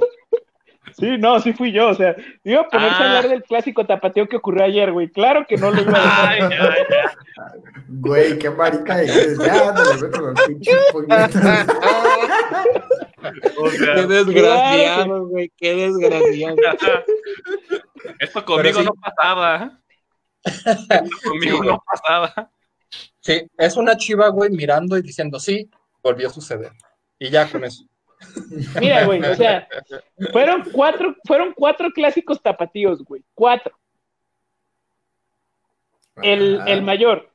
Sí, 0.97 1.17
no, 1.17 1.39
sí 1.39 1.53
fui 1.53 1.71
yo. 1.71 1.89
O 1.89 1.93
sea, 1.93 2.15
iba 2.43 2.61
a 2.61 2.67
ponerse 2.67 2.95
a 2.95 3.07
hablar 3.07 3.25
ah. 3.25 3.29
del 3.29 3.43
clásico 3.43 3.85
tapateo 3.85 4.27
que 4.27 4.35
ocurrió 4.35 4.65
ayer, 4.65 4.91
güey. 4.91 5.09
Claro 5.09 5.45
que 5.47 5.55
no 5.55 5.71
lo 5.71 5.81
iba 5.81 5.97
a 5.97 6.33
decir. 6.33 6.59
Güey, 7.87 8.37
qué 8.37 8.49
marica 8.49 9.01
eres. 9.01 9.37
Ya, 9.37 9.71
no 9.71 9.83
le 9.83 10.01
meto 10.01 10.19
los 10.19 10.41
pinches 10.41 10.75
Qué 13.77 14.07
desgraciado, 14.07 15.27
güey. 15.27 15.51
Qué 15.55 15.75
desgraciado. 15.75 16.57
Esto 18.19 18.45
conmigo 18.45 18.81
no 18.83 18.93
pasaba. 18.93 19.79
Esto 20.43 21.29
conmigo 21.29 21.63
no 21.63 21.83
pasaba. 21.85 22.51
Sí, 23.19 23.47
es 23.57 23.77
una 23.77 23.95
chiva, 23.95 24.29
güey, 24.29 24.49
mirando 24.49 24.97
y 24.97 25.01
diciendo, 25.01 25.39
sí, 25.39 25.69
volvió 26.01 26.27
a 26.27 26.31
suceder. 26.31 26.71
Y 27.19 27.29
ya 27.29 27.49
con 27.51 27.63
eso. 27.65 27.83
Mira, 28.79 29.05
güey, 29.05 29.21
o 29.23 29.35
sea, 29.35 29.67
fueron 30.31 30.63
cuatro, 30.71 31.15
fueron 31.25 31.53
cuatro 31.53 31.91
clásicos 31.91 32.41
tapatíos, 32.41 33.03
güey. 33.03 33.23
Cuatro. 33.33 33.77
El, 36.21 36.61
el 36.67 36.81
mayor, 36.81 37.31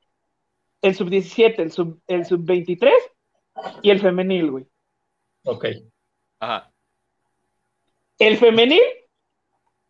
el 0.82 0.94
sub 0.94 1.08
17, 1.08 1.62
el 1.62 1.72
sub, 1.72 2.00
el 2.06 2.26
sub 2.26 2.44
23 2.44 2.92
y 3.82 3.90
el 3.90 4.00
femenil, 4.00 4.50
güey. 4.50 4.66
Ok. 5.44 5.66
Ajá. 6.40 6.70
El 8.18 8.36
femenil 8.36 8.82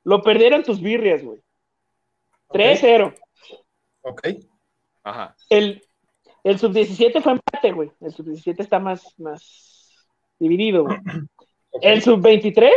lo 0.05 0.23
perdieron 0.23 0.63
tus 0.63 0.81
birrias, 0.81 1.25
güey. 1.25 1.41
3-0. 2.51 3.15
Ok. 4.03 4.29
Ajá. 5.03 5.35
El, 5.49 5.83
el 6.45 6.59
sub 6.59 6.73
17 6.73 7.21
fue 7.21 7.33
empate, 7.33 7.73
güey. 7.73 7.91
El 8.01 8.13
sub 8.13 8.27
17 8.27 8.63
está 8.63 8.79
más, 8.79 9.19
más 9.19 9.74
dividido, 10.49 10.87
El 11.81 12.03
sub-23 12.03 12.71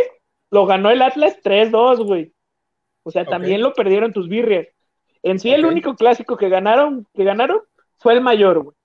lo 0.49 0.65
ganó 0.65 0.89
el 0.89 1.01
Atlas 1.01 1.37
3-2, 1.43 2.03
güey. 2.03 2.33
O 3.03 3.11
sea, 3.11 3.25
también 3.25 3.61
lo 3.61 3.73
perdieron 3.73 4.13
tus 4.13 4.27
birrias. 4.27 4.67
En 5.23 5.39
sí, 5.39 5.51
el 5.51 5.65
único 5.65 5.95
clásico 5.95 6.37
que 6.37 6.49
ganaron, 6.49 7.07
que 7.13 7.23
ganaron 7.23 7.61
fue 7.99 8.13
el 8.13 8.21
mayor, 8.21 8.63
güey. 8.63 8.75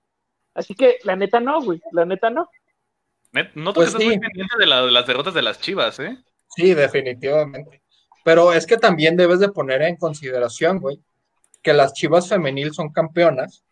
Así 0.53 0.75
que, 0.75 0.97
la 1.03 1.15
neta 1.15 1.39
no, 1.39 1.61
güey. 1.61 1.81
La 1.91 2.05
neta 2.05 2.29
no. 2.29 2.49
No 3.55 3.73
pues 3.73 3.87
estás 3.87 4.03
muy 4.03 4.19
pendiente 4.19 4.55
de, 4.59 4.65
de, 4.65 4.91
las 4.91 5.07
derrotas 5.07 5.33
de 5.33 5.41
las 5.41 5.59
chivas, 5.59 5.99
¿eh? 5.99 6.17
Sí, 6.55 6.73
definitivamente. 6.73 7.81
Pero 8.23 8.53
es 8.53 8.67
que 8.67 8.77
también 8.77 9.17
debes 9.17 9.39
de 9.39 9.49
poner 9.49 9.81
en 9.81 9.97
consideración, 9.97 10.79
güey, 10.79 10.99
que 11.61 11.73
las 11.73 11.93
chivas 11.93 12.29
femenil 12.29 12.73
son 12.73 12.91
campeonas. 12.91 13.63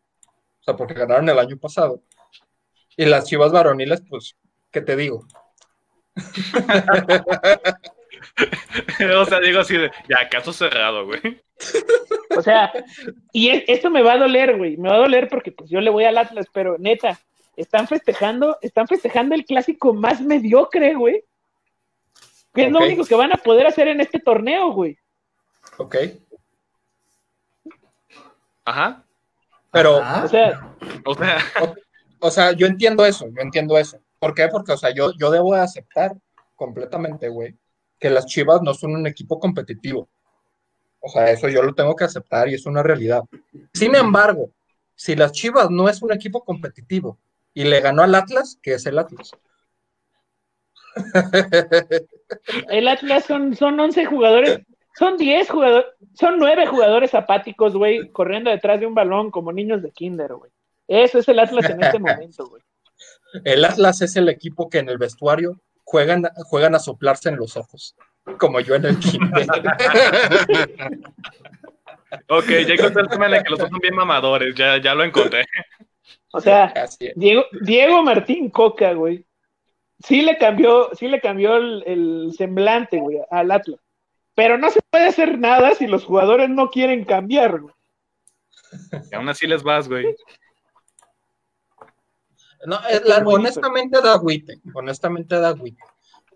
O 0.62 0.64
sea, 0.64 0.76
porque 0.76 0.96
ganaron 0.96 1.30
el 1.30 1.40
año 1.40 1.58
pasado. 1.58 2.02
Y 2.98 3.06
las 3.06 3.26
chivas 3.26 3.52
varoniles, 3.52 4.02
pues, 4.10 4.36
¿qué 4.72 4.82
te 4.82 4.96
digo? 4.96 5.26
o 9.18 9.26
sea, 9.26 9.40
digo 9.40 9.60
así 9.60 9.78
de, 9.78 9.92
ya, 10.10 10.30
caso 10.30 10.54
cerrado, 10.54 11.06
güey. 11.06 11.42
O 12.36 12.42
sea, 12.42 12.72
y 13.32 13.50
esto 13.72 13.90
me 13.90 14.02
va 14.02 14.14
a 14.14 14.18
doler, 14.18 14.58
güey, 14.58 14.78
me 14.78 14.90
va 14.90 14.96
a 14.96 15.00
doler 15.00 15.28
porque 15.30 15.52
pues 15.52 15.70
yo 15.70 15.82
le 15.82 15.90
voy 15.90 16.06
al 16.06 16.18
Atlas, 16.18 16.48
pero 16.52 16.78
neta, 16.80 17.20
están 17.56 17.88
festejando, 17.88 18.58
están 18.62 18.88
festejando 18.88 19.36
el 19.36 19.46
clásico 19.46 19.94
más 19.94 20.22
mediocre, 20.22 20.96
güey. 20.96 21.24
Que 22.54 22.66
es 22.66 22.72
lo 22.72 22.80
único 22.80 23.06
que 23.06 23.16
van 23.16 23.32
a 23.32 23.38
poder 23.38 23.66
hacer 23.66 23.88
en 23.88 24.02
este 24.02 24.20
torneo, 24.20 24.72
güey. 24.72 24.98
Ok. 25.78 25.96
Ajá. 28.66 29.06
Pero, 29.72 30.00
o 30.00 30.28
sea, 30.28 30.76
o 31.06 31.16
sea, 31.16 31.38
o, 32.20 32.30
sea, 32.30 32.52
yo 32.52 32.68
entiendo 32.68 33.06
eso, 33.06 33.26
yo 33.30 33.42
entiendo 33.42 33.78
eso. 33.78 34.02
¿Por 34.22 34.36
qué? 34.36 34.48
Porque, 34.50 34.74
o 34.74 34.78
sea, 34.78 34.94
yo, 34.94 35.14
yo 35.18 35.32
debo 35.32 35.56
de 35.56 35.62
aceptar 35.62 36.16
completamente, 36.56 37.28
güey, 37.28 37.58
que 38.00 38.12
las 38.12 38.28
Chivas 38.28 38.62
no 38.62 38.76
son 38.76 38.94
un 38.94 39.08
equipo 39.08 39.40
competitivo. 39.40 40.10
O 41.00 41.10
sea, 41.10 41.32
eso 41.32 41.50
yo 41.50 41.64
lo 41.64 41.74
tengo 41.74 41.96
que 41.96 42.04
aceptar 42.04 42.48
y 42.48 42.54
es 42.54 42.68
una 42.68 42.84
realidad. 42.84 43.24
Sin 43.74 43.96
embargo, 43.96 44.52
si 44.94 45.16
las 45.16 45.32
Chivas 45.32 45.72
no 45.72 45.90
es 45.90 46.04
un 46.04 46.14
equipo 46.14 46.46
competitivo 46.46 47.18
y 47.56 47.64
le 47.64 47.82
ganó 47.82 48.04
al 48.04 48.14
Atlas, 48.14 48.60
¿qué 48.62 48.76
es 48.76 48.86
el 48.86 49.00
Atlas? 49.00 49.32
El 52.70 52.88
Atlas 52.88 53.26
son, 53.26 53.56
son 53.56 53.80
11 53.80 54.06
jugadores, 54.06 54.60
son 55.00 55.18
10 55.18 55.50
jugadores, 55.50 55.86
son 56.14 56.38
9 56.38 56.68
jugadores 56.68 57.16
apáticos, 57.16 57.76
güey, 57.76 58.12
corriendo 58.12 58.52
detrás 58.52 58.80
de 58.80 58.86
un 58.86 58.94
balón 58.94 59.32
como 59.32 59.52
niños 59.52 59.82
de 59.82 59.92
kinder, 59.92 60.36
güey. 60.36 60.52
Eso 60.88 61.20
es 61.20 61.28
el 61.28 61.40
Atlas 61.40 61.70
en 61.72 61.82
este 61.82 61.98
momento, 62.00 62.46
güey. 62.46 62.62
El 63.46 63.66
Atlas 63.66 64.02
es 64.02 64.16
el 64.16 64.30
equipo 64.30 64.70
que 64.70 64.80
en 64.80 64.90
el 64.90 64.98
vestuario 64.98 65.60
juegan, 65.84 66.24
juegan 66.46 66.76
a 66.76 66.80
soplarse 66.80 67.30
en 67.30 67.38
los 67.38 67.58
ojos, 67.58 67.96
como 68.38 68.60
yo 68.60 68.76
en 68.76 68.86
el 68.86 69.00
kinder. 69.00 69.48
ok, 72.30 72.50
ya 72.68 72.74
encontré 72.74 73.02
el 73.02 73.10
tema 73.10 73.28
en 73.28 73.36
el 73.36 73.44
que 73.44 73.50
los 73.50 73.60
dos 73.60 73.70
son 73.70 73.80
bien 73.80 73.96
mamadores, 73.96 74.56
ya, 74.56 74.82
ya 74.82 74.96
lo 74.96 75.04
encontré. 75.04 75.46
O 76.34 76.40
sea, 76.40 76.74
Diego, 77.16 77.44
Diego 77.62 78.04
Martín 78.04 78.50
Coca, 78.50 78.94
güey, 78.94 79.26
sí 80.00 80.22
le 80.22 80.38
cambió, 80.38 80.90
sí 80.96 81.08
le 81.08 81.20
cambió 81.20 81.58
el, 81.58 82.32
semblante, 82.38 83.00
güey, 83.00 83.20
al 83.30 83.52
Atlas. 83.52 83.80
Pero 84.34 84.58
no 84.58 84.70
se 84.70 84.80
puede 84.90 85.08
hacer 85.08 85.38
nada 85.38 85.76
si 85.76 85.88
los 85.88 86.06
jugadores 86.06 86.50
no 86.50 86.70
quieren 86.70 87.04
cambiar, 87.04 87.60
güey. 87.60 87.74
Y 89.12 89.16
aún 89.16 89.28
así 89.28 89.46
les 89.46 89.62
vas, 89.62 89.90
güey. 89.90 90.16
No, 92.66 92.80
honestamente 93.26 94.02
da 94.02 94.14
agüite, 94.14 94.60
honestamente 94.74 95.40
da 95.40 95.50
agüite. 95.50 95.84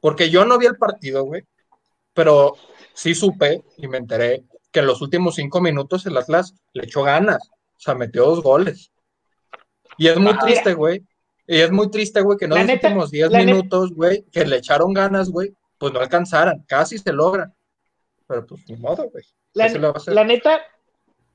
Porque 0.01 0.30
yo 0.30 0.45
no 0.45 0.57
vi 0.57 0.65
el 0.65 0.78
partido, 0.78 1.23
güey, 1.23 1.43
pero 2.13 2.55
sí 2.93 3.15
supe 3.15 3.63
y 3.78 3.88
me 3.88 3.97
enteré 3.97 4.43
que 4.71 4.80
en 4.80 4.88
los 4.88 5.01
últimos 5.01 5.36
cinco 5.36 5.61
minutos 5.61 6.05
el 6.05 6.17
Atlas 6.17 6.53
le 6.73 6.86
echó 6.86 7.03
ganas, 7.03 7.47
o 7.47 7.80
sea, 7.80 7.95
metió 7.95 8.26
dos 8.26 8.43
goles. 8.43 8.91
Y 9.97 10.07
es 10.07 10.17
muy 10.17 10.34
ah, 10.34 10.39
triste, 10.41 10.73
güey, 10.73 11.05
y 11.47 11.59
es 11.59 11.71
muy 11.71 11.89
triste, 11.89 12.21
güey, 12.21 12.38
que 12.38 12.47
no 12.47 12.55
los 12.55 12.69
últimos 12.69 13.11
10 13.11 13.30
minutos, 13.32 13.93
güey, 13.93 14.23
que 14.32 14.45
le 14.45 14.57
echaron 14.57 14.93
ganas, 14.93 15.30
güey, 15.30 15.53
pues 15.78 15.93
no 15.93 15.99
alcanzaran. 15.99 16.63
Casi 16.67 16.97
se 16.97 17.13
logra. 17.13 17.53
Pero 18.28 18.45
pues 18.47 18.67
ni 18.67 18.76
modo, 18.78 19.09
güey. 19.09 19.23
La, 19.53 20.23
neta, 20.23 20.61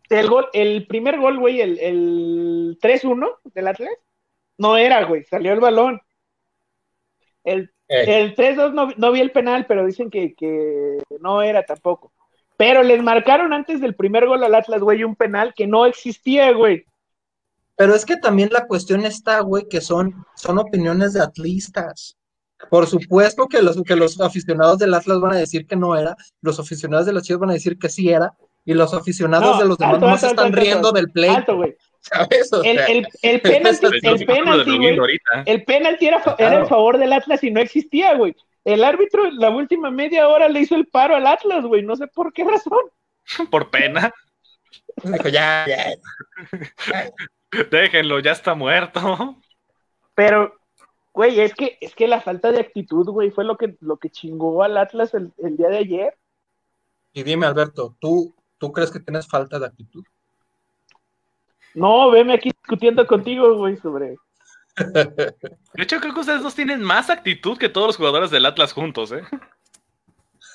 el 0.09 0.29
gol, 0.29 0.49
el 0.53 0.87
primer 0.87 1.19
gol, 1.19 1.39
güey, 1.39 1.61
el, 1.61 1.79
el 1.79 2.79
3-1 2.83 3.39
del 3.55 3.69
Atlas, 3.69 3.95
no 4.61 4.77
era, 4.77 5.05
güey, 5.05 5.25
salió 5.25 5.53
el 5.53 5.61
balón. 5.61 6.01
El, 7.43 7.73
eh. 7.89 8.21
el 8.21 8.37
3-2 8.37 8.75
no, 8.75 8.91
no, 8.97 9.13
vi 9.13 9.21
el 9.21 9.33
penal, 9.33 9.65
pero 9.67 9.87
dicen 9.87 10.11
que, 10.11 10.35
que 10.35 10.99
no 11.21 11.43
era 11.43 11.65
tampoco. 11.65 12.13
Pero 12.59 12.83
les 12.83 13.03
marcaron 13.03 13.55
antes 13.55 13.81
del 13.81 13.95
primer 13.95 14.27
gol 14.27 14.45
al 14.45 14.55
Atlas, 14.55 14.83
güey, 14.83 15.03
un 15.03 15.17
penal 15.17 15.55
que 15.57 15.67
no 15.67 15.87
existía, 15.87 16.53
güey. 16.53 16.85
Pero 17.75 17.95
es 17.95 18.05
que 18.05 18.19
también 18.19 18.51
la 18.53 18.67
cuestión 18.67 19.07
está, 19.07 19.41
güey, 19.41 19.67
que 19.67 19.81
son, 19.81 20.27
son 20.37 20.59
opiniones 20.59 21.15
de 21.15 21.23
atlistas. 21.23 22.19
Por 22.69 22.87
supuesto 22.87 23.47
que 23.47 23.63
los, 23.63 23.83
que 23.83 23.97
los 23.97 24.21
aficionados 24.21 24.79
del 24.79 24.93
Atlas 24.93 25.21
van 25.21 25.33
a 25.33 25.39
decir 25.39 25.67
que 25.67 25.77
no 25.77 25.97
era, 25.97 26.15
los 26.43 26.61
aficionados 26.61 27.07
de 27.07 27.15
los 27.15 27.23
Chivas 27.23 27.41
van 27.41 27.51
a 27.51 27.55
decir 27.55 27.79
que 27.79 27.89
sí 27.89 28.11
era, 28.11 28.35
y 28.67 28.75
los 28.75 28.93
aficionados 28.93 29.59
de 29.59 29.65
los 29.65 29.79
demás 29.79 29.99
no 29.99 30.19
se 30.19 30.27
están 30.27 30.53
riendo 30.53 30.93
del 30.93 31.11
play. 31.11 31.35
¿Sabes? 32.01 32.51
el, 32.65 32.79
el, 32.79 33.09
el, 33.23 33.41
penalti, 33.41 33.87
el 33.87 34.27
penalti, 34.27 34.79
el 35.47 35.65
penalti 35.65 36.07
era, 36.07 36.23
era 36.39 36.61
en 36.61 36.67
favor 36.67 36.99
del 36.99 37.13
Atlas 37.13 37.45
y 37.45 37.51
no 37.51 37.61
existía, 37.61 38.15
güey. 38.15 38.35
El 38.65 38.85
árbitro 38.85 39.31
la 39.31 39.51
última 39.51 39.91
media 39.91 40.29
hora 40.29 40.49
le 40.49 40.61
hizo 40.61 40.77
el 40.77 40.87
paro 40.87 41.17
al 41.17 41.27
Atlas, 41.27 41.65
güey, 41.65 41.83
no 41.83 41.97
sé 41.97 42.07
por 42.09 42.33
qué 42.33 42.45
razón. 42.45 42.81
Por 43.51 43.71
pena. 43.71 44.13
Dijo, 45.03 45.29
ya, 45.29 45.67
ya. 45.69 45.95
Déjenlo, 47.71 48.21
ya 48.21 48.33
está 48.33 48.55
muerto. 48.55 49.37
Pero, 50.15 50.55
güey, 51.13 51.41
es 51.41 51.55
que, 51.55 51.79
es 51.81 51.95
que 51.95 52.07
la 52.07 52.21
falta 52.21 52.53
de 52.53 52.61
actitud, 52.61 53.09
güey, 53.09 53.31
fue 53.31 53.45
lo 53.45 53.57
que, 53.57 53.77
lo 53.81 53.99
que 53.99 54.11
chingó 54.11 54.63
al 54.63 54.77
Atlas 54.77 55.15
el, 55.15 55.33
día 55.57 55.69
de 55.69 55.79
ayer. 55.79 56.19
Y 57.13 57.23
dime, 57.23 57.47
Alberto, 57.47 57.97
¿tú, 58.01 58.35
¿tú 58.59 58.73
crees 58.73 58.91
que 58.91 59.01
tienes 59.01 59.27
falta 59.27 59.59
de 59.59 59.67
actitud? 59.67 60.05
No, 61.75 62.11
veme 62.11 62.35
aquí 62.35 62.51
discutiendo 62.51 63.07
contigo, 63.07 63.57
güey, 63.57 63.77
sobre. 63.77 64.17
De 64.77 65.83
hecho, 65.83 66.01
creo 66.01 66.15
que 66.15 66.21
ustedes 66.21 66.43
dos 66.43 66.55
tienen 66.55 66.83
más 66.83 67.11
actitud 67.11 67.59
que 67.59 67.69
todos 67.69 67.89
los 67.89 67.97
jugadores 67.97 68.31
del 68.31 68.47
Atlas 68.47 68.73
juntos, 68.73 69.13
¿eh? 69.13 69.23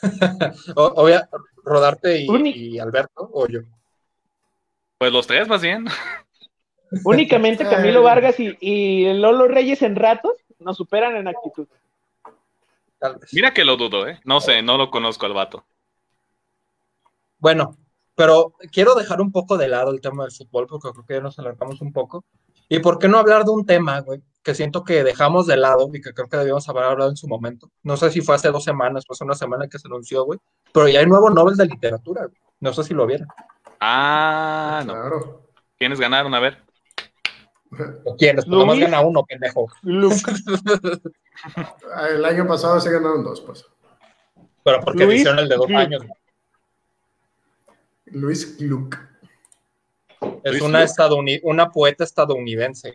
o, 0.76 0.94
voy 0.94 1.14
a 1.14 1.30
rodarte 1.64 2.22
y, 2.22 2.28
y 2.50 2.80
Alberto 2.80 3.30
o 3.32 3.48
yo. 3.48 3.62
Pues 4.98 5.12
los 5.12 5.28
tres, 5.28 5.48
más 5.48 5.62
bien. 5.62 5.86
Únicamente 7.04 7.68
Camilo 7.68 8.04
Vargas 8.04 8.36
y, 8.40 9.14
Lolo 9.14 9.48
Reyes 9.48 9.82
en 9.82 9.96
ratos 9.96 10.34
nos 10.60 10.78
superan 10.78 11.16
en 11.16 11.28
actitud. 11.28 11.68
Mira 13.34 13.54
que 13.54 13.66
lo 13.66 13.76
dudo, 13.78 14.08
¿eh? 14.08 14.20
No 14.24 14.40
sé, 14.40 14.62
no 14.62 14.78
lo 14.78 14.90
conozco 14.90 15.26
al 15.26 15.34
vato. 15.34 15.66
Bueno, 17.40 17.76
pero 18.16 18.54
quiero 18.72 18.96
dejar 18.96 19.22
un 19.22 19.32
poco 19.32 19.58
de 19.58 19.68
lado 19.68 19.92
el 19.92 20.02
tema 20.02 20.24
del 20.24 20.32
fútbol 20.32 20.68
porque 20.68 20.90
creo 20.92 21.06
que 21.06 21.14
ya 21.16 21.22
nos 21.22 21.38
alargamos 21.38 21.82
un 21.82 21.92
poco. 21.92 22.26
¿Y 22.68 22.80
por 22.80 22.98
qué 22.98 23.08
no 23.08 23.20
hablar 23.20 23.44
de 23.44 23.52
un 23.52 23.66
tema, 23.66 24.00
güey, 24.00 24.22
que 24.42 24.56
siento 24.56 24.84
que 24.84 25.04
dejamos 25.04 25.46
de 25.46 25.58
lado 25.58 25.90
y 25.94 26.02
que 26.02 26.14
creo 26.14 26.28
que 26.28 26.38
debíamos 26.38 26.68
haber 26.68 26.84
hablado 26.84 27.12
en 27.12 27.18
su 27.18 27.28
momento? 27.28 27.70
No 27.84 27.98
sé 27.98 28.10
si 28.10 28.22
fue 28.22 28.36
hace 28.36 28.50
dos 28.50 28.64
semanas, 28.64 29.04
fue 29.06 29.14
hace 29.14 29.24
una 29.24 29.36
semana 29.36 29.68
que 29.68 29.78
se 29.78 29.88
anunció, 29.88 30.24
güey, 30.24 30.40
pero 30.74 30.88
ya 30.88 31.02
hay 31.02 31.06
nuevo 31.06 31.30
Nobel 31.30 31.56
de 31.56 31.66
literatura, 31.66 32.26
güey. 32.26 32.38
No 32.60 32.74
sé 32.74 32.84
si 32.84 32.94
lo 32.94 33.06
vieron. 33.06 33.28
Ah, 33.80 34.84
no. 34.86 34.94
Claro. 34.94 35.42
¿Quiénes 35.78 36.00
ganaron? 36.00 36.34
A 36.34 36.40
ver. 36.40 36.64
¿Quiénes? 38.18 38.46
Pues 38.46 38.58
nomás 38.58 38.80
gana 38.80 39.02
uno, 39.02 39.24
pendejo. 39.24 39.68
el 39.84 40.06
año 42.26 42.48
pasado 42.48 42.80
se 42.80 42.92
ganaron 42.92 43.24
dos, 43.24 43.42
pues. 43.42 43.66
Pero 44.64 44.80
porque 44.82 45.06
Luis 45.06 45.20
hicieron 45.20 45.40
el 45.40 45.50
de 45.50 45.56
dos 45.56 45.70
años. 45.70 46.04
Luis 48.06 48.58
Gluck. 48.58 48.98
Es 50.44 50.62
una, 50.62 50.86
una 51.44 51.72
poeta 51.72 52.04
estadounidense. 52.04 52.94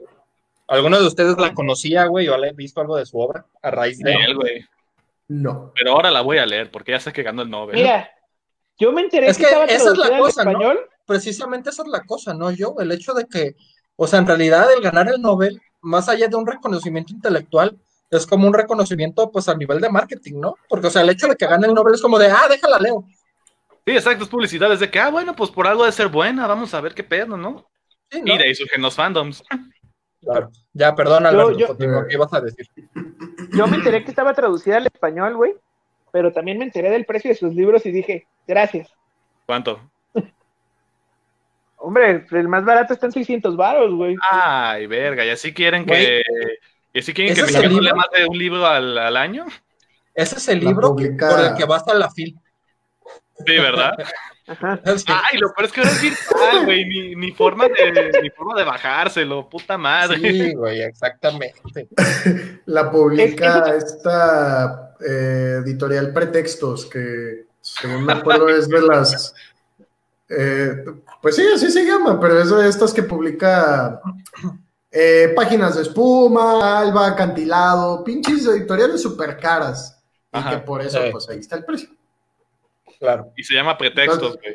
¿Alguno 0.68 1.00
de 1.00 1.06
ustedes 1.06 1.36
la 1.38 1.52
conocía, 1.52 2.06
güey? 2.06 2.28
¿O 2.28 2.44
he 2.44 2.52
visto 2.52 2.80
algo 2.80 2.96
de 2.96 3.06
su 3.06 3.18
obra 3.18 3.44
a 3.60 3.70
raíz 3.70 3.98
de 3.98 4.12
él, 4.12 4.36
güey? 4.36 4.64
No. 5.28 5.72
Pero 5.74 5.92
ahora 5.92 6.10
la 6.10 6.22
voy 6.22 6.38
a 6.38 6.46
leer 6.46 6.70
porque 6.70 6.92
ya 6.92 7.00
sé 7.00 7.12
que 7.12 7.22
ganó 7.22 7.42
el 7.42 7.50
Nobel. 7.50 7.76
Mira, 7.76 8.10
yo 8.78 8.92
me 8.92 9.02
enteré 9.02 9.28
es 9.28 9.38
que, 9.38 9.44
esa 9.44 9.92
es 9.92 9.98
la 9.98 10.18
cosa, 10.18 10.44
¿no? 10.44 10.72
Precisamente 11.06 11.70
esa 11.70 11.82
es 11.82 11.88
la 11.88 12.02
cosa, 12.04 12.34
¿no? 12.34 12.50
Yo, 12.50 12.76
el 12.78 12.92
hecho 12.92 13.14
de 13.14 13.26
que 13.26 13.56
o 14.02 14.06
sea, 14.06 14.18
en 14.18 14.26
realidad 14.26 14.66
el 14.74 14.80
ganar 14.80 15.10
el 15.10 15.20
Nobel, 15.20 15.60
más 15.82 16.08
allá 16.08 16.26
de 16.26 16.34
un 16.34 16.46
reconocimiento 16.46 17.12
intelectual, 17.12 17.78
es 18.08 18.26
como 18.26 18.46
un 18.46 18.54
reconocimiento 18.54 19.30
pues 19.30 19.46
a 19.46 19.54
nivel 19.54 19.78
de 19.78 19.90
marketing, 19.90 20.40
¿no? 20.40 20.54
Porque, 20.70 20.86
o 20.86 20.90
sea, 20.90 21.02
el 21.02 21.10
hecho 21.10 21.26
de 21.26 21.36
que 21.36 21.46
gane 21.46 21.66
el 21.66 21.74
Nobel 21.74 21.92
es 21.92 22.00
como 22.00 22.18
de, 22.18 22.28
ah, 22.28 22.46
déjala, 22.48 22.78
leo. 22.78 23.04
Sí, 23.86 23.92
exacto, 23.92 24.24
es 24.24 24.30
publicidad, 24.30 24.72
es 24.72 24.80
de 24.80 24.90
que, 24.90 25.00
ah, 25.00 25.10
bueno, 25.10 25.34
pues 25.34 25.50
por 25.50 25.66
algo 25.66 25.84
de 25.84 25.92
ser 25.92 26.08
buena, 26.08 26.46
vamos 26.46 26.74
a 26.74 26.80
ver 26.80 26.94
qué 26.94 27.02
pedo, 27.02 27.36
¿no? 27.36 27.68
Sí, 28.10 28.20
¿no? 28.22 28.34
Y 28.34 28.38
de 28.38 28.44
ahí 28.44 28.54
surgen 28.54 28.82
los 28.82 28.94
fandoms. 28.94 29.42
Claro. 30.20 30.50
Ya, 30.72 30.94
perdón, 30.94 31.26
Alberto, 31.26 31.76
¿qué 31.78 32.14
ibas 32.14 32.32
a 32.34 32.40
decir? 32.40 32.68
Yo 33.52 33.66
me 33.66 33.76
enteré 33.76 34.04
que 34.04 34.10
estaba 34.10 34.34
traducida 34.34 34.76
al 34.76 34.86
español, 34.86 35.36
güey, 35.36 35.54
pero 36.12 36.32
también 36.32 36.58
me 36.58 36.64
enteré 36.64 36.90
del 36.90 37.06
precio 37.06 37.30
de 37.30 37.36
sus 37.36 37.54
libros 37.54 37.86
y 37.86 37.90
dije, 37.90 38.26
gracias. 38.46 38.92
¿Cuánto? 39.46 39.80
Hombre, 41.76 42.26
el 42.30 42.48
más 42.48 42.64
barato 42.64 42.92
está 42.92 43.06
en 43.06 43.12
600 43.12 43.56
varos, 43.56 43.94
güey. 43.94 44.16
Ay, 44.30 44.86
verga, 44.86 45.24
y 45.24 45.30
así 45.30 45.54
quieren 45.54 45.86
que... 45.86 46.22
¿Y 46.92 46.98
así 46.98 47.14
quieren 47.14 47.34
que 47.34 47.42
me 47.42 47.80
le 47.80 47.94
más 47.94 48.10
de 48.10 48.26
un 48.26 48.36
libro 48.36 48.66
al, 48.66 48.98
al, 48.98 49.16
año? 49.16 49.46
Ese 50.12 50.36
es 50.36 50.48
el 50.48 50.58
libro 50.58 50.94
por 50.96 51.40
el 51.40 51.54
que 51.56 51.64
vas 51.64 51.86
a 51.86 51.94
la 51.94 52.10
fil. 52.10 52.36
Sí, 53.46 53.52
¿verdad? 53.58 53.92
Ay, 54.46 55.38
lo 55.38 55.52
peor 55.52 55.66
es 55.66 55.72
que 55.72 55.80
ahora 55.80 55.92
es 55.92 56.02
virtual, 56.02 56.64
güey, 56.64 56.84
ni, 56.84 57.14
ni, 57.14 57.30
forma 57.32 57.68
de, 57.68 58.20
ni 58.20 58.30
forma 58.30 58.58
de 58.58 58.64
bajárselo, 58.64 59.48
puta 59.48 59.78
madre. 59.78 60.18
Sí, 60.18 60.54
güey, 60.54 60.82
exactamente. 60.82 61.88
La 62.66 62.90
publica 62.90 63.76
esta 63.76 64.96
eh, 65.06 65.60
editorial 65.64 66.12
Pretextos, 66.12 66.86
que 66.86 67.46
según 67.60 68.06
me 68.06 68.14
acuerdo 68.14 68.48
es 68.48 68.68
de 68.68 68.82
las 68.82 69.34
eh, 70.30 70.84
pues 71.20 71.36
sí, 71.36 71.42
así 71.52 71.70
se 71.70 71.84
llama, 71.84 72.18
pero 72.20 72.40
es 72.40 72.50
de 72.50 72.68
estas 72.68 72.94
que 72.94 73.02
publica 73.02 74.00
eh, 74.90 75.32
páginas 75.34 75.74
de 75.74 75.82
espuma, 75.82 76.78
alba, 76.80 77.08
acantilado, 77.08 78.04
pinches 78.04 78.46
editoriales 78.46 79.02
súper 79.02 79.36
caras. 79.38 80.00
y 80.32 80.42
que 80.48 80.58
por 80.58 80.82
eso, 80.82 81.00
pues 81.10 81.28
ahí 81.28 81.40
está 81.40 81.56
el 81.56 81.64
precio. 81.64 81.90
Claro. 83.00 83.32
Y 83.36 83.42
se 83.42 83.54
llama 83.54 83.76
pretextos, 83.76 84.38
güey. 84.38 84.54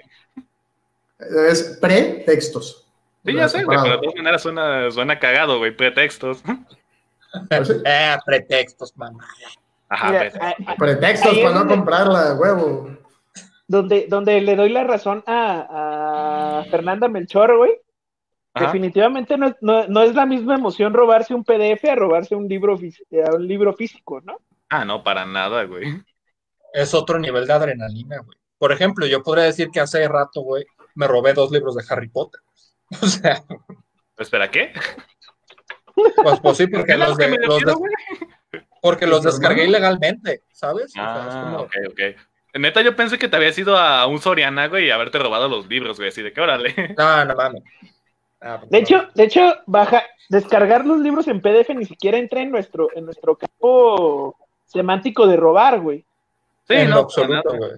Es 1.50 1.78
pretextos. 1.82 2.88
Sí, 3.26 3.34
ya 3.34 3.50
sé, 3.50 3.64
güey, 3.64 3.78
pero 3.82 3.96
de 3.96 4.02
todas 4.02 4.16
maneras 4.16 4.42
suena, 4.44 4.92
suena 4.92 5.20
cagado, 5.20 5.58
güey, 5.58 5.76
pretextos. 5.76 6.44
eh, 7.86 8.16
pretextos, 8.24 8.96
mamá. 8.96 9.26
Ajá, 9.90 10.32
pretextos 10.78 11.38
para 11.40 11.56
no 11.56 11.68
comprarla, 11.68 12.36
huevo. 12.36 12.92
Donde, 13.68 14.06
donde 14.08 14.40
le 14.42 14.56
doy 14.56 14.70
la 14.70 14.84
razón 14.84 15.24
a, 15.26 16.60
a 16.60 16.66
Fernanda 16.66 17.08
Melchor, 17.08 17.58
güey. 17.58 17.80
Definitivamente 18.54 19.38
no, 19.38 19.54
no, 19.60 19.86
no, 19.88 20.04
es 20.04 20.16
la 20.16 20.26
misma 20.26 20.56
emoción 20.56 20.94
robarse 20.94 21.34
un 21.34 21.44
PDF 21.44 21.84
a 21.90 21.96
robarse 21.96 22.36
un 22.36 22.48
libro, 22.48 22.78
un 22.78 23.48
libro 23.48 23.74
físico, 23.74 24.22
¿no? 24.22 24.38
Ah, 24.70 24.86
no, 24.86 25.04
para 25.04 25.26
nada, 25.26 25.64
güey. 25.66 26.02
Es 26.76 26.94
otro 26.94 27.18
nivel 27.18 27.48
de 27.48 27.54
adrenalina, 27.54 28.20
güey. 28.20 28.38
Por 28.58 28.72
ejemplo, 28.72 29.06
yo 29.06 29.24
podría 29.24 29.46
decir 29.46 29.70
que 29.72 29.80
hace 29.80 30.08
rato, 30.08 30.42
güey, 30.42 30.66
me 30.94 31.08
robé 31.08 31.34
dos 31.34 31.52
libros 31.52 31.76
de 31.76 31.84
Harry 31.90 32.10
Potter. 32.10 32.42
O 33.02 33.08
sea. 33.08 33.44
¿Espera 34.18 34.52
qué? 34.52 34.72
Pues, 35.96 36.40
pues 36.40 36.58
sí, 36.58 36.68
porque 36.68 36.96
los, 36.98 37.18
de, 37.18 37.38
los 37.40 37.62
porque 38.82 39.08
los 39.08 39.24
descargué 39.24 39.66
ilegalmente, 39.66 40.44
¿sabes? 40.52 40.94
Ah, 40.96 41.58
ok, 41.60 41.74
ok. 41.90 42.00
Neta, 42.60 42.82
yo 42.82 42.96
pensé 42.96 43.18
que 43.18 43.28
te 43.28 43.36
habías 43.36 43.58
ido 43.58 43.78
a 43.78 44.06
un 44.06 44.20
Soriana, 44.20 44.68
güey, 44.68 44.86
y 44.86 44.92
haberte 44.92 45.20
robado 45.20 45.50
los 45.50 45.68
libros, 45.68 45.98
güey, 45.98 46.10
así 46.10 46.22
de 46.22 46.32
qué 46.32 46.42
órale. 46.42 46.74
No, 46.98 47.26
no 47.26 47.36
mames. 47.36 47.64
Ah, 48.42 48.58
pues 48.60 48.70
de 48.70 48.78
hecho, 48.78 49.08
de 49.16 49.24
hecho, 49.24 49.56
baja, 49.66 50.04
descargar 50.30 50.86
los 50.86 51.00
libros 51.00 51.28
en 51.28 51.42
PDF 51.42 51.70
ni 51.76 51.86
siquiera 51.86 52.18
entra 52.18 52.42
en 52.42 52.52
nuestro, 52.52 52.90
en 52.96 53.06
nuestro 53.06 53.36
campo 53.38 54.38
semántico 54.66 55.26
de 55.26 55.38
robar, 55.38 55.80
güey. 55.80 56.06
Sí, 56.68 56.74
en 56.74 56.90
no, 56.90 57.00
absoluto, 57.00 57.56
güey 57.58 57.72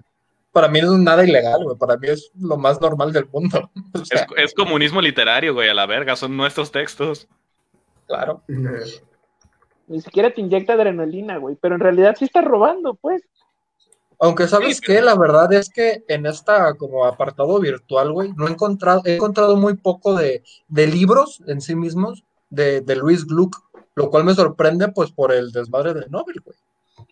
para 0.58 0.68
mí 0.68 0.80
no 0.80 0.94
es 0.94 0.98
nada 0.98 1.24
ilegal, 1.24 1.62
güey. 1.62 1.76
Para 1.76 1.96
mí 1.96 2.08
es 2.08 2.32
lo 2.36 2.56
más 2.56 2.80
normal 2.80 3.12
del 3.12 3.26
mundo. 3.26 3.70
es, 4.36 4.54
comunismo 4.54 5.00
literario, 5.00 5.54
güey, 5.54 5.68
a 5.68 5.74
la 5.74 5.86
verga. 5.86 6.16
Son 6.16 6.36
nuestros 6.36 6.72
textos. 6.72 7.28
Claro. 8.08 8.42
Ni 9.86 10.00
siquiera 10.00 10.32
te 10.32 10.40
inyecta 10.40 10.72
adrenalina, 10.72 11.36
güey. 11.36 11.56
Pero 11.60 11.76
en 11.76 11.80
realidad 11.80 12.16
sí 12.18 12.24
estás 12.24 12.44
robando, 12.44 12.94
pues. 12.94 13.22
Aunque 14.18 14.48
sabes 14.48 14.80
que 14.80 15.00
la 15.00 15.16
verdad 15.16 15.52
es 15.52 15.70
que 15.70 16.02
en 16.08 16.26
esta 16.26 16.74
como 16.74 17.04
apartado 17.04 17.60
virtual, 17.60 18.10
güey, 18.10 18.32
no 18.32 18.48
he 18.48 18.50
encontrado, 18.50 19.02
he 19.04 19.14
encontrado 19.14 19.56
muy 19.56 19.76
poco 19.76 20.14
de, 20.14 20.42
libros 20.68 21.40
en 21.46 21.60
sí 21.60 21.76
mismos 21.76 22.24
de, 22.50 22.80
de 22.80 22.96
Luis 22.96 23.24
Gluck, 23.24 23.62
lo 23.94 24.10
cual 24.10 24.24
me 24.24 24.34
sorprende 24.34 24.88
pues 24.88 25.12
por 25.12 25.30
el 25.30 25.52
desmadre 25.52 25.94
del 25.94 26.10
Nobel, 26.10 26.40
güey. 26.44 26.56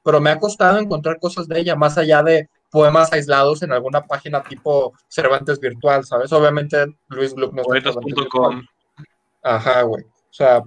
Pero 0.06 0.20
me 0.20 0.30
ha 0.30 0.38
costado 0.38 0.78
encontrar 0.78 1.18
cosas 1.18 1.48
de 1.48 1.58
ella, 1.58 1.74
más 1.74 1.98
allá 1.98 2.22
de 2.22 2.48
poemas 2.70 3.12
aislados 3.12 3.64
en 3.64 3.72
alguna 3.72 4.06
página 4.06 4.40
tipo 4.40 4.94
Cervantes 5.08 5.58
virtual, 5.58 6.04
¿sabes? 6.04 6.32
Obviamente 6.32 6.86
Luis 7.08 7.34
Gluck 7.34 7.52
no 7.52 7.62
Poetas.com. 7.64 8.64
Ajá, 9.42 9.82
güey. 9.82 10.04
O 10.04 10.32
sea, 10.32 10.62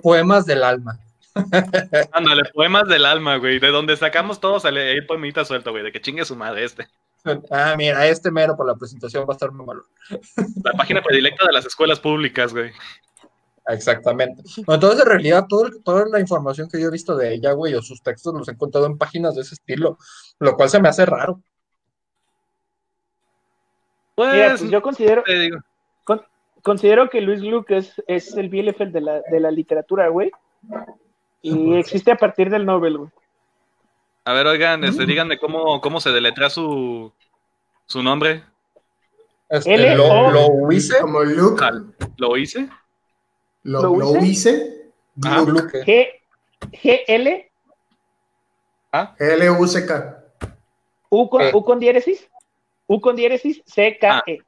poemas 0.00 0.46
del 0.46 0.62
alma. 0.62 1.00
Ándale, 2.12 2.44
poemas 2.54 2.86
del 2.86 3.06
alma, 3.06 3.38
güey. 3.38 3.58
De 3.58 3.72
donde 3.72 3.96
sacamos 3.96 4.38
todos 4.38 4.64
el, 4.64 5.04
poemita 5.04 5.44
suelto, 5.44 5.72
güey. 5.72 5.82
De 5.82 5.90
que 5.90 6.00
chingue 6.00 6.24
su 6.24 6.36
madre 6.36 6.62
este. 6.62 6.86
Ah, 7.50 7.74
mira, 7.76 8.06
este 8.06 8.30
mero 8.30 8.56
por 8.56 8.68
la 8.68 8.76
presentación 8.76 9.24
va 9.24 9.32
a 9.32 9.36
estar 9.36 9.50
muy 9.50 9.66
malo. 9.66 9.82
La 10.62 10.74
página 10.74 11.02
predilecta 11.02 11.44
de 11.44 11.52
las 11.52 11.66
escuelas 11.66 11.98
públicas, 11.98 12.52
güey. 12.52 12.70
Exactamente. 13.72 14.42
Entonces, 14.66 15.00
en 15.00 15.06
realidad, 15.06 15.46
toda 15.48 16.06
la 16.08 16.20
información 16.20 16.68
que 16.68 16.80
yo 16.80 16.88
he 16.88 16.92
visto 16.92 17.16
de 17.16 17.34
ella, 17.34 17.52
güey, 17.52 17.74
o 17.74 17.82
sus 17.82 18.02
textos 18.02 18.34
los 18.34 18.48
he 18.48 18.52
encontrado 18.52 18.86
en 18.86 18.98
páginas 18.98 19.34
de 19.34 19.42
ese 19.42 19.54
estilo, 19.54 19.98
lo 20.38 20.56
cual 20.56 20.68
se 20.68 20.80
me 20.80 20.88
hace 20.88 21.06
raro. 21.06 21.40
Pues, 24.14 24.60
pues 24.60 24.70
yo 24.70 24.82
considero, 24.82 25.24
considero 26.62 27.08
que 27.08 27.22
Luis 27.22 27.40
Luke 27.40 27.74
es, 27.74 28.02
es 28.06 28.36
el 28.36 28.50
Bielefeld 28.50 28.92
de 28.92 29.00
la, 29.00 29.22
de 29.22 29.40
la 29.40 29.50
literatura, 29.50 30.08
güey. 30.08 30.30
Y 31.40 31.76
existe 31.76 32.12
a 32.12 32.16
partir 32.16 32.50
del 32.50 32.66
Nobel, 32.66 32.98
güey. 32.98 33.10
A 34.26 34.34
ver, 34.34 34.46
oigan, 34.46 34.84
este, 34.84 35.06
díganme 35.06 35.38
cómo, 35.38 35.80
cómo 35.80 36.00
se 36.00 36.10
deletra 36.10 36.50
su, 36.50 37.12
su 37.86 38.02
nombre. 38.02 38.44
Este, 39.48 39.96
lo, 39.96 40.30
lo, 40.30 40.70
hice. 40.72 41.00
Como 41.00 41.24
Luke. 41.24 41.64
¿Lo 42.18 42.36
hice? 42.36 42.68
Lo, 43.62 43.96
lo 43.96 44.16
hice. 44.18 44.92
Ah, 45.24 45.44
G, 45.44 46.08
G, 46.72 47.04
L. 47.06 47.52
¿Ah? 48.92 49.14
L 49.18 49.50
U 49.50 49.66
C 49.66 49.86
K. 49.86 50.24
U 51.10 51.28
con, 51.28 51.54
U 51.54 51.64
con 51.64 51.78
diéresis. 51.78 52.28
U 52.86 53.00
con 53.00 53.16
diéresis 53.16 53.62
C 53.66 53.98
K 53.98 54.22
E. 54.26 54.38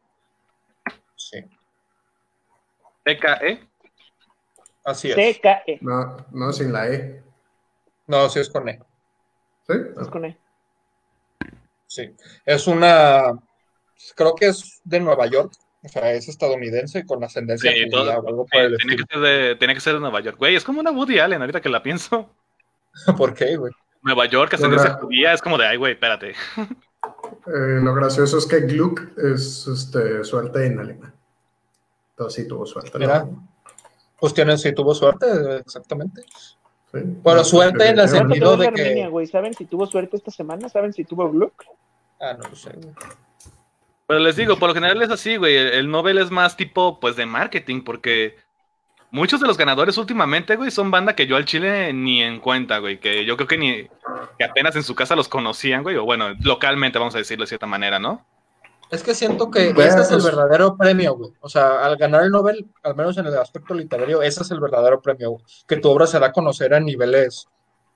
Sí. 1.15 1.45
C 3.05 3.19
K 3.19 3.35
E. 3.43 3.69
Así 4.85 5.11
es. 5.11 5.15
C 5.15 5.41
K 5.41 5.63
E. 5.67 5.79
No, 5.81 6.17
no 6.31 6.53
sin 6.53 6.73
la 6.73 6.89
E. 6.89 7.23
No, 8.07 8.29
sí 8.29 8.41
es 8.41 8.49
con 8.49 8.69
E. 8.69 8.81
¿Sí? 9.67 9.75
Es 10.01 10.09
con 10.09 10.25
E. 10.25 10.39
Sí. 11.87 12.17
Es 12.45 12.67
una. 12.67 13.39
Creo 14.17 14.35
que 14.35 14.47
es 14.47 14.81
de 14.85 15.01
Nueva 15.01 15.27
York. 15.27 15.53
O 15.85 15.89
sea, 15.89 16.13
es 16.13 16.29
estadounidense 16.29 17.05
con 17.05 17.25
ascendencia 17.25 17.73
sí, 17.73 17.89
todo, 17.91 18.11
algo 18.11 18.47
por 18.47 18.61
el 18.61 18.77
tiene, 18.77 18.97
que 18.97 19.05
ser 19.11 19.21
de, 19.21 19.57
tiene 19.57 19.75
que 19.75 19.81
ser 19.81 19.95
de 19.95 20.01
Nueva 20.01 20.21
York. 20.21 20.39
Güey, 20.39 20.55
es 20.55 20.63
como 20.63 20.81
una 20.81 20.93
Woody 20.93 21.19
Allen, 21.19 21.41
ahorita 21.41 21.61
que 21.61 21.69
la 21.69 21.83
pienso. 21.83 22.31
¿Por 23.17 23.35
qué, 23.35 23.57
güey? 23.57 23.73
Nueva 24.03 24.27
York, 24.27 24.55
ascendencia 24.55 24.95
judía, 24.95 25.33
es 25.33 25.43
como 25.43 25.59
de, 25.59 25.67
ay, 25.67 25.77
güey, 25.77 25.93
espérate. 25.93 26.31
Eh, 27.47 27.81
lo 27.83 27.95
gracioso 27.95 28.39
es 28.39 28.47
que 28.47 28.61
Gluck 28.61 29.01
es 29.19 29.67
este, 29.67 30.25
suerte 30.25 30.67
en 30.67 30.79
alemán. 30.79 31.15
Entonces 32.11 32.43
sí 32.43 32.49
tuvo 32.49 32.67
suerte. 32.67 32.99
Mira, 32.99 33.27
pues 34.19 34.35
tiene, 34.35 34.57
sí 34.59 34.73
tuvo 34.73 34.95
suerte, 34.95 35.27
exactamente. 35.57 36.23
Sí, 36.93 36.99
bueno, 37.23 37.43
suerte 37.43 37.89
en 37.89 37.99
el 37.99 38.09
sentido 38.09 38.57
de 38.57 38.71
que... 38.73 39.27
¿Saben 39.27 39.55
si 39.55 39.65
tuvo 39.65 39.87
suerte 39.87 40.17
esta 40.17 40.31
semana? 40.31 40.69
¿Saben 40.69 40.93
si 40.93 41.05
tuvo 41.05 41.31
Gluck? 41.31 41.65
Ah, 42.21 42.35
no 42.35 42.49
lo 42.49 42.55
sé, 42.55 42.71
güey. 42.71 42.95
Pero 44.13 44.25
les 44.25 44.37
digo, 44.37 44.59
por 44.59 44.69
lo 44.69 44.75
general 44.75 45.01
es 45.01 45.09
así, 45.09 45.39
güey. 45.39 45.57
El 45.57 45.91
Nobel 45.91 46.19
es 46.19 46.31
más 46.31 46.55
tipo, 46.55 47.01
pues, 47.01 47.17
de 47.17 47.25
marketing, 47.25 47.83
porque 47.83 48.37
muchos 49.11 49.41
de 49.41 49.47
los 49.47 49.57
ganadores 49.57 49.97
últimamente, 49.97 50.55
güey, 50.55 50.71
son 50.71 50.91
banda 50.91 51.17
que 51.17 51.27
yo 51.27 51.37
al 51.37 51.47
Chile 51.47 51.95
ni 51.95 52.23
en 52.23 52.39
cuenta, 52.39 52.77
güey. 52.77 53.01
Que 53.01 53.25
yo 53.25 53.39
creo 53.39 53.49
que 53.49 53.57
ni, 53.57 53.89
que 54.39 54.45
apenas 54.45 54.77
en 54.77 54.83
su 54.83 54.95
casa 54.95 55.17
los 55.17 55.31
conocían, 55.31 55.83
güey. 55.83 55.97
O 55.97 56.05
bueno, 56.05 56.35
localmente, 56.43 56.99
vamos 56.99 57.15
a 57.15 57.19
decirlo 57.19 57.45
de 57.45 57.49
cierta 57.49 57.67
manera, 57.67 57.99
¿no? 57.99 58.23
Es 58.91 59.03
que 59.03 59.15
siento 59.15 59.51
que 59.51 59.71
ese 59.71 60.01
es 60.01 60.11
el 60.11 60.21
pues 60.21 60.25
verdadero 60.27 60.77
premio, 60.77 61.15
güey. 61.17 61.31
O 61.41 61.49
sea, 61.49 61.83
al 61.83 61.97
ganar 61.97 62.25
el 62.25 62.31
Nobel, 62.31 62.67
al 62.83 62.95
menos 62.95 63.17
en 63.17 63.25
el 63.25 63.39
aspecto 63.39 63.73
literario, 63.73 64.21
ese 64.21 64.43
es 64.43 64.51
el 64.51 64.61
verdadero 64.61 65.01
premio, 65.01 65.31
güey. 65.31 65.45
Que 65.67 65.79
tu 65.79 65.89
obra 65.89 66.07
se 66.07 66.19
da 66.19 66.27
a 66.27 66.33
conocer 66.33 66.75
a 66.75 66.81
niveles, 66.81 67.49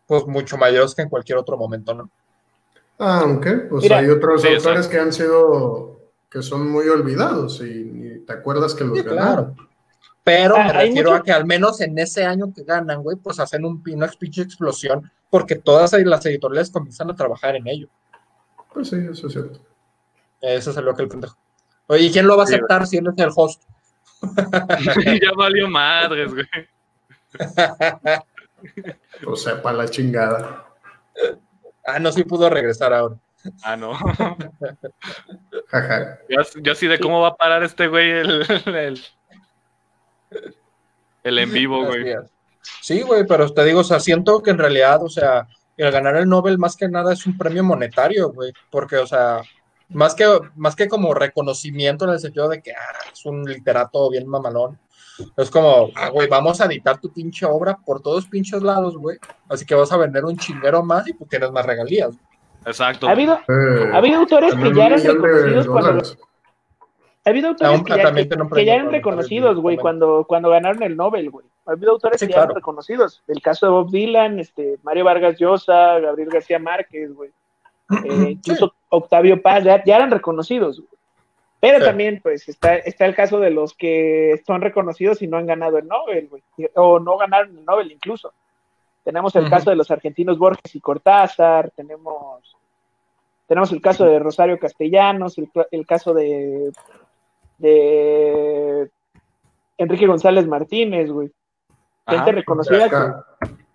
pues, 0.07 0.27
mucho 0.27 0.57
mayores 0.57 0.95
que 0.95 1.03
en 1.03 1.11
cualquier 1.11 1.37
otro 1.37 1.59
momento, 1.59 1.93
¿no? 1.93 2.11
Aunque, 2.97 3.53
pues 3.53 3.91
hay 3.91 4.09
otros 4.09 4.43
autores 4.43 4.89
que 4.89 4.99
han 4.99 5.13
sido 5.13 5.96
que 6.31 6.43
son 6.43 6.71
muy 6.71 6.89
olvidados 6.89 7.61
y, 7.63 8.25
te 8.27 8.33
acuerdas 8.33 8.75
que 8.75 8.85
los 8.85 9.03
ganaron. 9.03 9.57
Pero 10.25 10.57
ah, 10.57 10.65
me 10.65 10.73
refiero 10.73 11.15
a 11.15 11.23
que 11.23 11.31
al 11.31 11.47
menos 11.47 11.81
en 11.81 11.97
ese 11.99 12.25
año 12.25 12.53
que 12.53 12.65
ganan, 12.65 13.03
güey, 13.03 13.17
pues 13.17 13.39
hacen 13.39 13.65
un, 13.65 13.83
una 13.87 14.09
pinche 14.09 14.43
explosión 14.43 15.11
porque 15.31 15.55
todas 15.55 15.93
las 15.93 16.27
editoriales 16.27 16.71
comienzan 16.71 17.11
a 17.11 17.15
trabajar 17.15 17.55
en 17.55 17.69
ello. 17.69 17.89
Pues 18.73 18.89
sí, 18.89 18.97
eso 19.11 19.29
es 19.29 19.33
cierto. 19.33 19.61
Eso 20.41 20.71
es 20.71 20.77
lo 20.77 20.95
que 20.95 21.03
el 21.03 21.09
pendejo. 21.09 21.37
Oye, 21.87 22.05
¿y 22.05 22.13
quién 22.13 22.27
lo 22.27 22.37
va 22.37 22.43
a 22.43 22.47
aceptar 22.47 22.87
si 22.87 22.97
él 22.97 23.07
es 23.07 23.25
el 23.25 23.31
host? 23.35 23.63
ya 25.21 25.31
valió 25.37 25.69
madres, 25.69 26.33
güey. 26.33 26.47
o 29.27 29.37
sea, 29.37 29.63
para 29.63 29.79
la 29.79 29.89
chingada. 29.89 30.67
Ah, 31.85 31.99
no, 31.99 32.11
sí 32.11 32.25
pudo 32.25 32.51
regresar 32.51 32.93
ahora. 32.93 33.17
Ah, 33.63 33.77
no. 33.77 33.93
yo, 36.63 36.73
así 36.73 36.87
de 36.87 36.99
cómo 36.99 37.21
va 37.21 37.29
a 37.29 37.37
parar 37.37 37.63
este 37.63 37.89
güey 37.89 38.11
el, 38.11 38.99
el, 41.23 41.39
en 41.39 41.53
vivo, 41.53 41.85
güey. 41.85 42.15
Sí, 42.81 43.03
güey, 43.03 43.27
pero 43.27 43.53
te 43.53 43.65
digo, 43.65 43.81
o 43.81 43.85
sea, 43.85 44.01
siento 44.01 44.43
que 44.43 44.51
en 44.51 44.59
realidad, 44.59 45.03
o 45.03 45.09
sea, 45.09 45.47
el 45.77 45.91
ganar 45.91 46.17
el 46.17 46.29
Nobel 46.29 46.59
más 46.59 46.77
que 46.77 46.89
nada 46.89 47.13
es 47.13 47.27
un 47.27 47.37
premio 47.37 47.63
monetario, 47.63 48.33
güey, 48.33 48.53
porque, 48.71 48.97
o 48.97 49.07
sea, 49.07 49.43
más 49.89 50.15
que, 50.15 50.25
más 50.57 50.75
que 50.75 50.89
como 50.89 51.15
reconocimiento 51.15 52.05
en 52.05 52.13
el 52.13 52.21
sentido 52.21 52.49
de 52.49 52.63
que 52.63 52.73
ah, 52.73 53.11
es 53.13 53.25
un 53.25 53.45
literato 53.45 54.11
bien 54.11 54.27
mamalón, 54.27 54.79
es 55.37 55.51
como, 55.51 55.91
ah, 55.95 56.11
güey, 56.11 56.29
vamos 56.29 56.61
a 56.61 56.67
editar 56.67 57.01
tu 57.01 57.13
pinche 57.13 57.47
obra 57.47 57.77
por 57.77 58.03
todos 58.03 58.27
pinches 58.27 58.63
lados, 58.63 58.97
güey, 58.97 59.19
así 59.49 59.65
que 59.65 59.75
vas 59.75 59.93
a 59.93 59.97
vender 59.97 60.25
un 60.25 60.37
chinguero 60.37 60.83
más 60.83 61.07
y 61.09 61.13
pues 61.13 61.31
tienes 61.31 61.51
más 61.51 61.65
regalías. 61.65 62.15
Exacto. 62.67 63.09
Ha 63.09 63.13
habido, 63.13 63.35
eh, 63.49 63.91
ha 63.93 63.99
habido 63.99 64.19
autores 64.19 64.55
que 64.55 64.75
ya 64.75 64.87
eran 64.87 65.03
reconocidos 65.03 65.67
cuando. 65.69 66.03
Ha 67.25 67.31
habido 67.31 67.49
autores 67.49 67.83
que, 67.83 68.65
ya, 68.65 68.75
eran 68.75 68.91
reconocidos, 68.91 69.59
güey, 69.59 69.77
cuando, 69.77 70.25
cuando 70.29 70.51
ganaron 70.51 70.83
el 70.83 70.97
Nobel, 70.97 71.31
güey. 71.31 71.47
Ha 71.67 71.73
habido 71.73 71.93
autores 71.93 72.21
que 72.21 72.29
ya 72.29 72.43
eran 72.43 72.55
reconocidos. 72.55 73.23
El 73.27 73.41
caso 73.43 73.67
de 73.67 73.73
Bob 73.73 73.91
Dylan, 73.91 74.39
este, 74.39 74.79
Mario 74.85 75.05
Vargas 75.05 75.37
Llosa, 75.39 75.99
Gabriel 75.99 76.31
García 76.31 76.59
Márquez, 76.61 77.13
güey. 77.15 77.31
Eh, 78.05 78.31
incluso 78.31 78.75
Octavio 78.89 79.41
Paz, 79.43 79.65
ya, 79.65 79.83
eran 79.85 80.11
reconocidos. 80.11 80.83
Pero 81.59 81.85
también, 81.85 82.21
pues, 82.23 82.49
está, 82.49 82.77
está 82.77 83.07
el 83.07 83.15
caso 83.15 83.41
de 83.41 83.51
los 83.51 83.75
que 83.75 84.41
son 84.47 84.61
reconocidos 84.61 85.23
y 85.23 85.27
no 85.27 85.37
han 85.37 85.47
ganado 85.47 85.79
el 85.79 85.89
Nobel, 85.89 86.29
güey, 86.29 86.43
o 86.75 87.01
no 87.01 87.17
ganaron 87.17 87.57
el 87.59 87.65
Nobel 87.65 87.91
incluso. 87.91 88.33
Tenemos 89.07 89.37
el 89.37 89.49
caso 89.49 89.71
de 89.71 89.77
los 89.77 89.89
argentinos 89.93 90.37
Borges 90.37 90.75
y 90.75 90.81
Cortázar, 90.81 91.71
tenemos, 91.71 92.56
tenemos 93.47 93.73
el 93.73 93.81
caso 93.81 94.05
de 94.05 94.19
Rosario 94.19 94.59
Castellanos, 94.59 95.37
el, 95.71 95.87
caso 95.87 96.13
de, 96.13 96.73
de 97.59 98.91
Enrique 99.79 100.07
González 100.07 100.47
Martínez, 100.47 101.11
güey. 101.11 101.31
Gente 102.09 102.33
reconocida. 102.33 103.25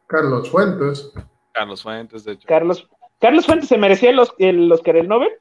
Carlos 0.08 0.50
Fuentes. 0.50 1.12
Carlos 1.54 1.84
Fuentes, 1.84 2.24
de 2.24 2.34
hecho. 2.34 2.48
Carlos, 2.48 2.88
Carlos 3.20 3.46
Fuentes 3.46 3.70
se 3.70 3.78
merecía 3.78 4.12
los, 4.12 4.34
el 4.38 4.72
Oscar 4.72 4.98
el 4.98 5.08
Nobel. 5.08 5.32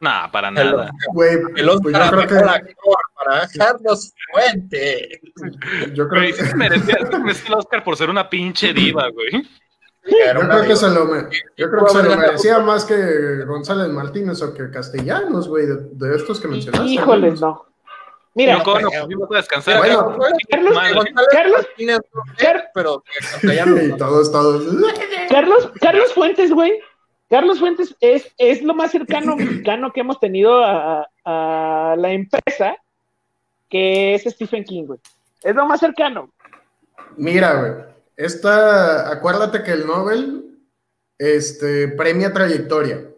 No, 0.00 0.10
para 0.32 0.50
nada. 0.50 0.90
Güey, 1.12 1.38
el 1.56 1.68
Oscar 1.68 2.10
pues 2.10 2.26
creo 2.26 2.40
que... 2.40 2.74
para 3.14 3.48
Carlos 3.56 4.12
Fuentes. 4.32 5.20
Yo 5.94 6.08
creo 6.08 6.22
que 6.22 6.32
se 6.32 6.54
merecía, 6.56 6.96
el 7.00 7.54
Oscar 7.54 7.82
por 7.82 7.96
ser 7.96 8.10
una 8.10 8.28
pinche 8.28 8.72
diva, 8.72 9.08
güey. 9.08 9.46
Yo 10.06 10.40
creo, 10.40 10.62
que 10.62 10.76
se 10.76 10.88
lo, 10.90 11.08
yo 11.56 11.70
creo 11.70 11.84
que 11.86 11.92
se 11.92 12.02
lo 12.02 12.16
merecía 12.16 12.58
más 12.58 12.84
que 12.84 13.44
González 13.46 13.88
Martínez 13.88 14.42
o 14.42 14.52
que 14.52 14.70
Castellanos, 14.70 15.48
güey, 15.48 15.66
de, 15.66 16.16
estos 16.16 16.40
que 16.40 16.48
mencionaste. 16.48 16.86
Híjoles, 16.86 17.40
no. 17.40 17.64
Mira, 18.34 18.58
no, 18.58 18.80
no, 18.80 18.90
no, 18.90 19.26
puedo 19.26 19.40
descansar. 19.40 19.78
Bueno, 19.78 20.18
Carlos, 20.50 20.76
Carlos, 21.30 21.66
Carlos, 22.36 22.64
pero 22.74 23.04
todos, 23.98 24.32
todos. 24.32 24.64
Carlos, 25.30 25.70
Carlos 25.80 26.12
Fuentes, 26.12 26.52
güey, 26.52 26.80
Carlos 27.30 27.58
Fuentes 27.58 27.96
es, 28.00 28.32
es 28.38 28.62
lo 28.62 28.74
más 28.74 28.90
cercano 28.90 29.36
mexicano 29.36 29.92
que 29.92 30.00
hemos 30.00 30.20
tenido 30.20 30.62
a, 30.64 31.08
la 31.24 32.12
empresa, 32.12 32.76
que 33.70 34.14
es 34.14 34.24
Stephen 34.24 34.64
King, 34.64 34.84
güey. 34.84 35.00
Es 35.42 35.54
lo 35.54 35.66
más 35.66 35.80
cercano. 35.80 36.30
Mira, 37.16 37.54
güey. 37.54 37.93
Esta, 38.16 39.10
acuérdate 39.10 39.62
que 39.62 39.72
el 39.72 39.86
Nobel 39.86 40.58
este, 41.18 41.88
premia 41.88 42.32
trayectoria, 42.32 43.08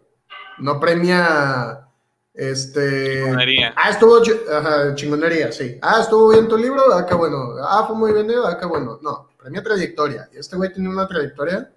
no 0.59 0.79
premia 0.79 1.87
este. 2.33 3.23
Chingonería. 3.23 3.73
Ah, 3.75 3.89
estuvo. 3.89 4.21
Ajá, 4.51 4.95
chingonería, 4.95 5.51
sí. 5.51 5.77
Ah, 5.81 5.99
estuvo 6.01 6.29
bien 6.29 6.47
tu 6.47 6.57
libro. 6.57 6.81
Ah, 6.93 7.05
qué 7.05 7.15
bueno. 7.15 7.55
Ah, 7.61 7.85
fue 7.87 7.95
muy 7.95 8.11
vendido. 8.11 8.45
Ah, 8.45 8.57
qué 8.59 8.65
bueno. 8.65 8.99
No, 9.01 9.29
premia 9.37 9.63
trayectoria. 9.63 10.29
Y 10.33 10.37
este 10.39 10.55
güey 10.55 10.71
tiene 10.71 10.89
una 10.89 11.07
trayectoria 11.07 11.71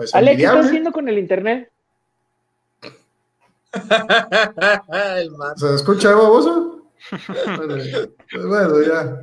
pues, 0.00 0.14
Ale, 0.14 0.34
¿qué 0.34 0.44
estás 0.44 0.64
haciendo 0.64 0.92
con 0.92 1.08
el 1.10 1.18
internet? 1.18 1.70
¿Se 5.56 5.74
escucha, 5.74 6.14
baboso? 6.14 6.86
bueno, 8.48 8.82
ya. 8.82 9.20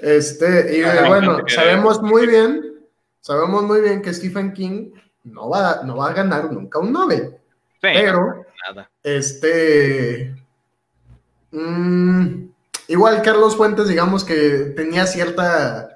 Este, 0.00 0.78
y 0.78 0.82
bueno, 1.06 1.38
sabemos 1.46 2.02
muy 2.02 2.26
bien, 2.26 2.80
sabemos 3.20 3.62
muy 3.64 3.80
bien 3.80 4.02
que 4.02 4.12
Stephen 4.12 4.52
King 4.52 4.90
no 5.24 5.48
va, 5.48 5.82
no 5.84 5.96
va 5.96 6.10
a 6.10 6.12
ganar 6.12 6.52
nunca 6.52 6.78
un 6.78 6.92
Nobel. 6.92 7.36
pero, 7.80 8.44
este, 9.02 10.34
mm, 11.50 12.44
igual 12.88 13.22
Carlos 13.22 13.56
Fuentes, 13.56 13.88
digamos 13.88 14.24
que 14.24 14.72
tenía 14.76 15.06
cierta 15.06 15.94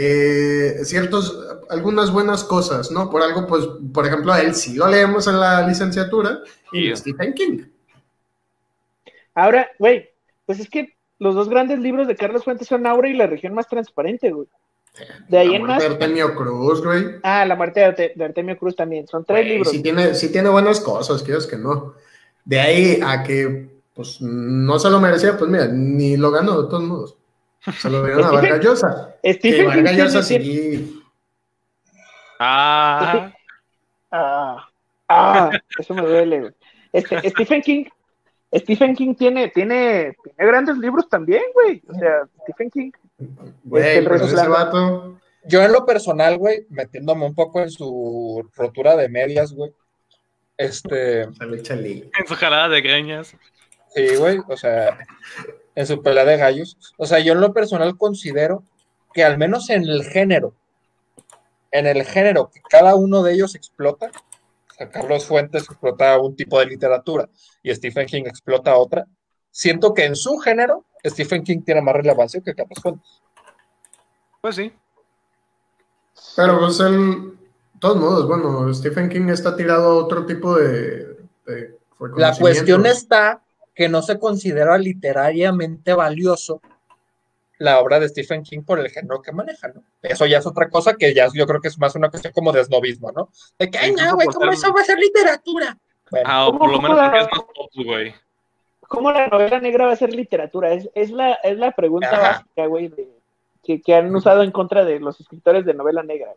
eh, 0.00 0.84
ciertos, 0.84 1.36
algunas 1.70 2.12
buenas 2.12 2.44
cosas, 2.44 2.92
¿no? 2.92 3.10
Por 3.10 3.20
algo, 3.20 3.48
pues, 3.48 3.64
por 3.92 4.06
ejemplo, 4.06 4.32
a 4.32 4.40
él 4.40 4.54
sí 4.54 4.76
lo 4.76 4.86
leemos 4.86 5.26
en 5.26 5.40
la 5.40 5.66
licenciatura 5.66 6.38
y 6.70 6.94
Stephen 6.94 7.34
King. 7.34 7.64
Ahora, 9.34 9.68
güey, 9.76 10.08
pues 10.46 10.60
es 10.60 10.70
que 10.70 10.96
los 11.18 11.34
dos 11.34 11.48
grandes 11.48 11.78
libros 11.78 12.06
de 12.06 12.16
Carlos 12.16 12.44
Fuentes 12.44 12.68
son 12.68 12.86
Aura 12.86 13.08
y 13.08 13.14
la 13.14 13.26
región 13.26 13.54
más 13.54 13.68
transparente, 13.68 14.30
güey. 14.30 14.48
De 15.28 15.38
ahí 15.38 15.54
en 15.54 15.62
más. 15.62 15.80
De 15.80 15.86
Artemio 15.86 16.34
Cruz, 16.34 16.84
güey. 16.84 17.04
Ah, 17.22 17.44
la 17.44 17.54
muerte 17.54 17.80
de, 18.14 18.24
Artemio 18.24 18.58
Cruz 18.58 18.74
también. 18.74 19.06
Son 19.06 19.24
tres 19.24 19.46
libros. 19.46 19.70
Sí 19.70 19.82
tiene, 19.82 20.14
sí 20.14 20.32
tiene 20.32 20.48
buenas 20.48 20.80
cosas, 20.80 21.22
quieres 21.22 21.46
que 21.46 21.56
no. 21.56 21.94
De 22.44 22.60
ahí 22.60 23.00
a 23.04 23.22
que, 23.22 23.68
pues, 23.94 24.20
no 24.20 24.78
se 24.78 24.90
lo 24.90 25.00
merecía, 25.00 25.36
pues 25.36 25.50
mira, 25.50 25.68
ni 25.68 26.16
lo 26.16 26.30
ganó 26.30 26.62
de 26.62 26.68
todos 26.68 26.82
modos. 26.82 27.16
Se 27.78 27.90
lo 27.90 28.02
dieron 28.04 28.24
a 28.24 28.30
Vargas 28.32 28.60
Llosa. 28.60 29.16
Stephen 29.24 29.66
Vargas 29.66 29.96
Llosa 29.96 30.22
sí. 30.22 31.02
Ah. 32.40 33.32
ah. 34.10 34.68
Ah, 35.08 35.50
eso 35.78 35.94
me 35.94 36.02
duele. 36.02 36.52
Este, 36.92 37.30
Stephen 37.30 37.62
King, 37.62 37.84
Stephen 38.54 38.94
King 38.94 39.14
tiene, 39.14 39.48
tiene, 39.48 40.16
tiene 40.22 40.50
grandes 40.50 40.78
libros 40.78 41.08
también, 41.08 41.42
güey. 41.52 41.82
O 41.88 41.94
sea, 41.94 42.22
Stephen 42.42 42.70
King. 42.70 42.90
Güey, 43.64 44.04
pues 44.04 44.22
ese 44.22 44.48
vato. 44.48 45.18
Yo 45.44 45.62
en 45.62 45.72
lo 45.72 45.84
personal, 45.84 46.38
güey, 46.38 46.66
metiéndome 46.70 47.26
un 47.26 47.34
poco 47.34 47.60
en 47.60 47.70
su 47.70 48.48
rotura 48.54 48.96
de 48.96 49.08
medias, 49.08 49.52
güey. 49.52 49.72
Este. 50.56 51.22
En 51.22 52.26
su 52.26 52.34
jalada 52.34 52.68
de 52.68 52.80
greñas. 52.80 53.36
Sí, 53.94 54.16
güey, 54.16 54.38
o 54.46 54.56
sea, 54.56 54.98
en 55.74 55.86
su 55.86 56.02
pelea 56.02 56.24
de 56.24 56.36
gallos. 56.36 56.76
O 56.96 57.06
sea, 57.06 57.20
yo 57.20 57.32
en 57.32 57.40
lo 57.40 57.52
personal 57.52 57.96
considero 57.96 58.64
que 59.14 59.24
al 59.24 59.38
menos 59.38 59.70
en 59.70 59.82
el 59.84 60.04
género, 60.04 60.54
en 61.70 61.86
el 61.86 62.04
género 62.04 62.50
que 62.52 62.60
cada 62.68 62.94
uno 62.94 63.22
de 63.22 63.34
ellos 63.34 63.54
explota, 63.54 64.10
Carlos 64.86 65.24
Fuentes 65.24 65.64
explota 65.64 66.18
un 66.18 66.36
tipo 66.36 66.58
de 66.58 66.66
literatura 66.66 67.28
y 67.62 67.74
Stephen 67.74 68.06
King 68.06 68.22
explota 68.26 68.76
otra, 68.76 69.06
siento 69.50 69.92
que 69.92 70.04
en 70.04 70.14
su 70.14 70.38
género 70.38 70.84
Stephen 71.04 71.42
King 71.42 71.62
tiene 71.62 71.82
más 71.82 71.94
relevancia 71.94 72.40
que 72.40 72.54
Carlos 72.54 72.78
Fuentes. 72.80 73.22
Pues 74.40 74.56
sí. 74.56 74.72
Pero 76.36 76.58
pues 76.60 76.78
de 76.78 77.32
todos 77.78 77.96
modos, 77.96 78.26
bueno, 78.26 78.72
Stephen 78.72 79.08
King 79.08 79.28
está 79.28 79.56
tirado 79.56 79.90
a 79.90 79.94
otro 79.94 80.26
tipo 80.26 80.56
de... 80.56 81.16
de 81.46 81.78
La 82.16 82.36
cuestión 82.36 82.86
está 82.86 83.42
que 83.74 83.88
no 83.88 84.02
se 84.02 84.18
considera 84.18 84.76
literariamente 84.76 85.94
valioso 85.94 86.60
la 87.58 87.80
obra 87.80 87.98
de 88.00 88.08
Stephen 88.08 88.42
King 88.42 88.62
por 88.62 88.78
el 88.78 88.88
género 88.88 89.20
que 89.20 89.32
maneja, 89.32 89.68
¿no? 89.68 89.82
Eso 90.02 90.26
ya 90.26 90.38
es 90.38 90.46
otra 90.46 90.70
cosa 90.70 90.94
que 90.94 91.12
ya 91.12 91.28
yo 91.32 91.46
creo 91.46 91.60
que 91.60 91.68
es 91.68 91.78
más 91.78 91.94
una 91.94 92.08
cuestión 92.08 92.32
como 92.32 92.52
de 92.52 92.64
snobismo, 92.64 93.12
¿no? 93.12 93.30
De 93.58 93.70
que, 93.70 93.78
ay, 93.78 93.92
no, 93.92 94.14
güey, 94.14 94.28
¿cómo 94.28 94.50
eso 94.50 94.72
va 94.72 94.80
a 94.80 94.84
ser 94.84 94.98
literatura? 94.98 95.76
ah, 96.24 96.50
por 96.56 96.70
lo 96.70 96.80
menos 96.80 96.98
es 96.98 97.10
más 97.10 97.28
pop, 97.28 97.70
güey. 97.84 98.14
¿Cómo 98.80 99.12
la 99.12 99.26
novela 99.26 99.60
negra 99.60 99.86
va 99.86 99.92
a 99.92 99.96
ser 99.96 100.14
literatura? 100.14 100.72
Es, 100.72 100.88
es, 100.94 101.10
la, 101.10 101.34
es 101.34 101.58
la 101.58 101.72
pregunta 101.72 102.10
básica, 102.10 102.66
güey, 102.66 102.90
que, 103.62 103.82
que, 103.82 103.94
han 103.94 104.14
usado 104.14 104.42
en 104.42 104.50
contra 104.50 104.84
de 104.84 104.98
los 104.98 105.20
escritores 105.20 105.66
de 105.66 105.74
novela 105.74 106.02
negra. 106.02 106.32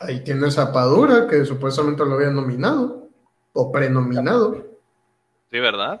Ahí 0.00 0.24
tiene 0.24 0.50
Zapadura, 0.50 1.28
que 1.28 1.44
supuestamente 1.44 2.04
lo 2.04 2.14
habían 2.14 2.34
nominado, 2.34 3.08
o 3.52 3.70
prenominado. 3.70 4.66
Sí, 5.50 5.60
¿verdad? 5.60 6.00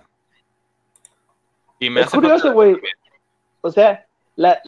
es 1.78 2.10
curioso, 2.10 2.52
güey. 2.52 2.76
O 3.60 3.70
sea, 3.70 4.04
las, 4.36 4.60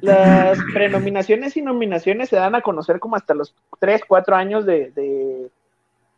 las 0.00 0.58
prenominaciones 0.72 1.56
y 1.56 1.62
nominaciones 1.62 2.28
se 2.28 2.36
dan 2.36 2.54
a 2.54 2.62
conocer 2.62 3.00
como 3.00 3.16
hasta 3.16 3.34
los 3.34 3.54
3, 3.80 4.02
4 4.06 4.36
años 4.36 4.66
de, 4.66 5.50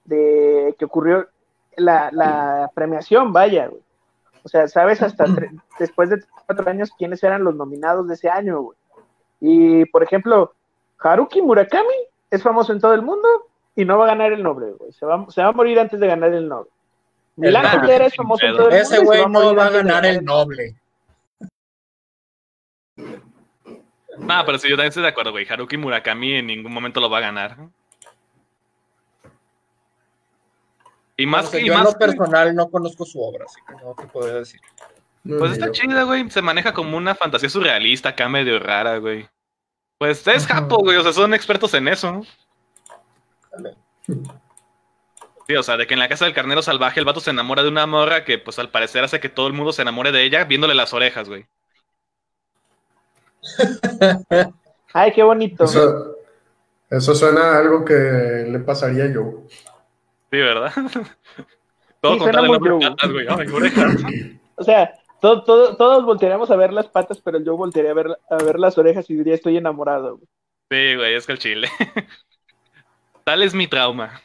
de, 0.05 0.75
que 0.79 0.85
ocurrió 0.85 1.29
la, 1.77 2.71
premiación, 2.75 3.33
vaya, 3.33 3.69
güey. 3.69 3.83
O 4.43 4.49
sea, 4.49 4.69
sabes 4.69 5.01
hasta 5.01 5.25
después 5.79 6.11
de 6.11 6.23
4 6.47 6.71
años 6.71 6.91
quiénes 6.99 7.23
eran 7.25 7.45
los 7.45 7.55
nominados 7.55 8.07
de 8.07 8.15
ese 8.15 8.29
año, 8.29 8.61
güey. 8.61 8.79
Y, 9.41 9.85
por 9.87 10.03
ejemplo, 10.03 10.55
Haruki 10.99 11.43
Murakami 11.43 11.95
es 12.31 12.43
famoso 12.43 12.73
en 12.73 12.81
todo 12.81 12.95
el 12.95 13.03
mundo 13.03 13.29
y 13.75 13.85
no 13.85 13.99
va 13.99 14.05
a 14.05 14.09
ganar 14.09 14.33
el 14.33 14.43
Nobel, 14.43 14.75
güey. 14.79 14.93
Se 14.93 15.05
va, 15.05 15.27
se 15.29 15.43
va 15.43 15.49
a 15.49 15.53
morir 15.53 15.79
antes 15.79 15.99
de 15.99 16.07
ganar 16.07 16.33
el 16.33 16.49
Nobel. 16.49 16.69
Milán 17.37 17.89
es 17.91 18.15
famoso 18.15 18.47
todo 18.57 18.69
el 18.69 18.77
Ese 18.77 19.01
güey 19.01 19.27
no 19.29 19.55
va 19.55 19.67
a 19.67 19.71
ganar 19.71 20.07
el 20.07 20.25
noble. 20.25 20.75
No, 24.19 24.45
pero 24.47 24.59
si 24.59 24.69
yo 24.69 24.77
también 24.77 24.89
estoy 24.89 25.03
de 25.03 25.09
acuerdo, 25.09 25.33
güey. 25.33 25.47
Haruki 25.49 25.77
Murakami 25.77 26.35
en 26.35 26.47
ningún 26.47 26.73
momento 26.73 27.01
lo 27.01 27.11
va 27.11 27.19
a 27.19 27.23
ganar. 27.23 27.57
Y 31.17 31.27
más 31.27 31.49
que. 31.49 31.65
yo 31.65 31.75
en 31.75 31.85
lo 31.85 31.93
personal 31.93 32.55
no 32.55 32.69
conozco 32.69 33.05
su 33.05 33.23
obra, 33.23 33.45
así 33.45 33.61
que 33.67 33.75
no 33.75 33.95
te 33.95 34.07
podría 34.07 34.35
decir. 34.35 34.61
Pues 35.23 35.53
está 35.53 35.71
chida, 35.71 36.03
güey. 36.03 36.31
Se 36.31 36.43
maneja 36.43 36.75
como 36.75 36.97
una 36.97 37.15
fantasía 37.15 37.49
surrealista, 37.49 38.11
acá 38.11 38.29
medio 38.29 38.59
rara, 38.59 38.99
güey. 38.99 39.29
Pues 39.99 40.27
es 40.27 40.47
Japo, 40.47 40.79
güey. 40.79 40.97
O 40.99 41.03
sea, 41.03 41.12
son 41.12 41.33
expertos 41.33 41.73
en 41.75 41.89
eso. 41.89 42.23
Sí, 45.47 45.55
o 45.55 45.62
sea, 45.62 45.77
de 45.77 45.87
que 45.87 45.95
en 45.95 46.01
la 46.01 46.09
casa 46.09 46.25
del 46.25 46.35
carnero 46.35 46.62
salvaje 46.62 47.01
el 47.01 47.07
vato 47.07 47.21
se 47.21 47.31
enamora 47.31 47.62
de 47.62 47.69
una 47.69 47.87
morra 47.87 48.25
que, 48.25 48.39
pues 48.39 48.59
al 48.59 48.71
parecer 48.71 49.05
hace 49.05 49.21
que 49.21 49.29
todo 49.29 49.47
el 49.47 49.53
mundo 49.53 49.73
se 49.73 49.83
enamore 49.83 50.11
de 50.12 50.25
ella 50.25 50.45
viéndole 50.45 50.75
las 50.75 50.93
orejas, 50.93 51.29
güey. 51.29 51.47
Ay, 54.93 55.13
qué 55.13 55.23
bonito. 55.23 55.65
Eso, 56.91 57.15
suena 57.15 57.55
a 57.55 57.59
algo 57.59 57.85
que 57.85 57.95
le 58.49 58.59
pasaría 58.61 59.07
yo. 59.13 59.43
Sí, 60.31 60.39
¿verdad? 60.39 60.73
todo 62.01 62.15
sí, 62.15 62.19
con 62.21 62.31
tal 62.31 62.49
de 62.49 63.13
güey. 63.13 63.27
Ay, 63.29 63.49
orejas. 63.49 63.97
O 64.57 64.63
sea, 64.63 64.95
todos 65.21 66.05
voltearíamos 66.05 66.49
a 66.49 66.55
ver 66.55 66.73
las 66.73 66.87
patas, 66.87 67.21
pero 67.21 67.41
yo 67.41 67.57
voltearía 67.57 67.91
a 67.91 67.95
ver, 67.95 68.19
a 68.31 68.37
ver 68.37 68.61
las 68.61 68.79
orejas 68.79 69.11
y 69.11 69.15
diría 69.17 69.35
estoy 69.35 69.57
enamorado. 69.57 70.21
Sí, 70.71 70.95
güey, 70.95 71.15
es 71.15 71.27
que 71.27 71.33
el 71.33 71.39
chile. 71.41 71.69
Tal 73.25 73.43
es 73.43 73.53
mi 73.53 73.67
trauma. 73.67 74.21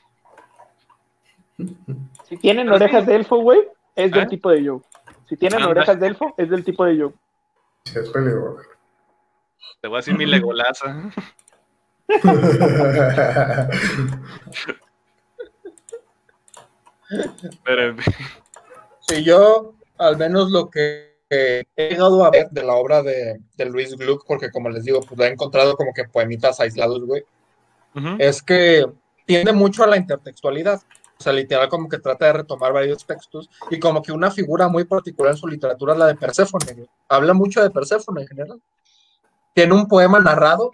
Si 2.26 2.38
tienen 2.38 2.70
orejas 2.70 3.08
de 3.08 3.16
elfo, 3.16 3.38
güey, 3.38 3.60
es 3.96 4.12
del 4.12 4.24
¿Eh? 4.24 4.28
tipo 4.28 4.52
de 4.52 4.64
yo. 4.64 4.82
Si 5.28 5.36
tienen 5.36 5.64
orejas 5.64 6.00
de 6.00 6.08
elfo, 6.08 6.34
es 6.38 6.50
del 6.50 6.64
tipo 6.64 6.86
de 6.86 6.98
yo. 6.98 7.14
Sí, 7.86 7.98
es 8.00 8.10
peligroso. 8.10 8.62
Te 9.82 9.88
voy 9.88 9.98
a 9.98 10.00
decir 10.00 10.18
mi 10.18 10.26
legolaza. 10.26 11.12
Pero, 17.64 17.96
si 19.08 19.24
yo, 19.24 19.74
al 19.98 20.18
menos 20.18 20.52
lo 20.52 20.70
que 20.70 21.10
he 21.30 21.66
llegado 21.76 22.26
a 22.26 22.32
ver 22.32 22.50
de 22.50 22.64
la 22.64 22.76
obra 22.76 23.04
de, 23.04 23.40
Luis 23.66 23.96
Gluck, 23.96 24.26
porque 24.28 24.52
como 24.52 24.70
les 24.70 24.84
digo, 24.84 25.02
pues 25.02 25.18
lo 25.18 25.26
he 25.26 25.30
encontrado 25.30 25.76
como 25.76 25.94
que 25.94 26.06
poemitas 26.06 26.60
aislados, 26.60 27.06
güey, 27.06 27.24
es 28.20 28.42
que 28.42 28.86
tiende 29.26 29.54
mucho 29.54 29.84
a 29.84 29.88
la 29.88 29.98
intertextualidad. 29.98 30.82
O 31.20 31.24
sea, 31.24 31.34
literal 31.34 31.68
como 31.68 31.90
que 31.90 31.98
trata 32.00 32.28
de 32.28 32.34
retomar 32.34 32.72
varios 32.72 33.06
textos 33.06 33.50
y 33.70 33.78
como 33.78 34.02
que 34.02 34.14
una 34.14 34.32
figura 34.32 34.70
muy 34.70 34.86
particular 34.86 35.34
en 35.34 35.38
su 35.38 35.48
literatura 35.48 35.92
es 35.92 36.00
la 36.00 36.08
de 36.08 36.16
Perséfone. 36.16 36.88
Habla 37.10 37.34
mucho 37.34 37.62
de 37.62 37.70
Perséfone 37.70 38.22
en 38.22 38.28
general. 38.28 38.62
Tiene 39.60 39.74
un 39.74 39.90
poema 39.90 40.22
narrado 40.22 40.72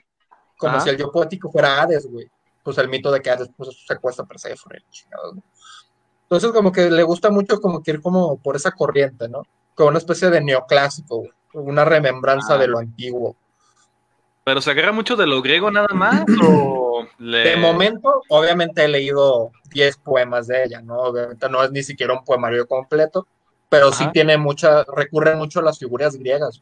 como 0.59 0.79
si 0.79 0.89
el 0.89 0.97
yo 0.97 1.11
poético 1.11 1.51
fuera 1.51 1.81
Hades, 1.81 2.05
güey. 2.05 2.29
Pues 2.61 2.77
el 2.77 2.87
mito 2.87 3.11
de 3.11 3.19
que 3.19 3.31
Hades 3.31 3.49
pues, 3.57 3.69
secuestra 3.87 4.25
a 4.25 4.27
Perséfone. 4.27 4.83
Entonces 6.21 6.51
como 6.51 6.71
que 6.71 6.91
le 6.91 7.01
gusta 7.01 7.31
mucho 7.31 7.59
como 7.59 7.81
que 7.81 7.91
ir 7.91 8.01
como 8.01 8.37
por 8.37 8.55
esa 8.55 8.71
corriente, 8.71 9.27
¿no? 9.27 9.41
Como 9.73 9.89
una 9.89 9.97
especie 9.97 10.29
de 10.29 10.39
neoclásico, 10.39 11.23
una 11.53 11.83
remembranza 11.83 12.53
ah. 12.53 12.57
de 12.59 12.67
lo 12.67 12.77
antiguo. 12.77 13.35
¿Pero 14.43 14.61
se 14.61 14.69
agarra 14.69 14.91
mucho 14.91 15.15
de 15.15 15.25
lo 15.25 15.41
griego 15.41 15.71
nada 15.71 15.87
más? 15.91 16.23
¿o 16.43 17.07
De 17.17 17.57
momento, 17.57 18.21
obviamente 18.29 18.83
he 18.83 18.87
leído 18.87 19.51
10 19.71 19.97
poemas 19.97 20.45
de 20.45 20.63
ella, 20.63 20.81
¿no? 20.81 20.97
Obviamente 20.97 21.49
no 21.49 21.63
es 21.63 21.71
ni 21.71 21.81
siquiera 21.81 22.13
un 22.13 22.23
poemario 22.23 22.67
completo, 22.67 23.25
pero 23.67 23.91
sí 23.91 24.05
tiene 24.13 24.37
mucha, 24.37 24.83
recurre 24.83 25.35
mucho 25.35 25.59
a 25.59 25.63
las 25.63 25.79
figuras 25.79 26.15
griegas. 26.17 26.61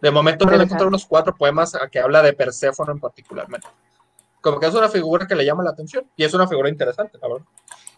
De 0.00 0.10
momento 0.10 0.46
me 0.46 0.52
he 0.52 0.56
encontrado 0.56 0.88
unos 0.88 1.04
cuatro 1.04 1.34
poemas 1.34 1.74
a 1.74 1.88
que 1.88 1.98
habla 1.98 2.22
de 2.22 2.32
Perséfono 2.32 2.92
en 2.92 3.00
particularmente. 3.00 3.68
Como 4.40 4.58
que 4.58 4.66
es 4.66 4.74
una 4.74 4.88
figura 4.88 5.26
que 5.26 5.34
le 5.34 5.44
llama 5.44 5.62
la 5.62 5.70
atención 5.70 6.04
y 6.16 6.24
es 6.24 6.32
una 6.32 6.48
figura 6.48 6.68
interesante, 6.68 7.18
la 7.20 7.28
verdad. 7.28 7.46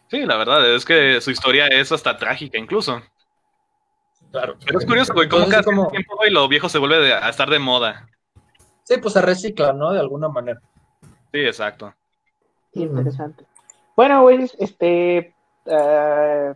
Sí, 0.08 0.26
la 0.26 0.36
verdad, 0.36 0.74
es 0.74 0.84
que 0.84 1.20
su 1.20 1.30
historia 1.30 1.68
es 1.68 1.92
hasta 1.92 2.16
trágica 2.16 2.58
incluso. 2.58 3.00
Claro. 4.30 4.56
Pero 4.64 4.78
es 4.78 4.86
curioso, 4.86 5.14
güey, 5.14 5.28
cómo 5.28 5.48
cada 5.48 5.62
como... 5.62 5.88
tiempo 5.88 6.16
y 6.26 6.30
lo 6.30 6.48
viejo 6.48 6.68
se 6.68 6.78
vuelve 6.78 7.12
a 7.12 7.28
estar 7.28 7.48
de 7.48 7.58
moda. 7.58 8.08
Sí, 8.82 8.96
pues 8.98 9.14
se 9.14 9.22
recicla, 9.22 9.72
¿no? 9.72 9.92
De 9.92 10.00
alguna 10.00 10.28
manera. 10.28 10.60
Sí, 11.32 11.40
exacto. 11.40 11.94
Interesante. 12.74 13.44
Bueno, 13.94 14.22
güey, 14.22 14.50
este, 14.58 15.34
eh, 15.66 16.54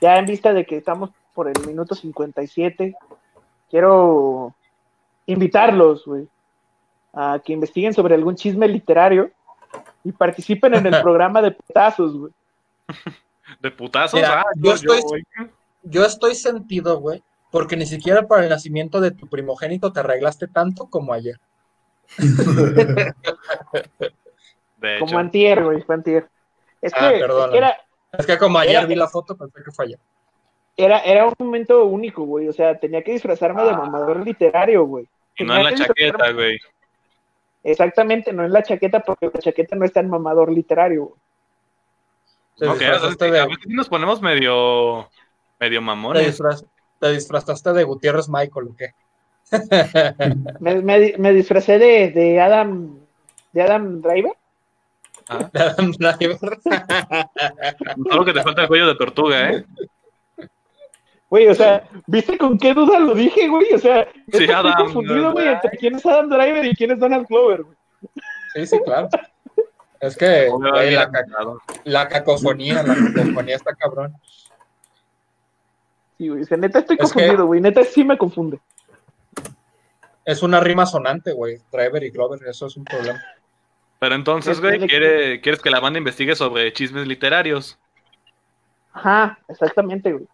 ya 0.00 0.16
en 0.16 0.26
vista 0.26 0.52
de 0.52 0.64
que 0.66 0.76
estamos 0.76 1.10
por 1.34 1.48
el 1.48 1.66
minuto 1.66 1.94
57, 1.94 2.94
quiero 3.72 4.54
invitarlos, 5.24 6.04
güey, 6.04 6.28
a 7.14 7.40
que 7.42 7.54
investiguen 7.54 7.94
sobre 7.94 8.14
algún 8.14 8.36
chisme 8.36 8.68
literario 8.68 9.30
y 10.04 10.12
participen 10.12 10.74
en 10.74 10.86
el 10.86 11.00
programa 11.02 11.40
de 11.40 11.52
putazos, 11.52 12.16
güey. 12.16 12.32
¿De 13.60 13.70
putazos? 13.70 14.20
ah, 14.24 14.44
yo, 14.56 14.74
estoy, 14.74 15.00
yo 15.82 16.04
estoy 16.04 16.34
sentido, 16.34 17.00
güey, 17.00 17.22
porque 17.50 17.76
ni 17.76 17.86
siquiera 17.86 18.28
para 18.28 18.42
el 18.44 18.50
nacimiento 18.50 19.00
de 19.00 19.10
tu 19.10 19.26
primogénito 19.26 19.90
te 19.90 20.00
arreglaste 20.00 20.48
tanto 20.48 20.86
como 20.88 21.14
ayer. 21.14 21.40
como 24.98 25.18
antier, 25.18 25.64
güey, 25.64 25.80
fue 25.80 25.94
antier. 25.94 26.28
Es, 26.82 26.92
ah, 26.94 27.08
que, 27.08 27.20
es 27.20 27.50
que, 27.50 27.56
era, 27.56 27.78
es 28.18 28.26
que 28.26 28.36
como 28.36 28.58
ayer 28.58 28.86
vi 28.86 28.96
la 28.96 29.08
foto, 29.08 29.34
pensé 29.34 29.62
que 29.64 29.70
fue 29.70 29.86
ayer. 29.86 29.98
Era, 30.76 31.00
era 31.00 31.26
un 31.26 31.34
momento 31.38 31.84
único, 31.84 32.24
güey. 32.24 32.48
O 32.48 32.52
sea, 32.52 32.78
tenía 32.78 33.02
que 33.02 33.12
disfrazarme 33.12 33.62
de 33.62 33.70
ah. 33.70 33.76
mamador 33.76 34.24
literario, 34.24 34.84
güey. 34.84 35.08
Y 35.36 35.44
no 35.44 35.56
en 35.56 35.64
la 35.64 35.74
chaqueta, 35.74 36.32
güey. 36.32 36.58
Exactamente, 37.64 38.32
no 38.32 38.44
en 38.44 38.52
la 38.52 38.62
chaqueta, 38.62 39.00
porque 39.00 39.30
la 39.32 39.40
chaqueta 39.40 39.76
no 39.76 39.84
está 39.84 40.00
en 40.00 40.10
mamador 40.10 40.50
literario. 40.50 41.14
Ok, 42.60 42.78
de... 42.78 43.38
a 43.40 43.46
veces 43.46 43.66
nos 43.66 43.88
ponemos 43.88 44.20
medio, 44.20 45.08
medio 45.58 45.80
mamones 45.80 46.40
te 47.02 47.12
disfrazaste 47.12 47.72
de 47.72 47.82
Gutiérrez 47.82 48.28
Michael 48.28 48.68
o 48.68 48.76
qué? 48.76 48.94
me, 50.60 51.32
disfracé 51.32 51.78
de, 51.78 52.12
de, 52.12 52.40
Adam 52.40 52.96
de 53.52 53.62
Adam 53.62 54.00
Driver. 54.00 54.32
Ah. 55.28 55.50
De 55.52 55.60
Adam 55.60 55.90
Driver. 55.90 56.58
Solo 58.08 58.24
que 58.24 58.32
te 58.32 58.42
falta 58.42 58.62
el 58.62 58.68
cuello 58.68 58.86
de 58.86 58.94
tortuga, 58.94 59.50
¿eh? 59.50 59.64
Güey, 61.32 61.48
o 61.48 61.54
sea, 61.54 61.88
¿viste 62.06 62.36
con 62.36 62.58
qué 62.58 62.74
duda 62.74 63.00
lo 63.00 63.14
dije, 63.14 63.48
güey? 63.48 63.72
O 63.72 63.78
sea, 63.78 64.06
sí, 64.12 64.20
estoy 64.26 64.50
Adam, 64.50 64.74
confundido, 64.76 65.32
güey, 65.32 65.48
entre 65.48 65.78
quién 65.78 65.94
es 65.94 66.04
Adam 66.04 66.28
Driver 66.28 66.62
y 66.62 66.74
quién 66.74 66.90
es 66.90 66.98
Donald 66.98 67.26
Glover, 67.26 67.62
güey. 67.62 67.76
Sí, 68.52 68.66
sí, 68.66 68.78
claro. 68.84 69.08
Es 69.98 70.14
que 70.14 70.50
la, 70.60 71.10
la, 71.84 72.08
cacofonía, 72.10 72.82
la 72.82 72.94
cacofonía 73.14 73.56
está 73.56 73.74
cabrón. 73.74 74.14
Sí, 76.18 76.28
güey. 76.28 76.44
neta 76.58 76.80
estoy 76.80 76.98
confundido, 76.98 77.46
güey. 77.46 77.62
Neta 77.62 77.82
sí 77.82 78.04
me 78.04 78.18
confunde. 78.18 78.60
Es 80.26 80.42
una 80.42 80.60
rima 80.60 80.84
sonante, 80.84 81.32
güey. 81.32 81.62
Driver 81.72 82.02
y 82.02 82.10
Glover, 82.10 82.40
eso 82.46 82.66
es 82.66 82.76
un 82.76 82.84
problema. 82.84 83.22
Pero 84.00 84.14
entonces, 84.16 84.60
güey, 84.60 84.86
¿quieres 84.86 85.62
que 85.62 85.70
la 85.70 85.80
banda 85.80 85.98
investigue 85.98 86.36
sobre 86.36 86.74
chismes 86.74 87.06
literarios? 87.06 87.78
Ajá, 88.92 89.38
exactamente, 89.48 90.12
güey. 90.12 90.26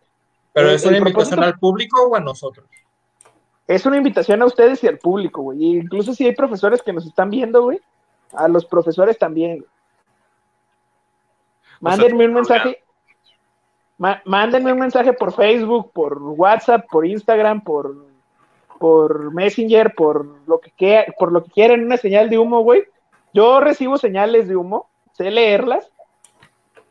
¿Pero 0.59 0.71
es 0.71 0.85
una 0.85 0.99
invitación 0.99 1.43
al 1.43 1.59
público 1.59 2.03
o 2.03 2.17
a 2.17 2.21
nosotros? 2.21 2.67
Es 3.67 3.87
una 3.87 3.97
invitación 3.97 4.43
a 4.43 4.47
ustedes 4.47 4.83
y 4.83 4.89
al 4.89 4.99
público, 4.99 5.43
güey. 5.43 5.79
incluso 5.79 6.15
si 6.15 6.27
hay 6.27 6.35
profesores 6.35 6.83
que 6.83 6.93
nos 6.93 7.07
están 7.07 7.31
viendo, 7.31 7.63
güey, 7.63 7.81
a 8.33 8.49
los 8.49 8.65
profesores 8.65 9.19
también. 9.19 9.65
Mándenme 11.81 12.27
un 12.27 12.35
mensaje 12.35 12.83
mándenme 13.99 14.73
un 14.73 14.79
mensaje 14.79 15.13
por 15.13 15.33
Facebook, 15.33 15.93
por 15.93 16.23
WhatsApp, 16.23 16.87
por 16.91 17.05
Instagram, 17.05 17.63
por, 17.63 18.07
por 18.79 19.35
Messenger, 19.35 19.95
por 19.95 20.27
lo 20.47 20.61
que 20.61 21.07
por 21.19 21.33
lo 21.33 21.45
que 21.45 21.51
quieran, 21.51 21.85
una 21.85 21.97
señal 21.97 22.31
de 22.31 22.39
humo, 22.39 22.61
güey. 22.61 22.85
Yo 23.35 23.61
recibo 23.61 23.99
señales 23.99 24.49
de 24.49 24.57
humo, 24.57 24.89
sé 25.13 25.31
leerlas. 25.31 25.91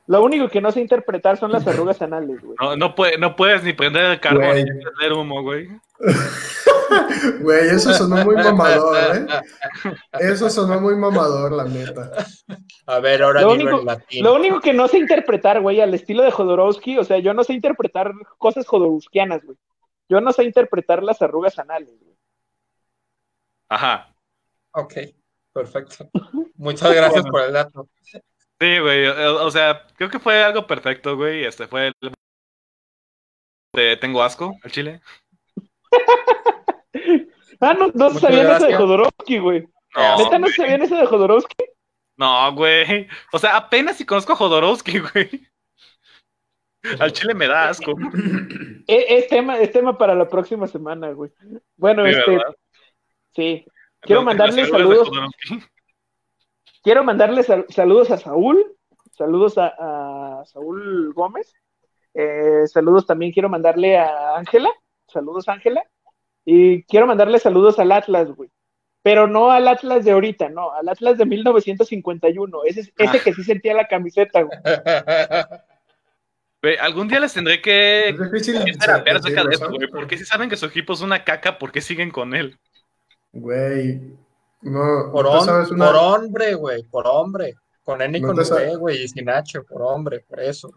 Lo 0.07 0.23
único 0.23 0.47
que 0.47 0.61
no 0.61 0.71
sé 0.71 0.79
interpretar 0.79 1.37
son 1.37 1.51
las 1.51 1.67
arrugas 1.67 2.01
anales, 2.01 2.41
güey. 2.41 2.55
No, 2.59 2.75
no, 2.77 2.95
no 3.19 3.35
puedes 3.35 3.63
ni 3.63 3.73
prender 3.73 4.05
el 4.05 4.19
carbón 4.19 4.55
ni 4.55 4.63
prender 4.63 5.13
humo, 5.13 5.43
güey. 5.43 5.69
Güey, 7.41 7.67
eso 7.69 7.93
sonó 7.93 8.23
muy 8.23 8.35
mamador, 8.35 9.15
¿eh? 9.15 9.27
Eso 10.19 10.49
sonó 10.49 10.79
muy 10.79 10.95
mamador, 10.95 11.51
la 11.51 11.65
neta. 11.65 12.11
A 12.85 12.99
ver, 12.99 13.23
ahora 13.23 13.41
lo 13.41 13.51
único, 13.51 13.83
Lo 14.21 14.35
único 14.35 14.61
que 14.61 14.73
no 14.73 14.87
sé 14.87 14.97
interpretar, 14.97 15.61
güey, 15.61 15.81
al 15.81 15.93
estilo 15.93 16.23
de 16.23 16.31
Jodorowsky, 16.31 16.97
o 16.97 17.03
sea, 17.03 17.19
yo 17.19 17.33
no 17.33 17.43
sé 17.43 17.53
interpretar 17.53 18.13
cosas 18.37 18.65
jodorowskianas, 18.65 19.43
güey. 19.43 19.57
Yo 20.09 20.21
no 20.21 20.31
sé 20.31 20.45
interpretar 20.45 21.03
las 21.03 21.21
arrugas 21.21 21.59
anales, 21.59 21.93
güey. 21.99 22.15
Ajá. 23.69 24.15
Ok, 24.71 24.93
perfecto. 25.51 26.09
Muchas 26.55 26.93
gracias 26.93 27.25
por 27.25 27.41
el 27.41 27.53
dato. 27.53 27.89
Sí, 28.59 28.79
güey, 28.79 29.07
o 29.07 29.51
sea, 29.51 29.85
creo 29.95 30.09
que 30.09 30.19
fue 30.19 30.43
algo 30.43 30.65
perfecto, 30.65 31.15
güey. 31.15 31.45
Este 31.45 31.67
fue 31.67 31.91
el... 32.01 32.13
Tengo 33.99 34.23
asco 34.23 34.55
al 34.63 34.71
chile. 34.71 35.01
ah, 37.61 37.73
no, 37.73 37.89
no 37.93 38.09
sabían 38.11 38.49
eso 38.51 38.65
de 38.65 38.75
Jodorowsky, 38.75 39.37
güey. 39.37 39.67
No, 39.95 40.17
¿Neta 40.17 40.39
no 40.39 40.47
sabían 40.47 40.81
eso 40.81 40.95
de 40.95 41.05
Jodorowsky? 41.05 41.65
No, 42.17 42.53
güey. 42.53 43.07
O 43.31 43.37
sea, 43.37 43.55
apenas 43.55 43.97
si 43.97 44.05
conozco 44.05 44.33
a 44.33 44.35
Jodorowsky, 44.35 44.99
güey. 44.99 45.47
Al 46.99 47.11
chile 47.11 47.33
me 47.33 47.47
da 47.47 47.69
asco. 47.69 47.93
Es, 48.87 49.27
tema, 49.27 49.59
es 49.59 49.71
tema 49.71 49.97
para 49.97 50.15
la 50.15 50.27
próxima 50.27 50.67
semana, 50.67 51.11
güey. 51.11 51.31
Bueno, 51.75 52.05
este. 52.05 52.39
Sí. 53.35 53.65
Quiero 54.01 54.23
mandarle 54.23 54.65
saludos. 54.65 55.09
Quiero 56.87 57.03
mandarle 57.03 57.43
saludos 57.43 58.11
a 58.11 58.17
Saúl. 58.17 58.65
Saludos 59.11 59.57
a, 59.57 60.41
Saúl 60.45 61.11
Gómez. 61.13 61.53
Eh, 62.13 62.63
saludos 62.65 63.05
también 63.05 63.33
quiero 63.33 63.49
mandarle 63.49 63.97
a 63.97 64.37
Ángela. 64.37 64.69
Saludos, 65.05 65.49
Ángela. 65.49 65.83
Y 66.45 66.83
quiero 66.83 67.05
mandarle 67.05 67.39
saludos 67.39 67.77
al 67.79 67.91
Atlas, 67.91 68.31
güey 68.31 68.49
pero 69.01 69.27
no 69.27 69.51
al 69.51 69.67
Atlas 69.67 70.05
de 70.05 70.11
ahorita, 70.11 70.47
no, 70.49 70.71
al 70.71 70.87
Atlas 70.87 71.17
de 71.17 71.25
1951, 71.25 72.63
ese, 72.65 72.81
ese 72.81 72.93
ah. 72.97 73.19
que 73.21 73.33
sí 73.33 73.43
sentía 73.43 73.73
la 73.73 73.87
camiseta, 73.87 74.43
güey. 74.43 74.57
algún 76.79 77.09
día 77.09 77.19
les 77.19 77.33
tendré 77.33 77.61
que. 77.61 78.07
Es 78.09 78.19
difícil 78.19 78.55
acerca 78.57 79.43
de 79.43 79.51
eso, 79.51 79.69
güey. 79.69 79.89
Porque 79.89 80.17
si 80.17 80.23
saben 80.23 80.49
que 80.49 80.55
su 80.55 80.65
equipo 80.65 80.93
es 80.93 81.01
una 81.01 81.25
caca, 81.25 81.57
¿por 81.57 81.73
qué 81.73 81.81
siguen 81.81 82.11
con 82.11 82.33
él? 82.33 82.57
Güey. 83.33 84.15
No, 84.61 85.11
por, 85.11 85.25
por 85.25 85.95
hombre, 85.95 86.55
güey, 86.55 86.83
por 86.83 87.07
hombre. 87.07 87.55
Con 87.83 88.01
N 88.01 88.17
y 88.17 88.21
con 88.21 88.37
V, 88.37 88.75
güey, 88.75 89.03
y 89.03 89.07
sin 89.07 89.29
H, 89.29 89.61
por 89.61 89.81
hombre, 89.81 90.25
por 90.27 90.41
eso. 90.41 90.69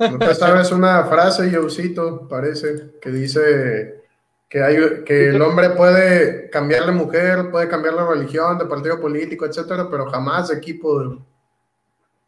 No 0.00 0.18
te 0.18 0.34
sabes 0.34 0.72
una 0.72 1.04
frase, 1.04 1.48
Yosito, 1.50 2.26
parece, 2.28 2.94
que 3.00 3.10
dice 3.10 4.02
que, 4.48 4.62
hay, 4.62 5.04
que 5.04 5.28
el 5.28 5.40
hombre 5.40 5.70
puede 5.70 6.50
cambiar 6.50 6.86
de 6.86 6.92
mujer, 6.92 7.50
puede 7.50 7.68
cambiar 7.68 7.94
la 7.94 8.06
religión, 8.06 8.58
de 8.58 8.64
partido 8.64 9.00
político, 9.00 9.46
etcétera, 9.46 9.86
pero 9.88 10.10
jamás 10.10 10.48
de 10.48 10.56
equipo 10.56 10.98
de, 11.00 11.18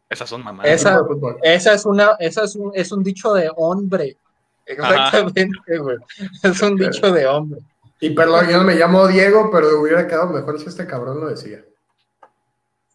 esas 0.09 0.29
son 0.29 0.43
mamadas. 0.43 0.71
Esa, 0.71 1.01
esa 1.43 1.73
es 1.73 1.85
una, 1.85 2.15
esa 2.19 2.43
es 2.43 2.55
un, 2.55 2.71
es 2.73 2.91
un 2.91 3.03
dicho 3.03 3.33
de 3.33 3.51
hombre. 3.55 4.17
Exactamente, 4.65 5.77
güey. 5.77 5.97
Es 6.43 6.61
un 6.61 6.75
dicho 6.75 7.11
de 7.11 7.27
hombre. 7.27 7.59
Y 7.99 8.11
perdón, 8.11 8.47
yo 8.49 8.57
no 8.57 8.63
me 8.63 8.75
llamo 8.75 9.07
Diego, 9.07 9.49
pero 9.51 9.81
hubiera 9.81 10.07
quedado 10.07 10.31
mejor 10.31 10.59
si 10.59 10.67
este 10.69 10.85
cabrón 10.85 11.19
lo 11.19 11.27
decía. 11.27 11.63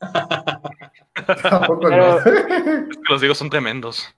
Tampoco 1.42 1.88
no. 1.88 2.18
los 3.10 3.20
Diegos 3.20 3.38
son 3.38 3.50
tremendos. 3.50 4.08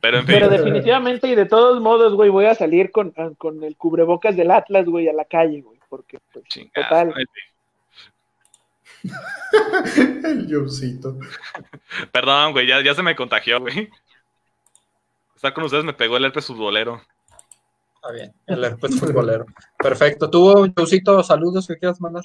Pero, 0.00 0.18
en 0.18 0.26
fin. 0.26 0.34
pero 0.34 0.48
definitivamente 0.48 1.28
y 1.28 1.36
de 1.36 1.46
todos 1.46 1.80
modos, 1.80 2.14
güey, 2.14 2.28
voy 2.28 2.46
a 2.46 2.56
salir 2.56 2.90
con, 2.90 3.12
con 3.38 3.62
el 3.62 3.76
cubrebocas 3.76 4.36
del 4.36 4.50
Atlas, 4.50 4.84
güey, 4.86 5.08
a 5.08 5.12
la 5.12 5.24
calle, 5.24 5.60
güey, 5.60 5.78
porque 5.88 6.18
pues, 6.32 6.44
total. 6.74 7.14
el 10.24 10.48
Jobcito. 10.52 11.18
Perdón, 12.10 12.52
güey, 12.52 12.66
ya, 12.66 12.94
se 12.94 13.02
me 13.02 13.14
contagió, 13.16 13.60
güey. 13.60 13.90
Estar 15.36 15.52
con 15.52 15.64
ustedes 15.64 15.84
me 15.84 15.92
pegó 15.92 16.16
el 16.16 16.24
herpes 16.24 16.46
futbolero. 16.46 17.00
Está 18.02 18.12
bien, 18.12 18.34
el 18.48 18.64
herpes 18.64 18.98
futbolero. 18.98 19.46
Perfecto. 19.78 20.28
¿Tú, 20.28 20.72
Josito, 20.76 21.22
saludos 21.22 21.68
que 21.68 21.78
quieras 21.78 22.00
mandar? 22.00 22.24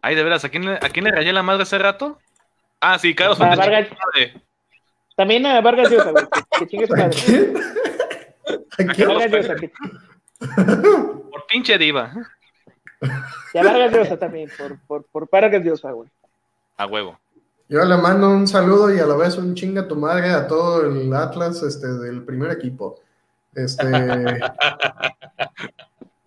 Ay, 0.00 0.14
de 0.14 0.24
veras, 0.24 0.46
¿a 0.46 0.48
quién, 0.48 0.66
¿a 0.66 0.78
quién 0.80 1.04
le 1.04 1.10
rayé 1.12 1.30
la 1.32 1.42
madre 1.42 1.64
hace 1.64 1.78
rato? 1.78 2.18
Ah, 2.80 2.98
sí, 2.98 3.14
Carlos 3.14 3.40
a 3.40 3.54
Vargas... 3.54 3.88
También 5.14 5.44
a 5.44 5.60
Vargas 5.60 5.90
Llosa, 5.90 6.10
güey. 6.10 6.24
Que, 6.58 6.66
chingue 6.66 6.86
su 6.86 6.96
madre. 6.96 7.52
Vargas 9.06 9.70
Por 11.30 11.46
pinche 11.48 11.76
diva. 11.76 12.14
Y 13.52 13.58
a 13.58 13.62
Vargas 13.62 13.92
Llosa 13.92 14.18
también, 14.18 14.50
por, 14.56 14.80
por, 14.86 15.04
por 15.04 15.28
Vargas 15.30 15.62
Llosa, 15.62 15.92
güey. 15.92 16.08
A 16.78 16.86
huevo. 16.86 17.20
Yo 17.68 17.84
le 17.84 17.96
mando 17.98 18.30
un 18.30 18.48
saludo 18.48 18.92
y 18.92 18.98
a 18.98 19.06
la 19.06 19.16
vez 19.16 19.36
un 19.36 19.54
chinga 19.54 19.86
tu 19.86 19.96
madre 19.96 20.30
a 20.30 20.46
todo 20.46 20.86
el 20.86 21.12
Atlas 21.12 21.62
este, 21.62 21.86
del 21.86 22.24
primer 22.24 22.50
equipo. 22.50 22.98
Este. 23.54 23.84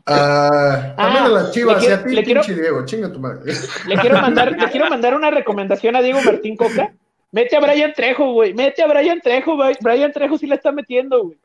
Ah, 0.07 0.93
también 0.95 1.23
a 1.23 1.29
las 1.29 1.51
chivas 1.51 1.83
y 1.83 1.87
a 1.87 2.03
ti, 2.03 2.15
pinche 2.21 2.53
Diego, 2.53 2.85
chinga 2.85 3.11
tu 3.11 3.19
madre. 3.19 3.51
Le 3.87 3.97
quiero, 3.97 4.21
mandar, 4.21 4.51
le 4.51 4.69
quiero 4.69 4.87
mandar 4.87 5.15
una 5.15 5.31
recomendación 5.31 5.95
a 5.95 6.01
Diego 6.03 6.21
Martín 6.21 6.55
Coca. 6.55 6.93
Mete 7.31 7.55
a 7.55 7.59
Brian 7.59 7.91
Trejo, 7.91 8.31
güey. 8.33 8.53
Mete 8.53 8.83
a 8.83 8.87
Brian 8.87 9.19
Trejo, 9.19 9.55
güey. 9.55 9.75
Brian 9.81 10.11
Trejo 10.13 10.37
sí 10.37 10.45
la 10.45 10.53
está 10.55 10.71
metiendo, 10.71 11.23
güey. 11.23 11.39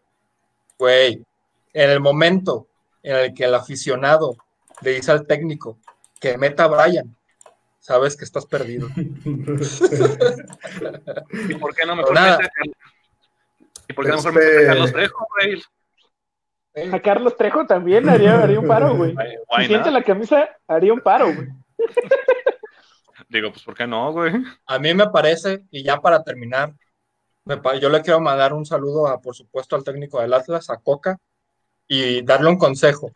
Güey, 0.78 1.24
en 1.72 1.91
el 1.91 2.01
momento 2.01 2.66
en 3.03 3.16
el 3.16 3.33
que 3.33 3.45
el 3.45 3.55
aficionado 3.55 4.37
le 4.83 4.93
dice 4.93 5.11
al 5.11 5.26
técnico 5.26 5.78
que 6.20 6.37
meta 6.37 6.64
a 6.64 6.68
Brian, 6.68 7.16
sabes 7.78 8.14
que 8.14 8.26
estás 8.26 8.45
perdido. 8.45 8.89
¿Y 11.49 11.55
por 11.55 11.74
qué 11.74 11.87
no 11.87 11.97
mejor 11.97 12.12
mete 12.12 12.51
¿Y 13.91 13.93
por 13.93 14.07
qué 14.07 14.12
mejor 14.12 14.32
mete 14.32 14.47
a 14.47 14.51
este- 14.53 14.66
Carlos 14.66 14.93
Trejo, 14.93 15.26
güey? 15.41 15.62
A 16.93 17.03
Carlos 17.03 17.36
Trejo 17.36 17.66
también 17.66 18.09
haría, 18.09 18.41
haría 18.41 18.61
un 18.61 18.68
paro, 18.68 18.95
güey. 18.95 19.16
Si 19.59 19.66
siente 19.66 19.91
la 19.91 20.05
camisa, 20.05 20.49
haría 20.68 20.93
un 20.93 21.01
paro, 21.01 21.34
güey. 21.34 21.49
Digo, 23.28 23.51
pues, 23.51 23.64
¿por 23.64 23.74
qué 23.74 23.88
no, 23.88 24.12
güey? 24.12 24.32
A 24.66 24.78
mí 24.78 24.95
me 24.95 25.09
parece, 25.09 25.64
y 25.72 25.82
ya 25.82 26.01
para 26.01 26.22
terminar, 26.22 26.72
yo 27.80 27.88
le 27.88 28.01
quiero 28.03 28.20
mandar 28.20 28.53
un 28.53 28.64
saludo, 28.64 29.09
a, 29.09 29.20
por 29.20 29.34
supuesto, 29.34 29.74
al 29.74 29.82
técnico 29.82 30.20
del 30.20 30.32
Atlas, 30.32 30.70
a 30.70 30.76
Coca, 30.76 31.18
y 31.88 32.22
darle 32.22 32.49
un 32.49 32.59
consejo. 32.59 33.11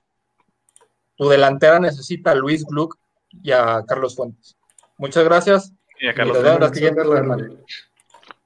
Tu 1.15 1.29
delantera 1.29 1.79
necesita 1.79 2.33
a 2.33 2.35
Luis 2.35 2.65
Gluck 2.65 2.97
y 3.31 3.53
a 3.53 3.85
Carlos 3.87 4.17
Fuentes. 4.17 4.57
Muchas 4.99 5.23
gracias. 5.23 5.73
Y 6.01 6.09
a 6.09 6.15
Carlos 6.15 6.39
Fuentes. 6.39 6.59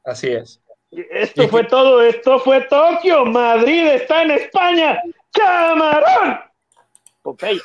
Así 0.05 0.29
es. 0.29 0.61
Esto 0.91 1.49
fue 1.49 1.65
todo, 1.65 2.01
esto 2.03 2.39
fue 2.41 2.63
Tokio, 2.63 3.27
Madrid 3.27 3.87
está 3.89 4.23
en 4.23 4.31
España, 4.33 5.03
camarón. 5.33 6.41
Popeye. 7.23 7.61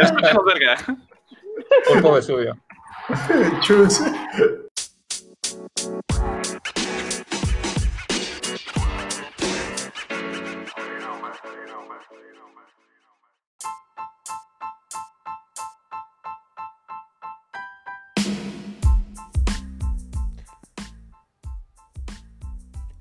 Escuchamos 0.00 0.44
verga. 0.44 0.76
Pulpo 1.88 2.12
Vesubio. 2.12 2.56
Chus. 3.60 4.00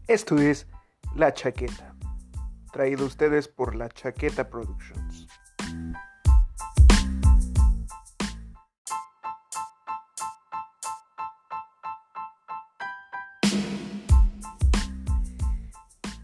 Esto 0.07 0.37
es 0.37 0.67
La 1.15 1.33
Chaqueta, 1.33 1.95
traído 2.73 3.05
a 3.05 3.07
ustedes 3.07 3.47
por 3.47 3.73
La 3.73 3.87
Chaqueta 3.87 4.49
Productions. 4.49 5.27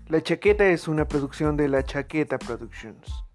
La 0.09 0.21
Chaqueta 0.21 0.67
es 0.67 0.89
una 0.89 1.07
producción 1.07 1.55
de 1.55 1.69
La 1.69 1.81
Chaqueta 1.85 2.37
Productions. 2.37 3.28